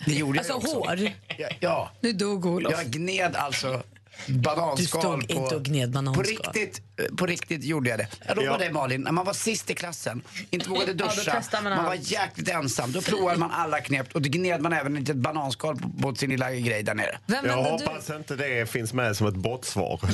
Det 0.06 0.14
gjorde 0.14 0.40
Alltså 0.40 0.54
jag 0.54 0.58
också. 0.58 0.76
hår? 0.76 1.12
Ja, 1.38 1.48
ja. 1.60 1.92
Nu 2.00 2.14
dog 2.14 2.46
Olof. 2.46 2.74
Jag 2.78 2.86
gned 2.92 3.36
alltså 3.36 3.84
bananskal 4.28 4.78
Du 4.78 4.86
stod 4.86 5.28
på... 5.38 5.44
inte 5.44 5.56
och 5.56 5.64
gned 5.64 5.92
bananskal. 5.92 6.26
På 6.26 6.30
riktigt, 6.32 6.82
eh, 7.10 7.16
på 7.16 7.26
riktigt 7.26 7.64
gjorde 7.64 7.90
jag 7.90 8.00
det. 8.00 8.08
Jag 8.28 8.36
lovar 8.38 8.50
Ja. 8.52 8.58
dig 8.58 8.72
Malin, 8.72 9.02
när 9.02 9.12
man 9.12 9.26
var 9.26 9.34
sist 9.34 9.70
i 9.70 9.76
klassen, 9.76 10.22
inte 10.50 10.70
vågade 10.70 10.94
duscha, 10.94 11.32
testar 11.32 11.62
man 11.62 11.76
man, 11.76 11.86
var 11.86 11.98
jäkligt 12.02 12.50
ensam, 12.50 12.92
då 12.92 13.02
provade 13.02 13.40
man 13.40 13.52
alla 13.52 13.80
knep 13.82 14.08
och 14.16 14.22
då 14.22 14.30
gned 14.30 14.62
man 14.62 14.74
även 14.74 14.94
ett 14.94 15.00
litet 15.00 15.16
bananskal 15.16 15.76
på, 15.78 15.90
på 16.02 16.16
sin 16.16 16.30
lilla 16.30 16.52
grej 16.54 16.84
där 16.84 16.96
nere. 16.96 17.18
Vem 17.26 17.46
Jag 17.46 17.64
hoppas 17.64 18.10
inte 18.10 18.36
det 18.36 18.70
finns 18.70 18.94
med 18.94 19.18
som 19.18 19.28
ett 19.28 19.36
bottsvar. 19.36 20.00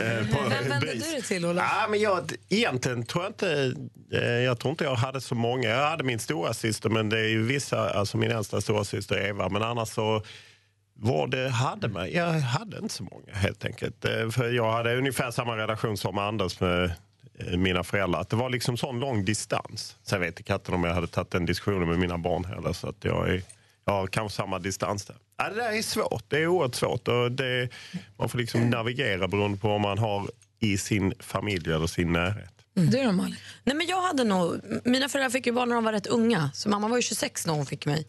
Eh, 0.00 0.26
på 0.32 0.48
Vem 0.48 0.68
vände 0.68 0.86
du 0.86 0.86
dig 0.98 1.22
till, 1.22 1.44
Olof? 1.44 1.64
Ja, 1.70 1.86
men 1.90 2.00
jag, 2.00 2.32
egentligen 2.48 3.06
tror 3.06 3.24
jag 3.24 3.30
inte... 3.30 3.74
eh, 4.12 4.20
Jag 4.28 4.58
tror 4.58 4.70
inte 4.70 4.84
jag 4.84 4.94
hade 4.94 5.20
så 5.20 5.34
många. 5.34 5.68
Jag 5.68 5.88
hade 5.90 6.04
min 6.04 6.18
stora 6.18 6.54
syster 6.54 6.88
men 6.90 7.08
det 7.08 7.18
är 7.18 7.28
ju 7.28 7.42
vissa, 7.46 7.90
alltså 7.90 8.16
min 8.16 8.30
äldsta 8.30 8.60
stora 8.60 8.84
syster 8.84 9.26
Eva. 9.26 9.48
Men 9.48 9.62
annars 9.62 9.88
så 9.88 10.22
vad 10.98 11.30
det 11.30 11.48
hade 11.48 11.88
mig, 11.88 12.14
jag 12.14 12.32
hade 12.32 12.78
inte 12.78 12.94
så 12.94 13.02
många 13.02 13.32
helt 13.34 13.64
enkelt. 13.64 14.04
Eh, 14.04 14.28
För 14.30 14.50
jag 14.50 14.72
hade 14.72 14.96
ungefär 14.96 15.30
samma 15.30 15.56
relation 15.56 15.96
som 15.96 16.18
Anders 16.18 16.60
med 16.60 16.84
eh, 17.38 17.56
mina 17.56 17.84
föräldrar. 17.84 18.20
Att 18.20 18.28
det 18.28 18.36
var 18.36 18.50
liksom 18.50 18.76
sån 18.76 19.00
lång 19.00 19.24
distans. 19.24 19.96
Sen 20.02 20.20
vet 20.20 20.48
jag 20.48 20.56
inte 20.56 20.72
om 20.72 20.84
jag 20.84 20.94
hade 20.94 21.06
tagit 21.06 21.30
den 21.30 21.46
diskussionen 21.46 21.88
med 21.88 21.98
mina 21.98 22.18
barn 22.18 22.44
heller. 22.44 22.72
Så 22.72 22.88
att 22.88 23.04
jag, 23.04 23.28
är, 23.28 23.42
jag 23.84 23.92
har 23.92 24.06
kanske 24.06 24.36
samma 24.36 24.58
distans 24.58 25.04
där. 25.04 25.16
Ja, 25.38 25.48
det 25.48 25.54
där 25.54 25.72
är 25.72 25.82
svårt. 25.82 26.24
Det 26.28 26.36
är 26.42 26.46
oerhört 26.46 26.74
svårt. 26.74 27.08
Och 27.08 27.32
det, 27.32 27.68
man 28.18 28.28
får 28.28 28.38
liksom 28.38 28.70
navigera 28.70 29.28
beroende 29.28 29.58
på 29.58 29.68
vad 29.68 29.80
man 29.80 29.98
har 29.98 30.30
i 30.60 30.78
sin 30.78 31.14
familj 31.20 31.72
eller 31.72 31.86
sin 31.86 32.12
närhet. 32.12 32.52
Du 32.74 32.86
då 33.04 33.12
Malin? 33.12 33.36
Nej, 33.64 33.76
men 33.76 33.86
jag 33.86 34.02
hade 34.02 34.24
nog, 34.24 34.60
mina 34.84 35.08
föräldrar 35.08 35.30
fick 35.30 35.46
ju 35.46 35.52
barn 35.52 35.68
när 35.68 35.74
de 35.76 35.84
var 35.84 35.92
rätt 35.92 36.06
unga. 36.06 36.50
Så 36.54 36.68
mamma 36.68 36.88
var 36.88 36.96
ju 36.96 37.02
26 37.02 37.46
när 37.46 37.54
hon 37.54 37.66
fick 37.66 37.86
mig. 37.86 38.06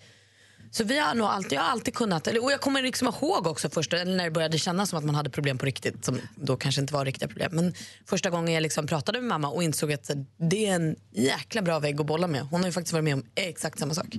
Så 0.71 0.83
vi 0.83 0.99
har 0.99 1.15
nog 1.15 1.27
alltid, 1.27 1.53
jag 1.53 1.61
har 1.61 1.69
alltid 1.69 1.93
kunnat, 1.93 2.27
och 2.27 2.51
jag 2.51 2.61
kommer 2.61 2.81
liksom 2.81 3.07
ihåg 3.07 3.47
också 3.47 3.69
första, 3.69 3.97
när 4.03 4.23
det 4.23 4.31
började 4.31 4.57
kännas 4.57 4.89
som 4.89 4.99
att 4.99 5.05
man 5.05 5.15
hade 5.15 5.29
problem 5.29 5.57
på 5.57 5.65
riktigt, 5.65 6.05
som 6.05 6.19
då 6.35 6.57
kanske 6.57 6.81
inte 6.81 6.93
var 6.93 7.05
riktiga 7.05 7.27
problem. 7.27 7.51
Men 7.53 7.73
första 8.05 8.29
gången 8.29 8.53
jag 8.53 8.61
liksom 8.61 8.87
pratade 8.87 9.21
med 9.21 9.27
mamma 9.27 9.49
och 9.49 9.63
insåg 9.63 9.93
att 9.93 10.11
det 10.37 10.67
är 10.67 10.75
en 10.75 10.95
jäkla 11.11 11.61
bra 11.61 11.79
vägg 11.79 12.01
att 12.01 12.07
bolla 12.07 12.27
med. 12.27 12.41
Hon 12.41 12.61
har 12.61 12.67
ju 12.67 12.71
faktiskt 12.73 12.93
varit 12.93 13.03
med 13.03 13.13
om 13.13 13.23
exakt 13.35 13.79
samma 13.79 13.93
sak. 13.93 14.17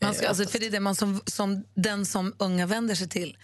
Man 0.00 0.14
ska, 0.14 0.24
Eh, 0.24 0.28
alltså, 0.28 0.46
för 0.46 0.58
det 0.58 0.66
är 0.66 0.70
det 0.70 0.80
man 0.80 0.94
som, 0.94 1.20
som, 1.26 1.64
den 1.74 2.06
som 2.06 2.34
unga 2.38 2.66
vänder 2.66 2.94
sig 2.94 3.08
till. 3.08 3.36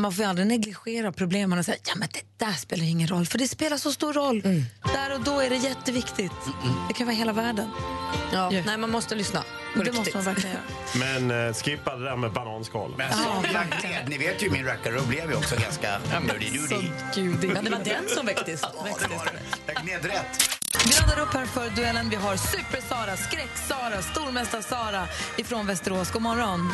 Man 0.00 0.12
får 0.12 0.24
ju 0.24 0.28
aldrig 0.30 0.46
negligera 0.46 1.12
problemen 1.12 1.58
och 1.58 1.64
säga 1.64 1.76
ja 1.86 1.92
men 1.96 2.08
det 2.12 2.44
där 2.44 2.52
spelar 2.52 2.84
ingen 2.84 3.08
roll, 3.08 3.26
för 3.26 3.38
det 3.38 3.48
spelar 3.48 3.76
så 3.76 3.92
stor 3.92 4.12
roll. 4.12 4.42
Mm. 4.44 4.64
Där 4.84 5.14
och 5.14 5.20
då 5.20 5.40
är 5.40 5.50
det 5.50 5.56
jätteviktigt. 5.56 6.32
Det 6.88 6.94
kan 6.94 7.06
vara 7.06 7.16
hela 7.16 7.32
världen. 7.32 7.70
Ja, 8.32 8.52
Ja. 8.52 8.62
Nej, 8.66 8.76
man 8.78 8.90
måste 8.90 9.14
lyssna. 9.14 9.42
Det 9.74 9.80
riktigt. 9.80 9.96
måste 9.96 10.16
man 10.16 10.24
verkligen 10.24 10.56
göra. 10.56 11.18
Men 11.26 11.48
eh, 11.48 11.54
skippa 11.54 11.96
det 11.96 12.04
där 12.04 12.16
med 12.16 12.32
bananskal. 12.32 12.94
Men 12.98 13.12
så, 13.12 13.18
jag 13.52 13.80
gled, 13.80 14.08
ni 14.08 14.18
vet 14.18 14.42
ju 14.42 14.50
min 14.50 14.64
rackare, 14.64 14.94
då 14.94 15.06
blev 15.06 15.30
jag 15.30 15.38
också 15.38 15.56
ganska... 15.56 16.00
Gud, 17.14 17.52
Men 17.52 17.64
det 17.64 17.70
var 17.70 17.84
den 17.84 18.08
som 18.08 18.26
väcktes. 18.26 18.60
Ja, 18.62 18.86
det 19.02 19.16
var 19.16 19.24
det. 19.24 19.72
Jag 19.74 19.84
gled 19.84 20.04
rätt. 20.04 20.50
Vi 20.86 20.92
laddar 21.00 21.22
upp 21.22 21.34
här 21.34 21.46
för 21.46 21.70
duellen. 21.70 22.08
Vi 22.08 22.16
har 22.16 22.36
Super-Sara, 22.36 23.16
Skräck-Sara, 23.16 24.02
Stormästar-Sara 24.02 25.06
ifrån 25.36 25.66
Västerås. 25.66 26.10
God 26.10 26.22
morgon. 26.22 26.72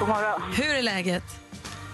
God 0.00 0.08
morgon. 0.08 0.42
Hur 0.54 0.74
är 0.74 0.82
läget? 0.82 1.24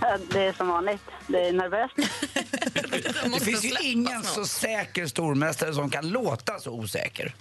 Det 0.32 0.40
är 0.44 0.52
som 0.52 0.68
vanligt. 0.68 1.02
Det 1.26 1.48
är 1.48 1.52
nervöst. 1.52 1.94
Det 3.38 3.44
finns 3.44 3.64
ju 3.64 3.90
ingen 3.90 4.22
så 4.22 4.44
säker 4.44 5.06
stormästare 5.06 5.74
som 5.74 5.90
kan 5.90 6.08
låta 6.10 6.58
så 6.58 6.70
osäker. 6.72 7.34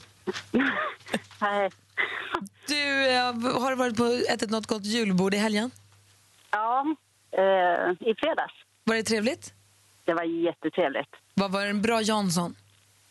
Nej. 1.42 1.70
Du, 2.68 3.08
eh, 3.10 3.62
har 3.62 3.70
du 3.70 3.76
varit 3.76 3.98
på 3.98 4.04
ätit 4.34 4.50
något 4.50 4.68
gott 4.68 4.86
julbord 4.86 5.34
i 5.34 5.38
helgen? 5.38 5.72
Ja, 6.52 6.86
eh, 7.32 8.10
i 8.10 8.16
fredags. 8.18 8.54
Var 8.84 8.96
det 8.96 9.04
trevligt? 9.04 9.54
Det 10.06 10.14
var 10.14 10.24
jättetrevligt. 10.24 11.10
Vad 11.34 11.52
var 11.52 11.62
det 11.62 11.70
en 11.70 11.82
bra 11.82 12.02
Jansson? 12.02 12.56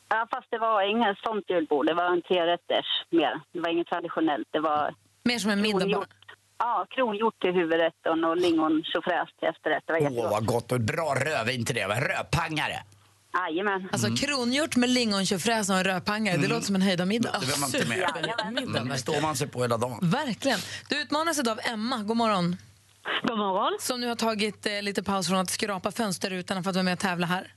Ja, 0.08 0.26
fast 0.30 0.46
det 0.50 0.58
var 0.58 0.90
inget 0.90 1.18
sånt 1.18 1.44
julbord. 1.50 1.86
Det 1.86 1.94
var 1.94 2.12
en 2.12 2.22
trerätters 2.22 2.86
mer. 3.10 3.40
Det 3.52 3.60
var 3.60 3.68
inget 3.68 3.86
traditionellt. 3.88 4.48
Det 4.50 4.60
var 4.60 4.94
Mer 5.22 5.38
som 5.38 5.50
en 5.50 5.60
middag 5.62 5.86
bara? 5.86 6.06
Ja, 6.62 6.86
kronhjort 6.90 7.40
till 7.40 7.52
huvudrätten 7.52 8.24
och 8.24 8.36
lingon 8.36 8.82
tjofräs 8.84 9.28
till 9.38 9.48
efterrätt. 9.48 9.84
Det 9.86 9.92
var 9.92 10.00
Åh, 10.00 10.04
jättegott. 10.04 10.30
vad 10.32 10.46
gott. 10.46 10.72
Och 10.72 10.80
bra 10.80 11.14
rödvin 11.14 11.64
till 11.64 11.74
det. 11.74 11.86
va? 11.86 11.94
Rödpangare. 12.00 12.78
Jajamän. 13.34 13.88
Alltså 13.92 14.08
kronhjort 14.26 14.76
med 14.76 14.88
lingontjofräs 14.90 15.70
och 15.70 15.76
en 15.76 15.84
rödpangare, 15.84 16.36
det 16.36 16.48
låter 16.48 16.66
som 16.66 16.74
en 16.74 16.82
höjda 16.82 17.04
middag. 17.06 17.30
Det 17.32 17.46
behöver 17.46 17.60
man 17.60 17.74
inte 17.74 17.88
med. 17.88 17.98
Jajamän. 17.98 18.88
Det 18.88 18.98
står 18.98 19.20
man 19.22 19.36
sig 19.36 19.48
på 19.48 19.62
hela 19.62 19.76
dagen. 19.76 19.98
Verkligen. 20.02 20.58
Du 20.88 21.02
utmanas 21.02 21.38
idag 21.38 21.52
av 21.52 21.60
Emma. 21.72 21.96
God 22.02 22.16
morgon. 22.16 22.56
God 23.22 23.38
morgon. 23.38 23.76
Som 23.80 24.00
nu 24.00 24.08
har 24.08 24.14
tagit 24.16 24.66
eh, 24.66 24.82
lite 24.82 25.02
paus 25.02 25.28
från 25.28 25.38
att 25.38 25.50
skrapa 25.50 25.90
fönsterrutorna 25.90 26.62
för 26.62 26.70
att 26.70 26.76
vara 26.76 26.82
med 26.84 26.92
och 26.92 26.98
tävla 26.98 27.26
här. 27.26 27.54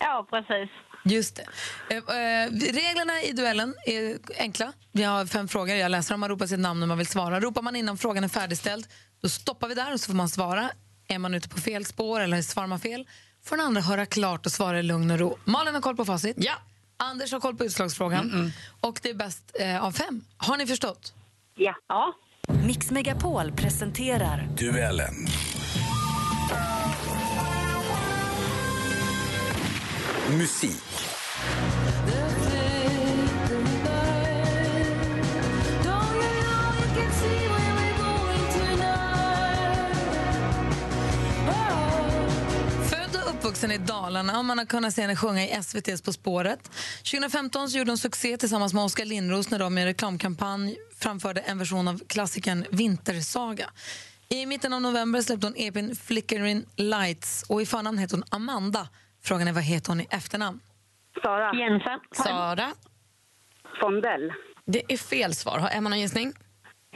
Ja, 0.00 0.26
precis. 0.30 0.70
Just 1.04 1.36
det. 1.36 1.46
Eh, 1.90 1.96
eh, 1.96 2.50
reglerna 2.50 3.22
i 3.22 3.32
duellen 3.32 3.74
är 3.86 4.18
enkla. 4.38 4.72
Vi 4.92 5.02
har 5.02 5.26
fem 5.26 5.48
frågor. 5.48 5.74
Jag 5.74 5.90
läser 5.90 6.14
dem. 6.14 6.20
Man 6.20 6.28
ropar 6.28 6.46
sitt 6.46 6.58
namn 6.58 6.80
när 6.80 6.86
man 6.86 6.98
vill 6.98 7.06
svara. 7.06 7.40
Ropar 7.40 7.62
man 7.62 7.76
innan 7.76 7.98
frågan 7.98 8.24
är 8.24 8.28
färdigställd, 8.28 8.86
då 9.22 9.28
stoppar 9.28 9.68
vi 9.68 9.74
där 9.74 9.92
och 9.92 10.00
så 10.00 10.06
får 10.06 10.14
man 10.14 10.28
svara. 10.28 10.70
Är 11.08 11.18
man 11.18 11.34
ute 11.34 11.48
på 11.48 11.60
fel 11.60 11.84
spår 11.84 12.20
eller 12.20 12.42
svarar 12.42 12.66
man 12.66 12.80
fel 12.80 13.06
får 13.44 13.56
den 13.56 13.66
andra 13.66 13.80
höra 13.80 14.06
klart 14.06 14.46
och 14.46 14.52
svara 14.52 14.78
i 14.78 14.82
lugn 14.82 15.10
och 15.10 15.18
ro. 15.18 15.38
Malin 15.44 15.74
har 15.74 15.80
koll 15.80 15.96
på 15.96 16.04
facit. 16.04 16.36
Ja. 16.38 16.52
Anders 16.96 17.32
har 17.32 17.40
koll 17.40 17.56
på 17.56 17.64
utslagsfrågan. 17.64 18.52
Och 18.80 19.00
det 19.02 19.10
är 19.10 19.14
bäst 19.14 19.56
eh, 19.60 19.84
av 19.84 19.92
fem. 19.92 20.24
Har 20.36 20.56
ni 20.56 20.66
förstått? 20.66 21.14
Ja. 21.56 21.74
ja. 21.88 22.12
Mix 22.66 22.90
Megapol 22.90 23.52
presenterar 23.52 24.48
Duellen. 24.58 25.26
Musik. 30.30 30.82
Född 42.90 43.16
och 43.22 43.30
uppvuxen 43.30 43.70
i 43.70 43.78
Dalarna 43.78 44.38
och 44.38 44.44
man 44.44 44.58
har 44.58 44.64
kunnat 44.64 44.94
se 44.94 45.02
henne 45.02 45.16
sjunga 45.16 45.44
i 45.44 45.50
SVTs 45.50 46.02
På 46.02 46.12
spåret. 46.12 46.70
2015 46.98 47.70
så 47.70 47.78
gjorde 47.78 47.90
hon 47.90 47.98
succé 47.98 48.36
tillsammans 48.36 48.74
med 48.74 48.84
Oskar 48.84 49.04
Lindros 49.04 49.50
när 49.50 49.58
de 49.58 49.78
i 49.78 49.80
en 49.80 49.86
reklamkampanj 49.86 50.76
framförde 50.98 51.40
en 51.40 51.58
version 51.58 51.88
av 51.88 52.00
klassikern 52.06 52.64
Vintersaga. 52.70 53.70
I 54.28 54.46
mitten 54.46 54.72
av 54.72 54.82
november 54.82 55.22
släppte 55.22 55.46
hon 55.46 55.56
EPn 55.56 55.94
Flickering 55.94 56.64
Lights 56.76 57.44
och 57.48 57.62
i 57.62 57.66
förnamn 57.66 57.98
hette 57.98 58.16
hon 58.16 58.24
Amanda. 58.28 58.88
Frågan 59.24 59.48
är 59.48 59.52
vad 59.52 59.62
heter 59.62 59.88
hon 59.88 60.00
i 60.00 60.06
efternamn? 60.10 60.60
Sara. 61.22 61.54
Jensen. 61.54 62.00
Sara. 62.12 62.72
Fondell. 63.80 64.32
Det 64.66 64.92
är 64.92 64.96
fel 64.96 65.34
svar. 65.34 65.58
Har 65.58 65.70
Emma 65.70 65.88
någon 65.90 66.00
gissning? 66.00 66.32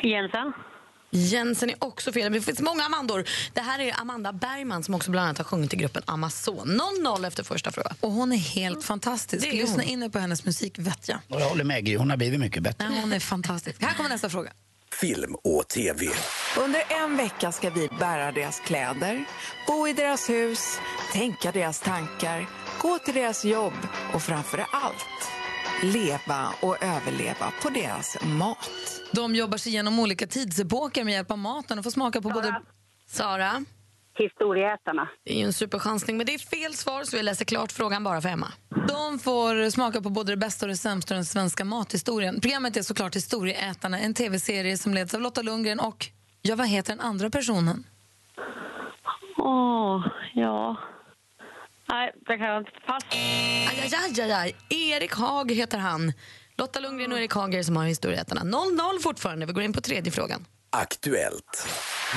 Jensen. 0.03 0.53
Jensen 1.11 1.71
är 1.71 1.77
också 1.79 2.13
fel. 2.13 2.33
Det 2.33 2.41
finns 2.41 2.61
många 2.61 2.83
Amandor. 2.83 3.25
Det 3.53 3.61
här 3.61 3.79
är 3.81 4.01
Amanda 4.01 4.33
Bergman 4.33 4.83
som 4.83 4.95
också 4.95 5.11
bland 5.11 5.25
annat 5.27 5.39
har 5.39 5.45
sjungit 5.45 5.75
i 5.75 5.77
gruppen 5.77 6.03
Amazon. 6.07 6.81
0-0 7.05 7.27
efter 7.27 7.45
första 7.45 7.71
frågan. 7.71 7.95
Och 8.01 8.11
hon 8.11 8.33
är 8.33 8.37
helt 8.37 8.85
fantastisk. 8.85 9.43
Det 9.43 9.49
är 9.51 9.63
Lyssna 9.63 9.83
in 9.83 10.11
på 10.11 10.19
hennes 10.19 10.45
musik, 10.45 10.79
vet 10.79 11.09
jag. 11.09 11.19
Och 11.29 11.41
jag 11.41 11.49
håller 11.49 11.65
med 11.65 11.85
Gry, 11.85 11.97
hon 11.97 12.11
har 12.11 12.17
blivit 12.17 12.41
mycket 12.41 12.63
bättre. 12.63 12.89
Nej, 12.89 13.01
hon 13.01 13.13
är 13.13 13.21
fantastisk. 13.21 13.83
Här 13.83 13.95
kommer 13.95 14.11
nästa 14.11 14.31
fråga. 14.31 14.53
Film 15.01 15.35
och 15.45 15.69
TV. 15.69 16.07
Under 16.65 16.83
en 17.03 17.17
vecka 17.17 17.53
ska 17.53 17.71
vi 17.71 17.89
bära 17.99 18.33
deras 18.33 18.61
kläder, 18.61 19.25
bo 19.67 19.89
i 19.89 19.93
deras 19.93 20.31
hus, 20.31 20.79
tänka 21.13 21.53
deras 21.53 21.81
tankar, 21.81 22.49
gå 22.83 22.99
till 22.99 23.15
deras 23.15 23.45
jobb 23.45 23.73
och 24.15 24.23
framför 24.23 24.59
allt 24.73 25.31
leva 25.83 26.49
och 26.61 26.83
överleva 26.83 27.53
på 27.63 27.71
deras 27.71 28.17
mat. 28.25 28.71
De 29.13 29.35
jobbar 29.35 29.59
sig 29.59 29.73
igenom 29.73 29.99
olika 29.99 30.27
tidsepoker 30.27 31.05
med 31.05 31.15
hjälp 31.15 31.31
av 31.31 31.39
maten 31.39 31.79
och 31.79 31.85
får 31.85 31.91
smaka 31.91 32.21
på 32.21 32.29
både... 32.29 32.63
Sara? 33.07 33.65
Historieätarna. 34.19 35.09
Det 35.25 35.33
är 35.33 35.37
ju 35.39 35.45
en 35.45 35.53
superchansning, 35.53 36.17
men 36.17 36.27
det 36.27 36.35
är 36.35 36.39
fel 36.39 36.75
svar 36.75 37.05
så 37.05 37.17
vi 37.17 37.23
läser 37.23 37.45
klart 37.45 37.73
frågan 37.73 38.05
bara 38.05 38.21
för 38.21 38.29
Emma. 38.29 38.53
De 38.89 39.19
får 39.19 39.71
smaka 39.71 40.01
på 40.01 40.11
både 40.11 40.33
det 40.33 40.37
bästa 40.37 40.67
och 40.67 40.71
det 40.71 40.77
sämsta 40.77 41.15
i 41.15 41.17
den 41.17 41.25
svenska 41.25 41.65
mathistorien. 41.65 42.41
Programmet 42.41 42.77
är 42.77 42.83
såklart 42.83 43.17
Historieätarna, 43.17 43.99
en 43.99 44.15
tv-serie 44.15 44.79
som 44.79 44.95
leds 44.95 45.15
av 45.15 45.21
Lotta 45.21 45.43
Lundgren 45.43 45.81
och, 45.81 46.07
ja 46.43 46.57
vad 46.57 46.69
heter 46.69 46.93
den 46.93 47.01
andra 47.01 47.31
personen? 47.31 47.85
Åh, 49.39 50.07
ja. 50.35 50.77
Nej, 51.89 52.13
det 52.27 52.39
kan 52.39 52.47
jag 52.47 52.61
inte. 52.61 52.71
Pass. 52.87 53.05
Aj, 53.11 53.81
aj, 53.83 53.91
aj, 54.05 54.21
aj, 54.23 54.33
aj. 54.33 54.55
Erik 54.69 55.15
Hager 55.15 55.55
heter 55.55 55.79
han. 55.79 56.13
Lotta 56.57 56.81
Lundgren 56.81 57.13
och 57.13 57.19
Erik 57.19 57.35
Hager 57.35 57.63
som 57.63 57.77
har 57.77 57.85
historieätarna. 57.85 58.41
0-0 58.41 59.03
fortfarande. 59.03 59.47
Vi 59.47 59.53
går 59.53 59.63
in 59.63 59.73
på 59.73 59.81
tredje 59.81 60.13
frågan. 60.13 60.45
Aktuellt. 60.71 61.67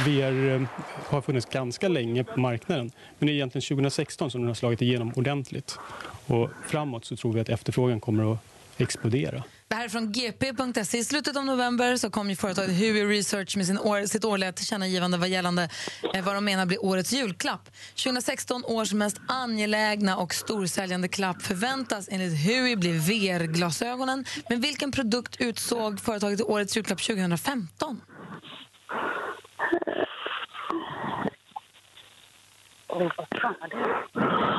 VR 0.06 0.50
eh, 0.50 0.62
har 1.10 1.22
funnits 1.22 1.46
ganska 1.46 1.88
länge 1.88 2.24
på 2.24 2.40
marknaden. 2.40 2.92
Men 3.20 3.28
det 3.28 3.34
är 3.34 3.36
egentligen 3.36 3.68
2016 3.68 4.32
som 4.32 4.42
den 4.42 4.48
har 4.48 4.56
slagit 4.56 4.82
igenom 4.82 5.14
ordentligt. 5.16 5.80
Och 6.28 6.50
framåt 6.68 7.06
så 7.06 7.16
tror 7.16 7.34
vi 7.34 7.40
att 7.40 7.50
efterfrågan 7.50 8.00
kommer 8.00 8.34
att 8.34 8.40
explodera. 8.78 9.44
Det 9.68 9.76
här 9.76 9.86
är 9.86 9.90
från 9.90 10.12
gp.se. 10.12 10.98
I 10.98 11.04
slutet 11.04 11.38
av 11.38 11.46
november 11.46 11.98
så 11.98 12.10
kom 12.10 12.30
ju 12.30 12.36
företaget 12.36 12.72
Huey 12.72 13.06
Research 13.06 13.58
med 13.58 13.68
sin 13.68 13.80
år, 13.80 14.06
sitt 14.06 14.26
årliga 14.26 14.54
tillkännagivande 14.54 15.18
vad 15.18 15.30
gällande 15.30 15.70
eh, 16.14 16.24
vad 16.26 16.36
de 16.36 16.46
menar 16.46 16.66
blir 16.66 16.86
årets 16.86 17.14
julklapp. 17.14 17.70
2016 18.04 18.66
års 18.66 18.94
mest 18.94 19.18
angelägna 19.28 20.18
och 20.18 20.34
storsäljande 20.34 21.08
klapp 21.08 21.42
förväntas 21.42 22.10
enligt 22.12 22.46
Huey 22.46 22.76
bli 22.76 22.92
VR-glasögonen. 22.92 24.26
Men 24.50 24.62
vilken 24.62 24.92
produkt 24.92 25.36
utsåg 25.42 26.00
företaget 26.00 26.38
till 26.38 26.48
årets 26.48 26.78
julklapp 26.78 27.02
2015? 27.02 28.02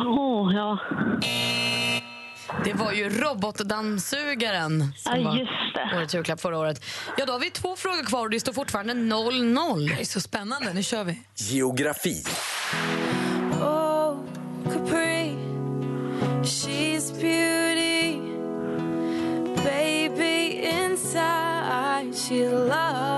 Åh, 0.07 0.55
ja. 0.55 0.79
Det 2.65 2.73
var 2.73 2.93
ju 2.93 3.09
robotdammsugaren 3.09 4.93
som 4.97 5.17
Ja, 5.21 5.31
var 5.31 5.37
just 5.37 5.51
det. 5.75 5.97
årets 5.97 6.15
julklapp 6.15 6.41
förra 6.41 6.59
året. 6.59 6.85
Ja, 7.19 7.27
då 7.27 7.33
har 7.33 7.41
vi 7.41 7.51
två 7.51 7.77
frågor 7.77 8.05
kvar 8.05 8.21
och 8.21 8.31
det 8.31 8.41
står 8.41 8.53
fortfarande 8.53 8.93
0-0. 8.95 9.89
Det 9.97 10.01
är 10.01 10.05
så 10.05 10.21
spännande. 10.21 10.73
Nu 10.73 10.83
kör 10.83 11.05
vi. 11.05 11.23
Geografi. 11.37 12.25
Oh, 13.61 14.17
Capri, 14.73 15.37
she's 16.43 17.21
beauty. 17.21 18.19
Baby, 19.65 20.51
inside 20.63 22.15
she 22.29 22.49
loves. 22.51 23.12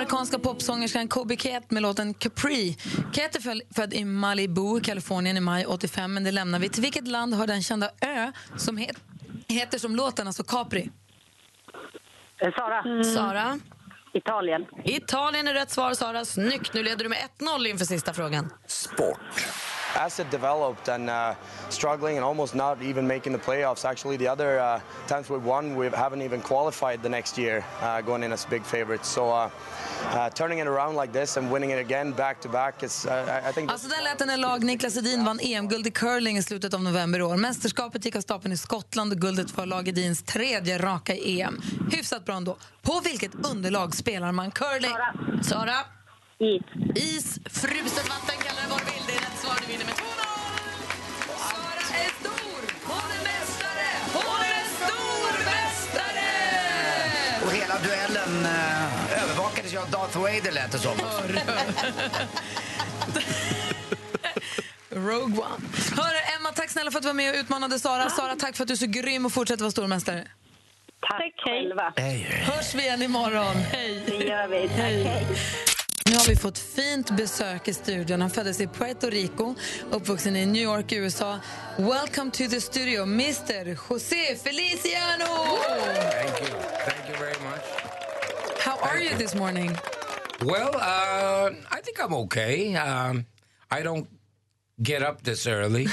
Amerikanska 0.00 0.38
popsångerskan 0.38 1.08
Kobe 1.08 1.36
Ket 1.36 1.70
med 1.70 1.82
låten 1.82 2.14
Capri. 2.14 2.76
Ket 3.12 3.36
är 3.36 3.74
född 3.74 3.94
i 3.94 4.04
Malibu 4.04 4.78
i 4.78 4.80
Kalifornien 4.80 5.36
i 5.36 5.40
maj 5.40 5.66
85, 5.66 6.14
men 6.14 6.24
det 6.24 6.30
lämnar 6.30 6.58
vi. 6.58 6.68
Till 6.68 6.82
vilket 6.82 7.08
land 7.08 7.34
har 7.34 7.46
den 7.46 7.62
kända 7.62 7.90
ö 8.00 8.32
som 8.56 8.76
het, 8.76 8.96
heter 9.48 9.78
som 9.78 9.96
låten, 9.96 10.26
alltså 10.26 10.42
Capri? 10.42 10.90
Eh, 12.38 12.52
Sara. 12.54 13.04
Sara? 13.04 13.60
Italien. 14.12 14.66
Italien 14.84 15.48
är 15.48 15.54
rätt 15.54 15.70
svar, 15.70 15.94
Sara. 15.94 16.24
Snyggt. 16.24 16.74
Nu 16.74 16.82
leder 16.82 17.04
du 17.04 17.08
med 17.08 17.18
1-0 17.38 17.66
inför 17.66 17.84
sista 17.84 18.12
frågan. 18.12 18.50
As 19.98 20.18
it 20.18 20.30
developed 20.30 20.88
and 20.88 21.10
uh, 21.10 21.34
struggling 21.68 22.16
and 22.16 22.24
almost 22.24 22.54
not 22.54 22.80
even 22.82 23.06
making 23.06 23.32
the 23.32 23.38
playoffs. 23.38 23.84
Actually, 23.84 24.16
the 24.16 24.28
other 24.28 24.58
uh, 24.60 24.80
times 25.06 25.28
we've 25.30 25.44
won, 25.44 25.76
we 25.76 25.88
haven't 25.90 26.22
even 26.22 26.40
qualified 26.40 27.02
the 27.02 27.08
next 27.08 27.38
year, 27.38 27.64
uh, 27.82 28.00
going 28.00 28.22
in 28.22 28.32
as 28.32 28.46
big 28.46 28.64
favorites. 28.64 29.08
So 29.08 29.28
uh, 29.30 29.50
uh, 30.14 30.30
turning 30.30 30.58
it 30.60 30.66
around 30.66 30.96
like 30.96 31.12
this 31.12 31.36
and 31.36 31.50
winning 31.52 31.70
it 31.70 31.78
again 31.78 32.12
back 32.12 32.40
to 32.40 32.48
back 32.48 32.82
is, 32.82 33.06
uh, 33.06 33.12
I- 33.12 33.48
I 33.48 33.52
think. 33.52 33.70
Alltså 33.72 33.88
där 33.88 34.02
lät 34.02 34.18
den 34.18 34.28
när 34.28 34.36
lag 34.36 34.64
Niklas 34.64 34.96
Edin 34.96 35.24
vann 35.24 35.40
EM-guld 35.40 35.86
i 35.86 35.90
curling 35.90 36.36
i 36.38 36.42
slutet 36.42 36.74
av 36.74 36.82
november 36.82 37.18
i 37.18 37.22
år. 37.22 37.36
Mästerskapet 37.36 38.04
gick 38.04 38.16
av 38.16 38.20
stapeln 38.20 38.52
i 38.52 38.56
Skottland 38.56 39.12
och 39.12 39.18
guldet 39.18 39.50
för 39.50 39.66
lag 39.66 39.88
Edins 39.88 40.22
tredje 40.22 40.78
raka 40.78 41.14
i 41.14 41.40
EM. 41.40 41.60
Hyfsat 41.90 42.24
bra 42.24 42.34
ändå. 42.34 42.56
På 42.82 43.00
vilket 43.04 43.34
underlag 43.46 43.94
spelar 43.94 44.32
man 44.32 44.50
curling? 44.50 44.94
Sara? 45.42 45.74
Is. 46.38 46.62
Is. 46.96 47.38
Fruset 47.50 48.08
vatten 48.08 48.36
kallar 48.42 48.62
det 48.62 48.68
vad 48.70 48.80
du 48.80 49.12
vill. 49.12 49.19
Vinner 49.70 49.84
med 49.84 49.94
2-0. 49.94 50.00
Sara 51.50 51.82
är 52.04 52.10
stor. 52.20 52.60
Hon 52.84 53.10
är 53.16 53.22
mästare. 53.30 53.88
Hon 54.12 54.40
är 54.56 54.64
stormästare! 54.80 56.30
Och 57.44 57.52
hela 57.52 57.78
duellen 57.78 58.44
eh, 58.44 59.22
övervakades 59.22 59.72
ju 59.74 59.78
av 59.78 59.90
Darth 59.90 60.18
Vader 60.18 60.52
lät 60.52 60.72
det 60.72 60.78
som. 60.78 60.96
Rogue 64.90 65.38
One. 65.38 65.66
Hörru, 65.96 66.18
Emma, 66.38 66.52
tack 66.54 66.70
snälla 66.70 66.90
för 66.90 66.98
att 66.98 67.02
du 67.02 67.08
var 67.08 67.14
med 67.14 67.30
och 67.34 67.36
utmanade 67.40 67.78
Sara. 67.78 68.10
Sara, 68.10 68.36
tack 68.36 68.56
för 68.56 68.64
att 68.64 68.68
du 68.68 68.74
är 68.74 68.78
så 68.78 68.86
grym 68.86 69.26
och 69.26 69.32
fortsätter 69.32 69.62
vara 69.62 69.70
stormästare. 69.70 70.28
Tack 71.00 71.34
själva. 71.36 71.92
Hörs 72.42 72.74
vi 72.74 72.82
igen 72.82 73.02
imorgon. 73.02 73.56
Hej. 73.56 74.02
Det 74.06 74.24
gör 74.24 74.48
vi. 74.48 74.68
Tack, 74.68 74.76
hej. 74.78 75.26
Nu 76.10 76.16
har 76.16 76.26
vi 76.26 76.36
fått 76.36 76.58
fint 76.58 77.10
besök 77.10 77.68
i 77.68 77.74
studion. 77.74 78.20
Han 78.20 78.30
föddes 78.30 78.60
i 78.60 78.66
Puerto 78.66 79.10
Rico, 79.10 79.54
uppvuxen 79.90 80.36
i 80.36 80.46
New 80.46 80.62
York, 80.62 80.92
USA. 80.92 81.40
Welcome 81.78 82.30
to 82.30 82.48
the 82.50 82.60
studio, 82.60 83.04
Mr. 83.04 83.74
José 83.74 84.36
Feliciano! 84.44 85.26
Thank 86.10 86.40
you. 86.40 86.58
Thank 86.86 87.08
you 87.08 87.14
very 87.18 87.38
much. 87.44 87.64
How 88.58 88.78
are 88.90 89.00
you 89.02 89.18
this 89.18 89.34
morning? 89.34 89.76
Well, 90.40 90.70
uh, 90.74 91.50
I 91.78 91.80
think 91.82 91.98
I'm 92.00 92.14
okay. 92.14 92.74
Um, 92.76 93.26
I 93.70 93.82
don't 93.82 94.06
get 94.82 95.02
up 95.02 95.22
this 95.22 95.46
early. 95.46 95.86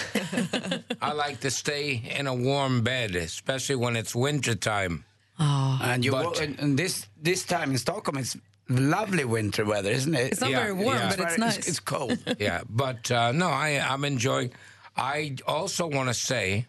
I 1.01 1.13
like 1.27 1.39
to 1.41 1.51
stay 1.51 2.01
in 2.19 2.27
a 2.27 2.33
warm 2.35 2.81
bed, 2.83 3.15
especially 3.15 3.75
when 3.75 3.95
it's 3.95 4.15
winter 4.15 4.55
time. 4.55 5.03
And 5.39 6.03
you, 6.05 6.11
But- 6.11 6.41
and, 6.41 6.59
and 6.59 6.79
this 6.79 7.05
this 7.23 7.45
time 7.45 7.71
in 7.71 7.77
Stockholm, 7.77 8.17
it's 8.17 8.37
lovely 8.69 9.25
winter 9.25 9.65
weather, 9.65 9.91
isn't 9.91 10.13
it? 10.13 10.31
It's 10.31 10.41
not 10.41 10.51
very 10.51 10.73
warm, 10.73 10.97
but 10.97 11.19
it's 11.19 11.35
very- 11.35 11.37
nice. 11.37 11.67
It's, 11.67 11.79
cold. 11.79 12.17
yeah, 12.39 12.61
but 12.69 13.09
uh, 13.11 13.31
no, 13.31 13.47
I, 13.47 13.79
I'm 13.79 14.03
enjoying. 14.05 14.51
I 14.95 15.35
also 15.47 15.87
want 15.87 16.09
to 16.09 16.13
say 16.13 16.65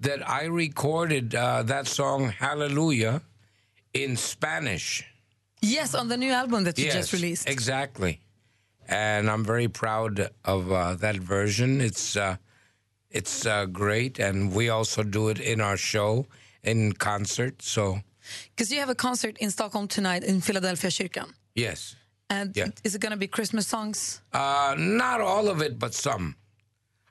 that 0.00 0.28
I 0.28 0.44
recorded 0.44 1.34
uh, 1.34 1.62
that 1.64 1.86
song 1.86 2.28
"Hallelujah" 2.30 3.22
in 3.94 4.16
Spanish. 4.16 5.04
Yes, 5.62 5.94
on 5.94 6.08
the 6.08 6.16
new 6.16 6.32
album 6.32 6.64
that 6.64 6.78
you 6.78 6.86
yes, 6.86 6.94
just 6.94 7.12
released. 7.12 7.48
Exactly, 7.48 8.20
and 8.88 9.30
I'm 9.30 9.44
very 9.44 9.68
proud 9.68 10.30
of 10.44 10.72
uh, 10.72 10.94
that 10.94 11.16
version. 11.16 11.80
It's 11.80 12.16
uh, 12.16 12.36
it's 13.10 13.44
uh, 13.44 13.66
great, 13.66 14.18
and 14.18 14.54
we 14.54 14.68
also 14.70 15.02
do 15.02 15.28
it 15.28 15.38
in 15.38 15.60
our 15.60 15.76
show 15.76 16.26
in 16.62 16.92
concert. 16.94 17.62
So 17.62 18.00
Because 18.54 18.70
you 18.72 18.80
have 18.80 18.90
a 18.90 18.94
concert 18.94 19.36
in 19.38 19.50
Stockholm 19.50 19.88
tonight 19.88 20.24
in 20.24 20.40
Philadelphia 20.40 20.90
kyrkan. 20.90 21.32
yes, 21.54 21.96
And 22.30 22.56
Yeah. 22.56 22.70
is 22.84 22.94
it 22.94 23.00
going 23.00 23.10
to 23.12 23.18
be 23.18 23.26
Christmas 23.28 23.66
songs? 23.66 24.20
uh, 24.32 24.74
not 24.78 25.20
all 25.20 25.48
of 25.48 25.60
it, 25.62 25.78
but 25.78 25.94
some. 25.94 26.34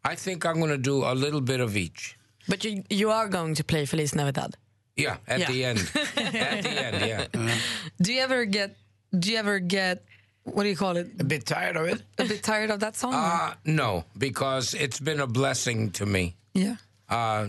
I 0.04 0.16
think 0.16 0.46
I'm 0.46 0.60
going 0.60 0.72
to 0.72 0.78
do 0.92 1.04
a 1.04 1.14
little 1.14 1.42
bit 1.42 1.60
of 1.60 1.76
each. 1.76 2.16
But 2.48 2.64
you, 2.64 2.84
you 2.90 3.12
are 3.12 3.28
going 3.28 3.56
to 3.56 3.64
play 3.64 3.86
Feliz 3.86 4.16
Navidad? 4.16 4.56
Yeah, 4.96 5.18
at 5.28 5.40
Yeah. 5.40 5.52
the 5.52 5.66
end. 5.66 5.80
at 6.16 6.64
the 6.64 6.86
end, 6.88 6.96
yeah. 7.06 7.28
Do 8.02 8.14
you 8.14 8.22
ever 8.22 8.46
get 8.46 8.76
do 9.18 9.32
you 9.32 9.38
ever 9.40 9.60
get 9.60 10.04
what 10.44 10.64
do 10.64 10.70
you 10.70 10.76
call 10.76 10.98
it? 10.98 11.08
A 11.20 11.24
bit 11.24 11.46
tired 11.46 11.76
of 11.78 11.86
it? 11.88 12.02
A 12.18 12.26
bit 12.26 12.42
tired 12.44 12.70
of 12.72 12.80
that 12.80 12.96
song? 12.96 13.14
Uh, 13.14 13.54
no, 13.66 14.04
because 14.18 14.74
it's 14.74 15.00
been 15.00 15.20
a 15.20 15.28
blessing 15.28 15.92
to 15.92 16.06
me. 16.06 16.36
Yeah. 16.54 16.76
Uh, 17.10 17.48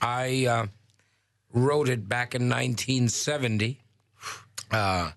I 0.00 0.46
uh, 0.46 0.66
wrote 1.54 1.88
it 1.88 2.08
back 2.08 2.34
in 2.34 2.48
1970 2.48 3.80
uh, 4.70 5.12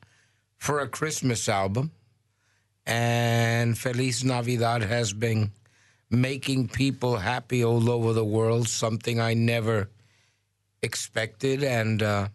for 0.58 0.80
a 0.80 0.88
Christmas 0.88 1.50
album, 1.50 1.92
and 2.86 3.78
Feliz 3.78 4.24
Navidad 4.24 4.84
has 4.84 5.12
been 5.12 5.52
making 6.10 6.70
people 6.70 7.18
happy 7.18 7.64
all 7.64 7.90
over 7.90 8.14
the 8.14 8.24
world, 8.24 8.70
something 8.70 9.20
I 9.20 9.34
never 9.34 9.90
expected. 10.82 11.64
And, 11.64 12.02
uh, 12.02 12.30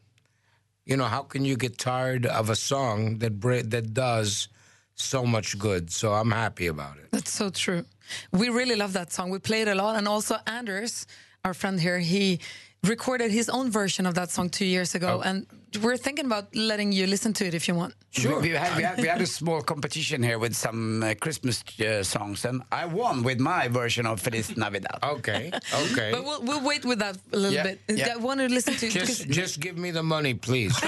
you 0.84 0.96
know, 0.96 1.05
how 1.05 1.22
can 1.22 1.44
you 1.44 1.57
get 1.57 1.78
tired 1.78 2.26
of 2.26 2.50
a 2.50 2.57
song 2.57 3.18
that, 3.18 3.40
that 3.40 3.94
does 3.94 4.48
so 4.94 5.24
much 5.24 5.59
good? 5.59 5.90
So 5.90 6.12
I'm 6.12 6.32
happy 6.32 6.66
about 6.66 6.98
it. 6.98 7.09
That's 7.12 7.32
so 7.32 7.48
true. 7.48 7.86
We 8.30 8.50
really 8.50 8.76
love 8.76 8.92
that 8.92 9.12
song. 9.12 9.30
We 9.30 9.38
play 9.38 9.62
it 9.62 9.68
a 9.68 9.74
lot. 9.74 9.96
And 9.96 10.07
also, 10.07 10.36
Anders, 10.46 11.07
our 11.44 11.55
friend 11.55 11.80
here, 11.80 11.98
he 11.98 12.40
recorded 12.87 13.30
his 13.30 13.49
own 13.49 13.70
version 13.70 14.07
of 14.07 14.14
that 14.14 14.30
song 14.30 14.49
two 14.51 14.64
years 14.64 14.95
ago. 14.95 15.20
Oh. 15.22 15.28
And 15.28 15.47
we're 15.80 15.97
thinking 15.97 16.26
about 16.26 16.55
letting 16.55 16.93
you 16.93 17.07
listen 17.07 17.33
to 17.35 17.47
it 17.47 17.55
if 17.55 17.66
you 17.68 17.74
want. 17.74 17.95
We, 18.18 18.26
we, 18.37 18.49
had, 18.51 18.76
we, 18.76 18.83
had, 18.83 18.99
we 19.01 19.07
had 19.09 19.20
a 19.22 19.26
small 19.26 19.62
competition 19.62 20.22
here 20.22 20.39
with 20.39 20.55
some 20.55 21.03
uh, 21.03 21.14
Christmas 21.20 21.64
uh, 21.80 22.03
songs, 22.03 22.45
and 22.45 22.62
I 22.70 22.85
won 22.87 23.22
with 23.22 23.39
my 23.41 23.68
version 23.68 24.05
of 24.07 24.20
Feliz 24.20 24.57
Navidad. 24.57 24.99
Okay, 25.03 25.51
okay. 25.91 26.11
But 26.12 26.24
we'll, 26.24 26.43
we'll 26.43 26.64
wait 26.64 26.85
with 26.85 26.99
that 26.99 27.16
a 27.33 27.37
little 27.37 27.53
Yeah, 27.55 27.62
bit. 27.62 27.80
yeah. 27.89 28.14
I 28.14 28.16
want 28.16 28.41
to 28.41 28.49
listen 28.49 28.74
to 28.74 28.89
Just, 28.89 29.28
just 29.28 29.61
give 29.61 29.76
me 29.78 29.91
the 29.93 30.03
money, 30.03 30.35
please. 30.35 30.76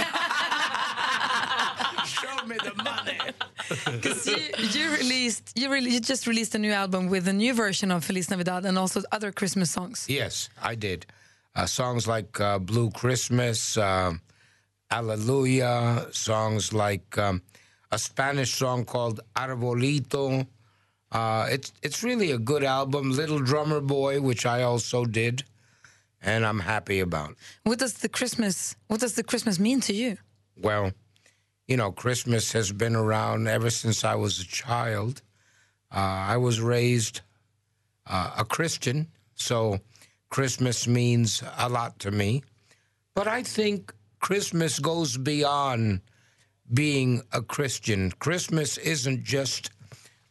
Show 2.07 2.47
me 2.47 2.57
the 2.63 2.75
money. 2.83 3.19
Because 3.91 4.27
you, 4.27 4.37
you 4.73 4.91
released, 4.93 5.53
you 5.59 5.71
really, 5.71 5.91
you 5.91 6.01
just 6.01 6.27
released 6.27 6.55
a 6.55 6.59
new 6.59 6.73
album 6.73 7.09
with 7.09 7.27
a 7.29 7.33
new 7.33 7.55
version 7.55 7.91
of 7.91 8.05
Feliz 8.05 8.29
Navidad 8.31 8.67
and 8.67 8.77
also 8.77 9.01
other 9.11 9.33
Christmas 9.33 9.71
songs. 9.71 10.05
yes, 10.09 10.51
I 10.63 10.75
did. 10.75 11.07
Uh, 11.55 11.67
songs 11.67 12.09
like 12.09 12.41
uh, 12.41 12.59
Blue 12.59 12.91
Christmas, 12.91 13.77
um 13.77 14.21
Alleluia, 14.95 16.07
songs 16.13 16.73
like 16.73 17.19
um, 17.19 17.43
a 17.91 17.99
Spanish 17.99 18.55
song 18.55 18.85
called 18.85 19.21
Arbolito. 19.35 20.47
Uh, 21.11 21.49
it's 21.51 21.73
it's 21.83 22.05
really 22.05 22.31
a 22.31 22.39
good 22.39 22.63
album. 22.63 23.11
Little 23.11 23.41
Drummer 23.41 23.81
Boy, 23.81 24.21
which 24.21 24.47
I 24.47 24.63
also 24.63 25.05
did, 25.05 25.45
and 26.23 26.47
I'm 26.47 26.61
happy 26.61 27.01
about. 27.01 27.35
What 27.65 27.79
does 27.81 27.95
the 27.95 28.09
Christmas? 28.09 28.77
What 28.87 29.01
does 29.01 29.15
the 29.15 29.25
Christmas 29.25 29.59
mean 29.59 29.81
to 29.83 29.93
you? 29.93 30.17
Well, 30.57 30.93
you 31.67 31.77
know, 31.77 31.91
Christmas 31.91 32.53
has 32.53 32.71
been 32.71 32.95
around 32.95 33.49
ever 33.49 33.71
since 33.71 34.05
I 34.05 34.15
was 34.15 34.41
a 34.41 34.47
child. 34.47 35.23
Uh, 35.91 36.35
I 36.35 36.37
was 36.37 36.61
raised 36.61 37.21
uh, 38.07 38.31
a 38.39 38.45
Christian, 38.45 39.09
so 39.35 39.81
Christmas 40.35 40.89
means 40.89 41.45
a 41.59 41.69
lot 41.69 42.01
to 42.01 42.11
me. 42.11 42.43
But 43.15 43.29
I 43.29 43.45
think 43.45 43.95
Christmas 44.19 44.81
goes 44.81 45.17
beyond 45.17 46.01
being 46.73 47.23
a 47.33 47.41
Christian. 47.41 48.11
Christmas 48.19 48.77
isn't 48.79 49.23
just 49.23 49.71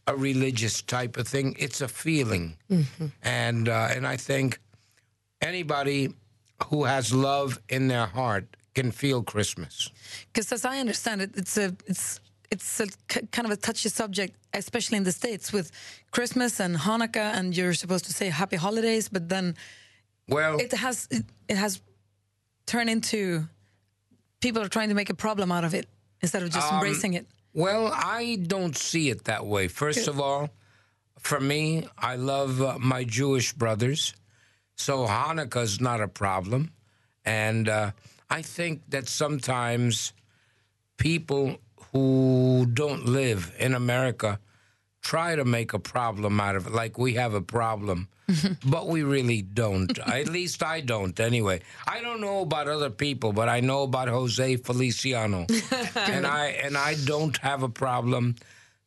a 0.06 0.14
religious 0.14 0.82
type 0.82 1.16
of 1.16 1.26
thing; 1.26 1.56
it's 1.58 1.80
a 1.80 1.88
feeling, 1.88 2.58
and 3.22 3.70
uh, 3.70 3.96
and 3.96 4.06
I 4.06 4.18
think 4.18 4.60
anybody 5.40 6.10
who 6.68 6.84
has 6.84 7.14
love 7.14 7.58
in 7.70 7.88
their 7.88 8.08
heart 8.08 8.46
can 8.76 8.92
feel 8.92 9.24
Christmas. 9.24 9.90
Because 10.34 10.52
as 10.52 10.66
I 10.66 10.80
understand 10.80 11.22
it, 11.22 11.32
it's 11.38 11.58
a 11.58 11.74
it's 11.88 12.20
it's 12.52 12.80
a 12.82 12.88
k- 13.08 13.28
kind 13.32 13.46
of 13.46 13.52
a 13.52 13.58
touchy 13.68 13.88
subject, 13.88 14.36
especially 14.54 14.98
in 14.98 15.06
the 15.06 15.14
states 15.14 15.54
with 15.54 15.72
Christmas 16.12 16.60
and 16.60 16.76
Hanukkah, 16.76 17.38
and 17.38 17.56
you're 17.56 17.74
supposed 17.74 18.04
to 18.06 18.12
say 18.12 18.28
Happy 18.30 18.58
Holidays, 18.58 19.08
but 19.08 19.30
then 19.30 19.56
well, 20.28 20.60
it 20.60 20.74
has 20.74 21.08
it, 21.12 21.26
it 21.48 21.58
has 21.58 21.82
turned 22.66 22.90
into 22.90 23.48
people 24.40 24.62
are 24.62 24.70
trying 24.70 24.90
to 24.90 24.96
make 24.96 25.10
a 25.10 25.16
problem 25.16 25.52
out 25.52 25.64
of 25.64 25.74
it 25.74 25.88
instead 26.22 26.44
of 26.44 26.50
just 26.50 26.68
Um, 26.68 26.76
embracing 26.76 27.14
it. 27.14 27.26
Well, 27.54 27.92
I 27.94 28.38
don't 28.48 28.76
see 28.76 29.10
it 29.10 29.26
that 29.26 29.46
way. 29.46 29.68
First 29.68 30.08
of 30.08 30.20
all, 30.20 30.50
for 31.20 31.40
me, 31.40 31.88
I 31.98 32.16
love 32.16 32.62
uh, 32.62 32.78
my 32.80 33.04
Jewish 33.04 33.54
brothers, 33.54 34.14
so 34.76 35.06
Hanukkah's 35.06 35.80
not 35.80 36.02
a 36.02 36.08
problem. 36.08 36.72
And 37.24 37.70
uh, 37.70 37.92
I 38.30 38.42
think 38.42 38.82
that 38.90 39.08
sometimes 39.08 40.14
people 40.98 41.58
who 41.92 42.66
don't 42.74 43.06
live 43.06 43.54
in 43.60 43.74
America 43.76 44.40
try 45.04 45.36
to 45.36 45.46
make 45.46 45.74
a 45.74 45.80
problem 45.80 46.40
out 46.40 46.56
of 46.56 46.68
it, 46.68 46.74
like 46.74 46.98
we 46.98 47.14
have 47.14 47.34
a 47.34 47.42
problem. 47.42 48.08
but 48.66 48.88
we 48.88 49.04
really 49.04 49.42
don't. 49.42 50.00
At 50.00 50.30
least 50.30 50.64
I 50.64 50.80
don't, 50.80 51.20
anyway. 51.20 51.60
I 51.86 52.02
don't 52.02 52.22
know 52.22 52.40
about 52.40 52.70
other 52.70 52.90
people, 52.90 53.34
but 53.34 53.50
I 53.50 53.60
know 53.60 53.84
about 53.84 54.08
Jose 54.08 54.56
Feliciano, 54.58 55.46
and 55.96 56.26
I 56.26 56.56
and 56.64 56.78
I 56.78 56.96
don't 57.04 57.38
have 57.38 57.64
a 57.64 57.70
problem 57.70 58.36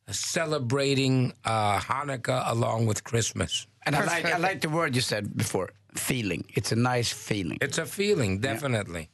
celebrating 0.09 1.33
uh, 1.45 1.79
Hanukkah 1.79 2.49
along 2.49 2.87
with 2.87 3.03
Christmas. 3.03 3.67
And 3.85 3.95
I 3.95 4.05
like, 4.05 4.25
I 4.25 4.37
like 4.37 4.61
the 4.61 4.69
word 4.69 4.95
you 4.95 5.01
said 5.01 5.37
before 5.37 5.69
feeling. 5.93 6.43
It's 6.55 6.71
a 6.71 6.75
nice 6.75 7.11
feeling. 7.11 7.57
It's 7.61 7.77
a 7.77 7.85
feeling, 7.85 8.39
definitely. 8.39 9.09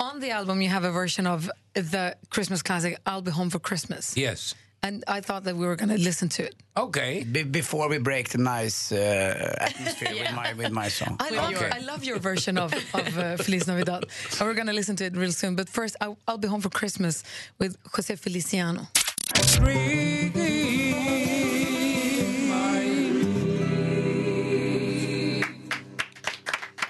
On 0.00 0.20
the 0.20 0.30
album, 0.30 0.62
you 0.62 0.68
have 0.68 0.84
a 0.84 0.92
version 0.92 1.26
of 1.26 1.50
the 1.74 2.16
Christmas 2.30 2.62
classic 2.62 2.98
"I'll 3.06 3.22
Be 3.22 3.32
Home 3.32 3.50
for 3.50 3.58
Christmas," 3.58 4.16
Yes. 4.16 4.54
And 4.82 5.04
I 5.08 5.20
thought 5.20 5.44
that 5.44 5.56
we 5.56 5.66
were 5.66 5.76
going 5.76 5.88
to 5.90 5.98
listen 5.98 6.28
to 6.30 6.44
it. 6.44 6.54
Okay. 6.76 7.24
Be- 7.24 7.42
before 7.42 7.88
we 7.88 7.98
break 7.98 8.28
the 8.30 8.38
nice 8.38 8.92
uh, 8.92 9.54
atmosphere 9.60 10.12
with, 10.14 10.32
my, 10.34 10.52
with 10.54 10.70
my 10.72 10.88
song. 10.88 11.16
I 11.20 11.30
love, 11.30 11.50
your, 11.50 11.72
I 11.74 11.78
love 11.80 12.04
your 12.04 12.18
version 12.18 12.58
of, 12.58 12.72
of 12.94 13.18
uh, 13.18 13.36
Feliz 13.36 13.66
Navidad. 13.66 14.04
And 14.38 14.40
we're 14.48 14.54
going 14.54 14.66
to 14.68 14.72
listen 14.72 14.96
to 14.96 15.04
it 15.04 15.16
real 15.16 15.32
soon. 15.32 15.56
But 15.56 15.68
first, 15.68 15.96
I'll, 16.00 16.16
I'll 16.26 16.38
be 16.38 16.48
home 16.48 16.60
for 16.60 16.70
Christmas 16.70 17.24
with 17.58 17.76
Jose 17.94 18.14
Feliciano. 18.16 18.86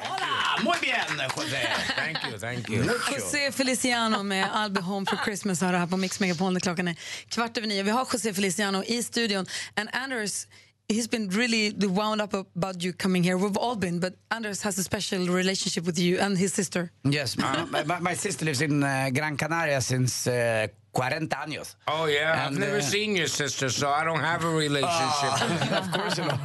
Hola, 0.01 0.63
muy 0.63 0.79
bien, 0.81 1.07
José. 1.35 1.98
Thank 2.41 2.71
you, 2.71 2.85
thank 2.85 3.11
you. 3.11 3.19
José 3.19 3.53
Feliciano 3.53 4.23
med 4.23 4.47
I'll 4.55 4.71
be 4.71 4.81
home 4.81 5.07
for 5.07 5.17
Christmas 5.25 5.61
har 5.61 5.73
det 5.73 5.79
här 5.79 5.87
på 5.87 5.97
Mix 5.97 6.21
Megapol 6.21 6.61
klockan 6.61 6.89
är 6.89 6.97
kvart 7.29 7.57
över 7.59 7.69
nio. 7.69 7.83
Vi 7.83 7.91
har 7.91 8.07
José 8.13 8.35
Feliciano 8.35 8.83
i 8.85 9.03
studion. 9.03 9.47
And 9.75 9.89
Anders, 9.93 10.47
he's 10.89 11.07
been 11.07 11.29
really 11.29 11.73
wound 11.81 12.21
up 12.21 12.35
about 12.35 12.83
you 12.83 12.93
coming 12.93 13.23
here. 13.23 13.37
We've 13.37 13.57
all 13.57 13.77
been, 13.77 13.99
but 14.01 14.15
Anders 14.31 14.63
has 14.63 14.79
a 14.79 14.83
special 14.83 15.27
relationship 15.27 15.85
with 15.85 15.99
you 15.99 16.19
and 16.19 16.37
his 16.37 16.53
sister. 16.53 16.91
Yes, 17.05 17.37
my, 17.37 17.65
my, 17.85 17.99
my 18.01 18.15
sister 18.15 18.45
lives 18.45 18.63
in 18.63 18.83
uh, 18.83 19.11
Gran 19.13 19.37
Canaria 19.37 19.81
since 19.81 20.27
uh, 20.27 20.69
40 20.95 21.27
años. 21.29 21.77
Oh 21.87 22.07
yeah, 22.07 22.47
I've 22.47 22.59
never 22.59 22.79
uh, 22.79 22.81
seen 22.81 23.15
your 23.15 23.29
sister, 23.29 23.69
so 23.69 23.89
I 23.89 24.05
don't 24.05 24.19
have 24.21 24.45
a 24.45 24.51
relationship. 24.51 25.73
of 25.73 25.93
course 25.93 26.19
you 26.19 26.25
know. 26.25 26.39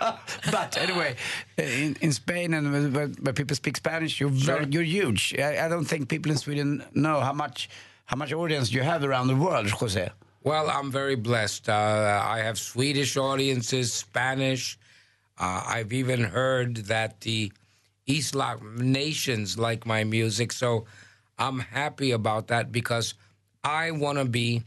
but 0.50 0.76
anyway, 0.76 1.16
in, 1.56 1.96
in 2.00 2.12
Spain 2.12 2.52
and 2.54 2.72
when, 2.72 3.14
where 3.14 3.32
people 3.32 3.56
speak 3.56 3.76
Spanish, 3.76 4.20
you're 4.20 4.28
very, 4.28 4.66
you're 4.70 4.82
huge. 4.82 5.34
I, 5.38 5.64
I 5.64 5.68
don't 5.68 5.86
think 5.86 6.08
people 6.08 6.32
in 6.32 6.38
Sweden 6.38 6.84
know 6.94 7.20
how 7.20 7.32
much 7.32 7.70
how 8.06 8.16
much 8.16 8.32
audience 8.32 8.72
you 8.72 8.82
have 8.82 9.04
around 9.04 9.28
the 9.28 9.36
world, 9.36 9.70
Jose. 9.70 10.10
Well, 10.44 10.68
I'm 10.68 10.90
very 10.90 11.14
blessed. 11.14 11.70
Uh, 11.70 12.22
I 12.22 12.40
have 12.40 12.58
Swedish 12.58 13.16
audiences, 13.16 13.94
Spanish. 13.94 14.78
Uh, 15.40 15.64
I've 15.66 15.94
even 15.94 16.22
heard 16.22 16.76
that 16.92 17.22
the 17.22 17.50
Islam 18.06 18.76
nations 18.76 19.58
like 19.58 19.86
my 19.86 20.04
music, 20.04 20.52
so 20.52 20.84
I'm 21.38 21.60
happy 21.60 22.10
about 22.10 22.48
that 22.48 22.70
because 22.70 23.14
I 23.64 23.90
want 23.92 24.18
to 24.18 24.26
be 24.26 24.64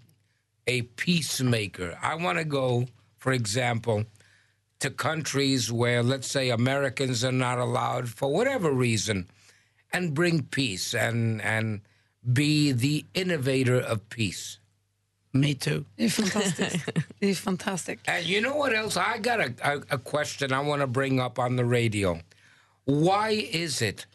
a 0.66 0.82
peacemaker. 0.82 1.96
I 2.02 2.16
want 2.16 2.40
to 2.40 2.44
go, 2.44 2.88
for 3.20 3.32
example, 3.32 4.06
to 4.80 4.90
countries 4.90 5.72
where, 5.72 6.02
let's 6.02 6.28
say, 6.28 6.50
Americans 6.50 7.24
are 7.24 7.32
not 7.32 7.60
allowed 7.60 8.10
for 8.10 8.34
whatever 8.34 8.72
reason, 8.72 9.28
and 9.94 10.16
bring 10.16 10.42
peace 10.42 10.96
and 10.96 11.40
and 11.44 11.82
be 12.34 12.72
the 12.72 13.06
innovator 13.14 13.80
of 13.80 14.10
peace. 14.10 14.58
Me 15.40 15.54
too. 15.54 15.86
Det 15.96 16.06
är 16.06 16.10
fantastiskt. 16.10 16.86
det 17.20 17.28
är 17.28 17.36
fantastiskt. 17.36 18.08
And 18.08 18.26
you 18.26 18.42
know 18.42 18.58
what 18.58 18.74
else? 18.74 19.00
I 19.00 19.18
got 19.20 19.40
a, 19.40 19.54
a, 19.64 19.82
a 19.90 19.98
question 19.98 20.52
I 20.52 20.68
want 20.68 20.82
to 20.82 20.88
bring 20.88 21.20
up 21.20 21.40
on 21.40 21.56
the 21.56 21.66
radio. 21.66 22.20
Why 22.86 23.32
is 23.52 23.82
it 23.82 24.08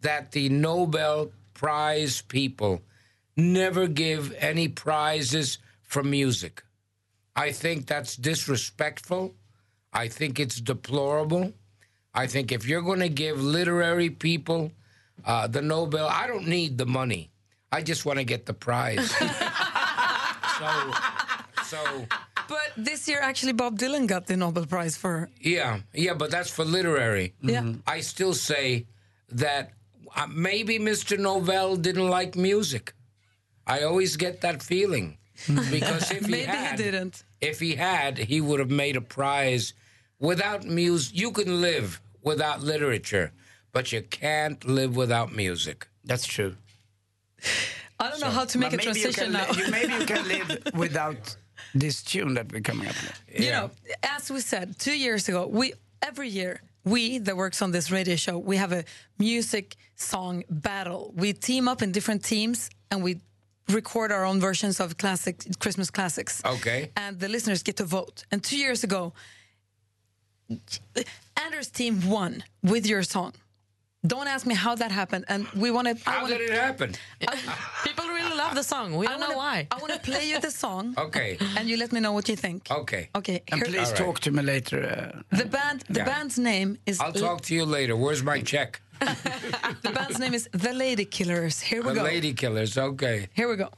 that 0.00 0.32
the 0.32 0.48
Nobel 0.48 1.32
Prize 1.54 2.22
people 2.22 2.80
never 3.36 3.86
give 3.86 4.34
any 4.38 4.68
prizes 4.68 5.58
for 5.82 6.02
music? 6.02 6.62
I 7.36 7.52
think 7.52 7.86
that's 7.86 8.16
disrespectful. 8.16 9.34
I 9.92 10.08
think 10.08 10.38
it's 10.38 10.60
deplorable. 10.60 11.52
I 12.14 12.26
think 12.26 12.52
if 12.52 12.66
you're 12.66 12.82
going 12.82 13.00
to 13.00 13.08
give 13.08 13.42
literary 13.42 14.10
people 14.10 14.72
uh, 15.24 15.46
the 15.46 15.62
Nobel, 15.62 16.08
I 16.08 16.26
don't 16.26 16.46
need 16.46 16.78
the 16.78 16.86
money. 16.86 17.30
I 17.70 17.80
just 17.80 18.04
want 18.04 18.18
to 18.18 18.24
get 18.24 18.44
the 18.44 18.52
prize. 18.52 19.14
so, 20.62 20.92
So 21.64 22.06
But 22.48 22.72
this 22.76 23.08
year, 23.08 23.20
actually, 23.22 23.52
Bob 23.52 23.78
Dylan 23.78 24.06
got 24.06 24.26
the 24.26 24.36
Nobel 24.36 24.66
Prize 24.66 24.96
for. 24.96 25.28
yeah, 25.40 25.80
yeah, 25.94 26.14
but 26.14 26.30
that's 26.30 26.50
for 26.50 26.64
literary. 26.64 27.34
Yeah. 27.40 27.72
I 27.86 28.00
still 28.00 28.34
say 28.34 28.86
that 29.30 29.72
uh, 30.14 30.26
maybe 30.26 30.78
Mr. 30.78 31.16
Novell 31.18 31.80
didn't 31.80 32.08
like 32.08 32.36
music. 32.36 32.94
I 33.66 33.82
always 33.82 34.16
get 34.16 34.40
that 34.42 34.62
feeling 34.62 35.18
because 35.70 36.10
if 36.10 36.24
he 36.26 36.30
Maybe 36.32 36.42
he 36.42 36.46
had, 36.66 36.76
didn't. 36.76 37.24
if 37.40 37.60
he 37.60 37.76
had, 37.76 38.18
he 38.18 38.40
would 38.40 38.60
have 38.60 38.70
made 38.70 38.96
a 38.96 39.00
prize. 39.00 39.72
Without 40.18 40.64
music, 40.64 41.16
you 41.18 41.30
can 41.32 41.60
live 41.62 42.00
without 42.22 42.62
literature, 42.62 43.32
but 43.72 43.90
you 43.92 44.02
can't 44.02 44.62
live 44.64 44.94
without 44.96 45.32
music. 45.34 45.88
That's 46.04 46.26
true. 46.26 46.56
I 48.02 48.10
don't 48.10 48.20
know 48.20 48.30
how 48.38 48.44
to 48.52 48.58
make 48.58 48.72
a 48.72 48.76
you 48.76 48.82
transition 48.82 49.32
now. 49.32 49.46
you- 49.58 49.70
maybe 49.78 49.92
you 50.00 50.06
can 50.12 50.22
live 50.34 50.48
without 50.84 51.22
this 51.82 52.02
tune 52.02 52.34
that 52.34 52.46
we're 52.52 52.60
coming 52.70 52.88
up 52.88 52.96
with. 53.02 53.40
You 53.44 53.50
know, 53.56 53.70
as 54.16 54.22
we 54.34 54.40
said 54.40 54.66
two 54.86 54.96
years 55.06 55.28
ago, 55.28 55.40
we 55.60 55.66
every 56.10 56.28
year 56.28 56.60
we 56.84 57.18
that 57.26 57.36
works 57.36 57.62
on 57.62 57.70
this 57.70 57.86
radio 57.98 58.16
show 58.16 58.34
we 58.52 58.56
have 58.64 58.72
a 58.72 58.82
music 59.18 59.76
song 59.96 60.34
battle. 60.50 61.12
We 61.22 61.32
team 61.32 61.68
up 61.72 61.80
in 61.82 61.92
different 61.92 62.22
teams 62.24 62.58
and 62.90 63.02
we 63.04 63.12
record 63.68 64.10
our 64.10 64.24
own 64.24 64.40
versions 64.40 64.80
of 64.80 64.96
classic 64.98 65.36
Christmas 65.60 65.88
classics. 65.90 66.42
Okay. 66.44 66.90
And 66.96 67.20
the 67.20 67.28
listeners 67.28 67.62
get 67.62 67.76
to 67.76 67.84
vote. 67.84 68.24
And 68.32 68.42
two 68.42 68.58
years 68.58 68.82
ago, 68.84 69.12
Anders' 71.36 71.70
team 71.70 71.94
won 72.08 72.42
with 72.62 72.86
your 72.86 73.02
song. 73.04 73.32
Don't 74.04 74.26
ask 74.26 74.46
me 74.46 74.54
how 74.54 74.74
that 74.74 74.90
happened. 74.90 75.24
And 75.28 75.46
we 75.54 75.70
wanted. 75.70 75.98
I 76.06 76.10
How 76.10 76.22
wanted, 76.22 76.38
did 76.38 76.50
it 76.50 76.58
happen? 76.58 76.94
People 77.84 78.06
really 78.08 78.36
love 78.36 78.56
the 78.56 78.64
song. 78.64 78.96
We 78.96 79.06
I 79.06 79.10
don't 79.10 79.20
wanna- 79.20 79.32
know 79.34 79.38
why. 79.38 79.68
I 79.70 79.78
want 79.78 79.92
to 79.92 80.00
play 80.00 80.28
you 80.28 80.40
the 80.40 80.50
song. 80.50 80.94
Okay. 80.98 81.38
And 81.56 81.68
you 81.68 81.76
let 81.76 81.92
me 81.92 82.00
know 82.00 82.12
what 82.12 82.28
you 82.28 82.34
think. 82.34 82.68
Okay. 82.70 83.10
Okay. 83.14 83.42
And 83.48 83.60
here- 83.62 83.66
please 83.70 83.92
talk 83.92 84.18
to 84.20 84.30
me 84.32 84.42
later. 84.42 84.78
Uh, 84.84 85.36
The 85.36 85.44
band, 85.44 85.84
the 85.88 86.00
Yeah. 86.00 86.04
band's 86.10 86.36
name 86.38 86.78
is. 86.84 86.98
I'll 87.00 87.12
talk 87.12 87.42
to 87.42 87.54
you 87.54 87.64
later. 87.64 87.94
Where's 87.96 88.22
my 88.24 88.40
check? 88.42 88.80
The 89.86 89.90
band's 89.98 90.18
name 90.18 90.34
is 90.34 90.48
The 90.52 90.72
Lady 90.72 91.04
Killers. 91.04 91.60
Here 91.60 91.80
we 91.82 91.88
The 91.90 91.94
go. 92.00 92.02
Lady 92.02 92.32
Killers. 92.34 92.76
Okay. 92.76 93.28
Here 93.38 93.48
we 93.48 93.56
go. 93.56 93.68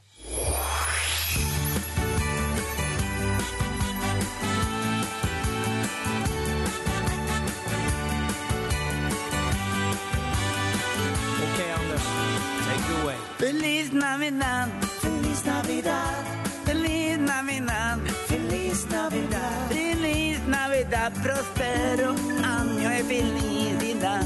Feliz 13.85 14.01
Navidad, 14.01 14.67
Feliz 14.99 15.45
Navidad, 15.45 16.23
Feliz 16.65 17.19
Navidad, 17.19 17.99
Feliz 18.27 18.87
Navidad, 18.89 19.69
Feliz 19.69 20.39
Navidad, 20.47 21.13
prospero 21.21 22.15
año 22.43 22.89
de 22.89 23.03
felicidad. 23.03 24.25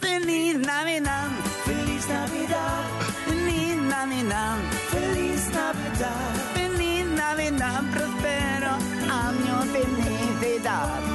Feliz 0.00 0.58
Navidad, 0.58 1.30
Feliz 1.64 2.08
Navidad, 2.08 2.84
Feliz 3.26 3.76
Navidad, 3.76 4.58
Feliz 4.92 5.48
Navidad, 5.48 6.30
Feliz 6.54 7.06
Navidad, 7.06 7.82
prospero 7.92 8.70
año 9.10 9.62
felicidad. 9.72 11.11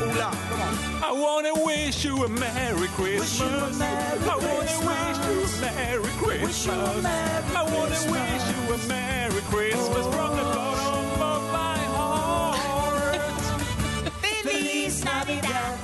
Ola, 0.00 0.30
come 0.48 0.60
on. 0.60 1.02
I 1.02 1.12
wanna 1.12 1.54
wish 1.64 2.04
you 2.04 2.24
a 2.24 2.28
Merry 2.28 2.88
Christmas. 2.88 3.80
I 3.80 4.36
wanna 4.36 4.58
wish 4.58 5.18
you 5.26 5.42
a 5.42 5.60
Merry 5.60 6.12
Christmas. 6.22 7.04
I 7.04 7.62
wanna 7.64 8.00
wish 8.12 8.44
you 8.52 8.74
a 8.74 8.78
Merry 8.86 9.42
Christmas 9.50 10.06
from 10.14 10.36
the 10.36 10.44
bottom 10.54 11.22
of 11.22 11.42
my 11.52 11.78
heart. 11.96 13.20
Feliz 14.44 15.04
Navidad. 15.04 15.77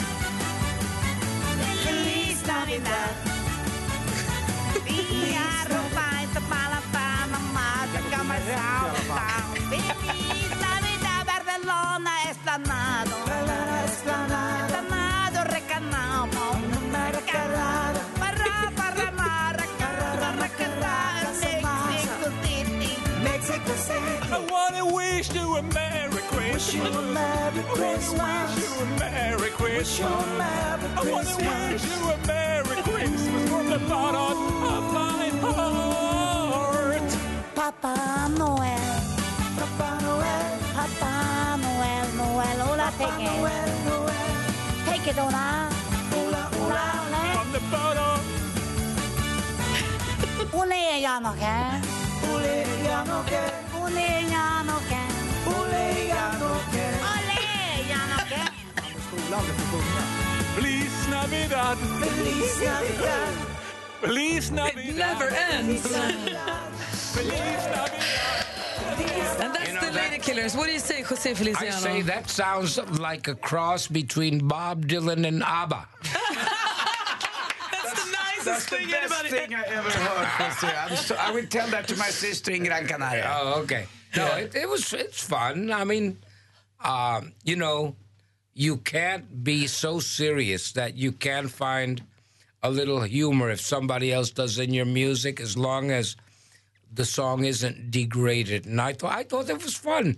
Wanna 25.28 25.40
wish 25.40 25.42
you 25.42 25.56
a 25.56 25.62
Merry 25.62 26.22
Christmas. 26.28 26.74
Wish 26.74 26.74
you 26.74 26.98
a 26.98 27.02
Merry 27.02 27.62
Christmas. 27.64 28.54
Wish 28.54 28.64
you 28.64 28.82
a 28.82 28.86
Merry 28.98 29.50
Christmas. 29.50 30.00
I 30.00 31.02
wanna 31.10 31.36
wish 31.36 31.84
you 31.84 32.10
a 32.10 32.16
Merry 32.26 32.82
Christmas 32.82 33.48
from 33.48 33.70
the 33.70 33.78
bottom 33.88 34.38
of 34.64 34.92
my 34.92 35.28
heart. 35.40 37.10
Papa 37.54 37.94
Noel. 38.36 39.00
Papa 39.56 39.88
Noel. 40.02 40.58
Papa 40.74 41.12
Noel, 41.62 42.06
Noel, 42.16 42.58
hola, 42.66 42.88
take 42.98 43.20
it. 43.20 43.24
Noel, 43.24 43.68
Noel. 43.86 44.12
Take 44.86 45.06
it, 45.08 45.16
hola. 45.16 45.46
Hola, 46.12 46.42
hola. 46.54 46.84
From 47.34 47.48
the 47.52 47.60
bottom. 47.70 48.20
Ole, 50.52 50.82
can. 51.38 51.82
Ole, 52.30 52.64
can. 53.26 53.52
Ole, 53.80 54.06
ya 54.30 54.44
Skolan, 59.24 59.44
du 59.46 59.52
får 59.52 59.82
sjunga. 59.82 60.02
Feliz 60.54 61.08
Navidad. 61.10 61.78
Feliz 62.00 62.60
Navidad. 62.60 63.34
Feliz 64.00 64.50
Navidad. 64.50 64.88
It 64.88 64.96
never 64.96 65.28
ends. 65.30 65.82
Feliz 65.82 67.32
Navidad. 67.32 67.90
And 69.40 69.54
that's 69.54 69.68
You 69.68 69.74
know 69.74 69.80
the 69.80 69.92
Lady 69.92 70.18
Killers. 70.18 70.54
What 70.56 70.66
do 70.66 70.72
you 70.72 70.78
say, 70.78 71.02
Jose 71.02 71.34
Feliciano? 71.34 71.76
I 71.76 71.80
say 71.80 72.02
that 72.02 72.28
sounds 72.30 72.78
like 72.98 73.28
a 73.28 73.34
cross 73.34 73.88
between 73.88 74.46
Bob 74.46 74.86
Dylan 74.86 75.26
and 75.26 75.42
ABBA. 75.42 75.86
That's 77.72 78.04
the 78.04 78.10
nicest 78.12 78.68
thing 78.68 78.90
best 78.90 79.26
thing 79.26 79.54
I 79.54 79.62
ever 79.62 79.90
heard, 80.04 80.90
I'm 80.90 80.96
so, 80.96 81.16
I 81.16 81.30
will 81.30 81.46
tell 81.46 81.68
that 81.68 81.88
to 81.88 81.96
my 81.96 82.10
sister 82.10 82.52
in 82.52 82.64
Gran 82.64 82.86
Canaria. 82.86 83.26
Oh, 83.30 83.60
okay. 83.62 83.86
No, 84.16 84.26
it, 84.36 84.54
it 84.54 84.68
was 84.68 84.92
it's 84.92 85.22
fun. 85.22 85.72
I 85.72 85.84
mean, 85.84 86.18
um, 86.84 87.32
you 87.42 87.56
know, 87.56 87.96
you 88.54 88.76
can't 88.78 89.42
be 89.44 89.66
so 89.66 89.98
serious 90.00 90.72
that 90.72 90.96
you 90.96 91.12
can't 91.12 91.50
find 91.50 92.02
a 92.62 92.70
little 92.70 93.02
humor 93.02 93.50
if 93.50 93.60
somebody 93.60 94.12
else 94.12 94.30
does 94.30 94.58
in 94.58 94.72
your 94.72 94.86
music, 94.86 95.40
as 95.40 95.56
long 95.56 95.90
as 95.90 96.16
the 96.92 97.04
song 97.04 97.44
isn't 97.44 97.90
degraded. 97.90 98.66
And 98.66 98.80
I 98.80 98.92
thought 98.92 99.12
I 99.12 99.24
thought 99.24 99.50
it 99.50 99.62
was 99.62 99.74
fun. 99.76 100.16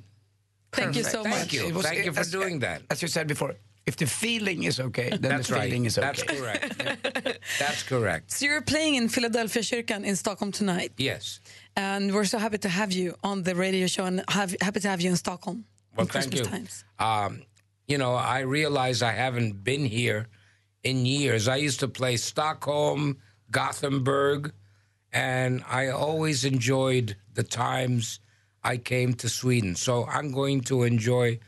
Thank 0.73 0.97
you 0.97 1.05
so 1.05 1.23
Thank 1.23 1.37
much. 1.37 1.53
you. 1.55 1.75
Was- 1.75 1.87
Thank 1.87 2.05
you 2.05 2.13
for 2.13 2.21
as- 2.21 2.31
doing 2.31 2.59
that. 2.61 2.83
As 2.91 3.01
you 3.03 3.09
said 3.09 3.27
before, 3.27 3.55
if 3.87 3.97
the 3.97 4.07
feeling 4.07 4.65
is 4.65 4.79
okay, 4.81 5.09
then 5.11 5.21
That's 5.23 5.49
the 5.49 5.55
right. 5.55 5.65
feeling 5.71 5.87
is 5.87 5.97
okay. 5.97 6.07
That's 6.07 6.23
correct. 6.23 7.41
That's 7.59 7.83
correct. 7.85 8.31
So 8.33 8.45
you're 8.47 8.61
playing 8.63 8.97
in 8.97 9.09
Philadelphia 9.09 9.63
Kyrkan 9.63 10.05
in 10.05 10.17
Stockholm 10.17 10.53
tonight. 10.53 10.93
Yes. 10.99 11.41
And 11.77 12.13
we're 12.13 12.25
so 12.27 12.39
happy 12.39 12.59
to 12.59 12.69
have 12.69 12.93
you 12.93 13.15
on 13.23 13.43
the 13.45 13.55
radio 13.55 13.87
show 13.87 14.05
and 14.05 14.23
have, 14.29 14.55
happy 14.61 14.81
to 14.81 14.89
have 14.89 15.01
you 15.01 15.11
in 15.11 15.17
Stockholm. 15.17 15.65
Well, 15.97 16.05
in 16.07 16.09
thank 16.13 16.31
Christmas 16.31 16.41
you. 16.41 16.47
times. 16.47 16.85
Um, 16.99 17.43
you 17.87 17.99
know, 17.99 18.15
I 18.15 18.41
realize 18.41 19.03
I 19.03 19.13
haven't 19.13 19.65
been 19.65 19.85
here 19.85 20.27
in 20.83 21.07
years. 21.07 21.49
I 21.49 21.57
used 21.57 21.81
to 21.81 21.89
play 21.89 22.17
Stockholm, 22.17 23.19
Gothenburg, 23.51 24.53
and 25.13 25.63
I 25.69 25.89
always 25.89 26.45
enjoyed 26.45 27.17
the 27.35 27.43
times 27.43 28.21
I 28.63 28.77
came 28.77 29.15
to 29.15 29.29
Sweden. 29.29 29.77
So 29.77 30.05
I'm 30.07 30.33
going 30.33 30.63
to 30.63 30.83
enjoy 30.83 31.39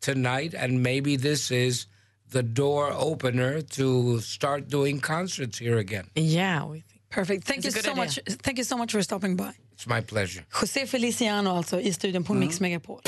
tonight, 0.00 0.54
and 0.54 0.82
maybe 0.82 1.16
this 1.16 1.50
is 1.50 1.86
the 2.30 2.42
door 2.42 2.92
opener 2.92 3.62
to 3.62 4.20
start 4.20 4.68
doing 4.68 5.00
concerts 5.00 5.58
here 5.58 5.78
again. 5.78 6.10
Yeah, 6.14 6.64
we 6.64 6.80
think. 6.80 7.00
Perfect. 7.10 7.44
Thank 7.44 7.64
It's 7.64 7.76
you 7.76 7.82
so 7.82 7.94
good 7.94 7.96
much. 7.96 8.18
Thank 8.42 8.58
you 8.58 8.64
so 8.64 8.76
much 8.76 8.92
for 8.92 9.02
stopping 9.02 9.36
by. 9.36 9.52
It's 9.72 9.86
my 9.86 10.00
pleasure. 10.00 10.44
José 10.50 10.86
Feliciano 10.86 11.50
alltså 11.50 11.80
i 11.80 11.92
studion 11.92 12.24
på 12.24 12.34
Mix 12.34 12.60
mm. 12.60 12.62
Megapol. 12.62 13.00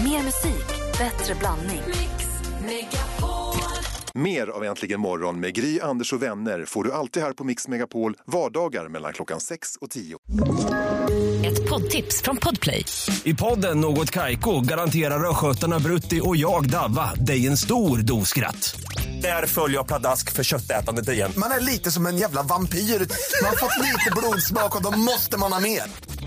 Mer 0.00 0.22
musik, 0.22 0.83
bättre 0.98 1.34
blandning. 1.34 1.82
Mer 4.14 4.46
av 4.46 4.64
Äntligen 4.64 5.00
morgon 5.00 5.40
med 5.40 5.54
Gry, 5.54 5.80
Anders 5.80 6.12
och 6.12 6.22
vänner 6.22 6.64
får 6.64 6.84
du 6.84 6.92
alltid 6.92 7.22
här 7.22 7.32
på 7.32 7.44
Mix 7.44 7.68
Megapol 7.68 8.16
vardagar 8.26 8.88
mellan 8.88 9.12
klockan 9.12 9.40
6 9.40 9.76
och 9.80 9.90
10. 9.90 10.16
Ett 11.44 11.68
poddtips 11.68 12.22
från 12.22 12.36
Podplay. 12.36 12.84
I 13.24 13.34
podden 13.34 13.80
Något 13.80 14.10
Kaiko 14.10 14.60
garanterar 14.60 15.30
östgötarna 15.30 15.78
Brutti 15.78 16.20
och 16.24 16.36
jag, 16.36 16.70
Davva, 16.70 17.14
dig 17.14 17.46
en 17.46 17.56
stor 17.56 17.98
dos 17.98 18.28
skratt. 18.28 18.76
Där 19.22 19.46
följer 19.46 19.76
jag 19.76 19.86
pladask 19.86 20.32
för 20.32 20.42
köttätandet 20.44 21.08
igen. 21.08 21.32
Man 21.36 21.50
är 21.50 21.60
lite 21.60 21.90
som 21.90 22.06
en 22.06 22.16
jävla 22.16 22.42
vampyr. 22.42 22.78
Man 22.78 23.50
har 23.50 23.56
fått 23.56 23.82
lite 23.82 24.10
blodsmak 24.16 24.76
och 24.76 24.82
då 24.82 24.98
måste 24.98 25.38
man 25.38 25.52
ha 25.52 25.60
mer. 25.60 25.82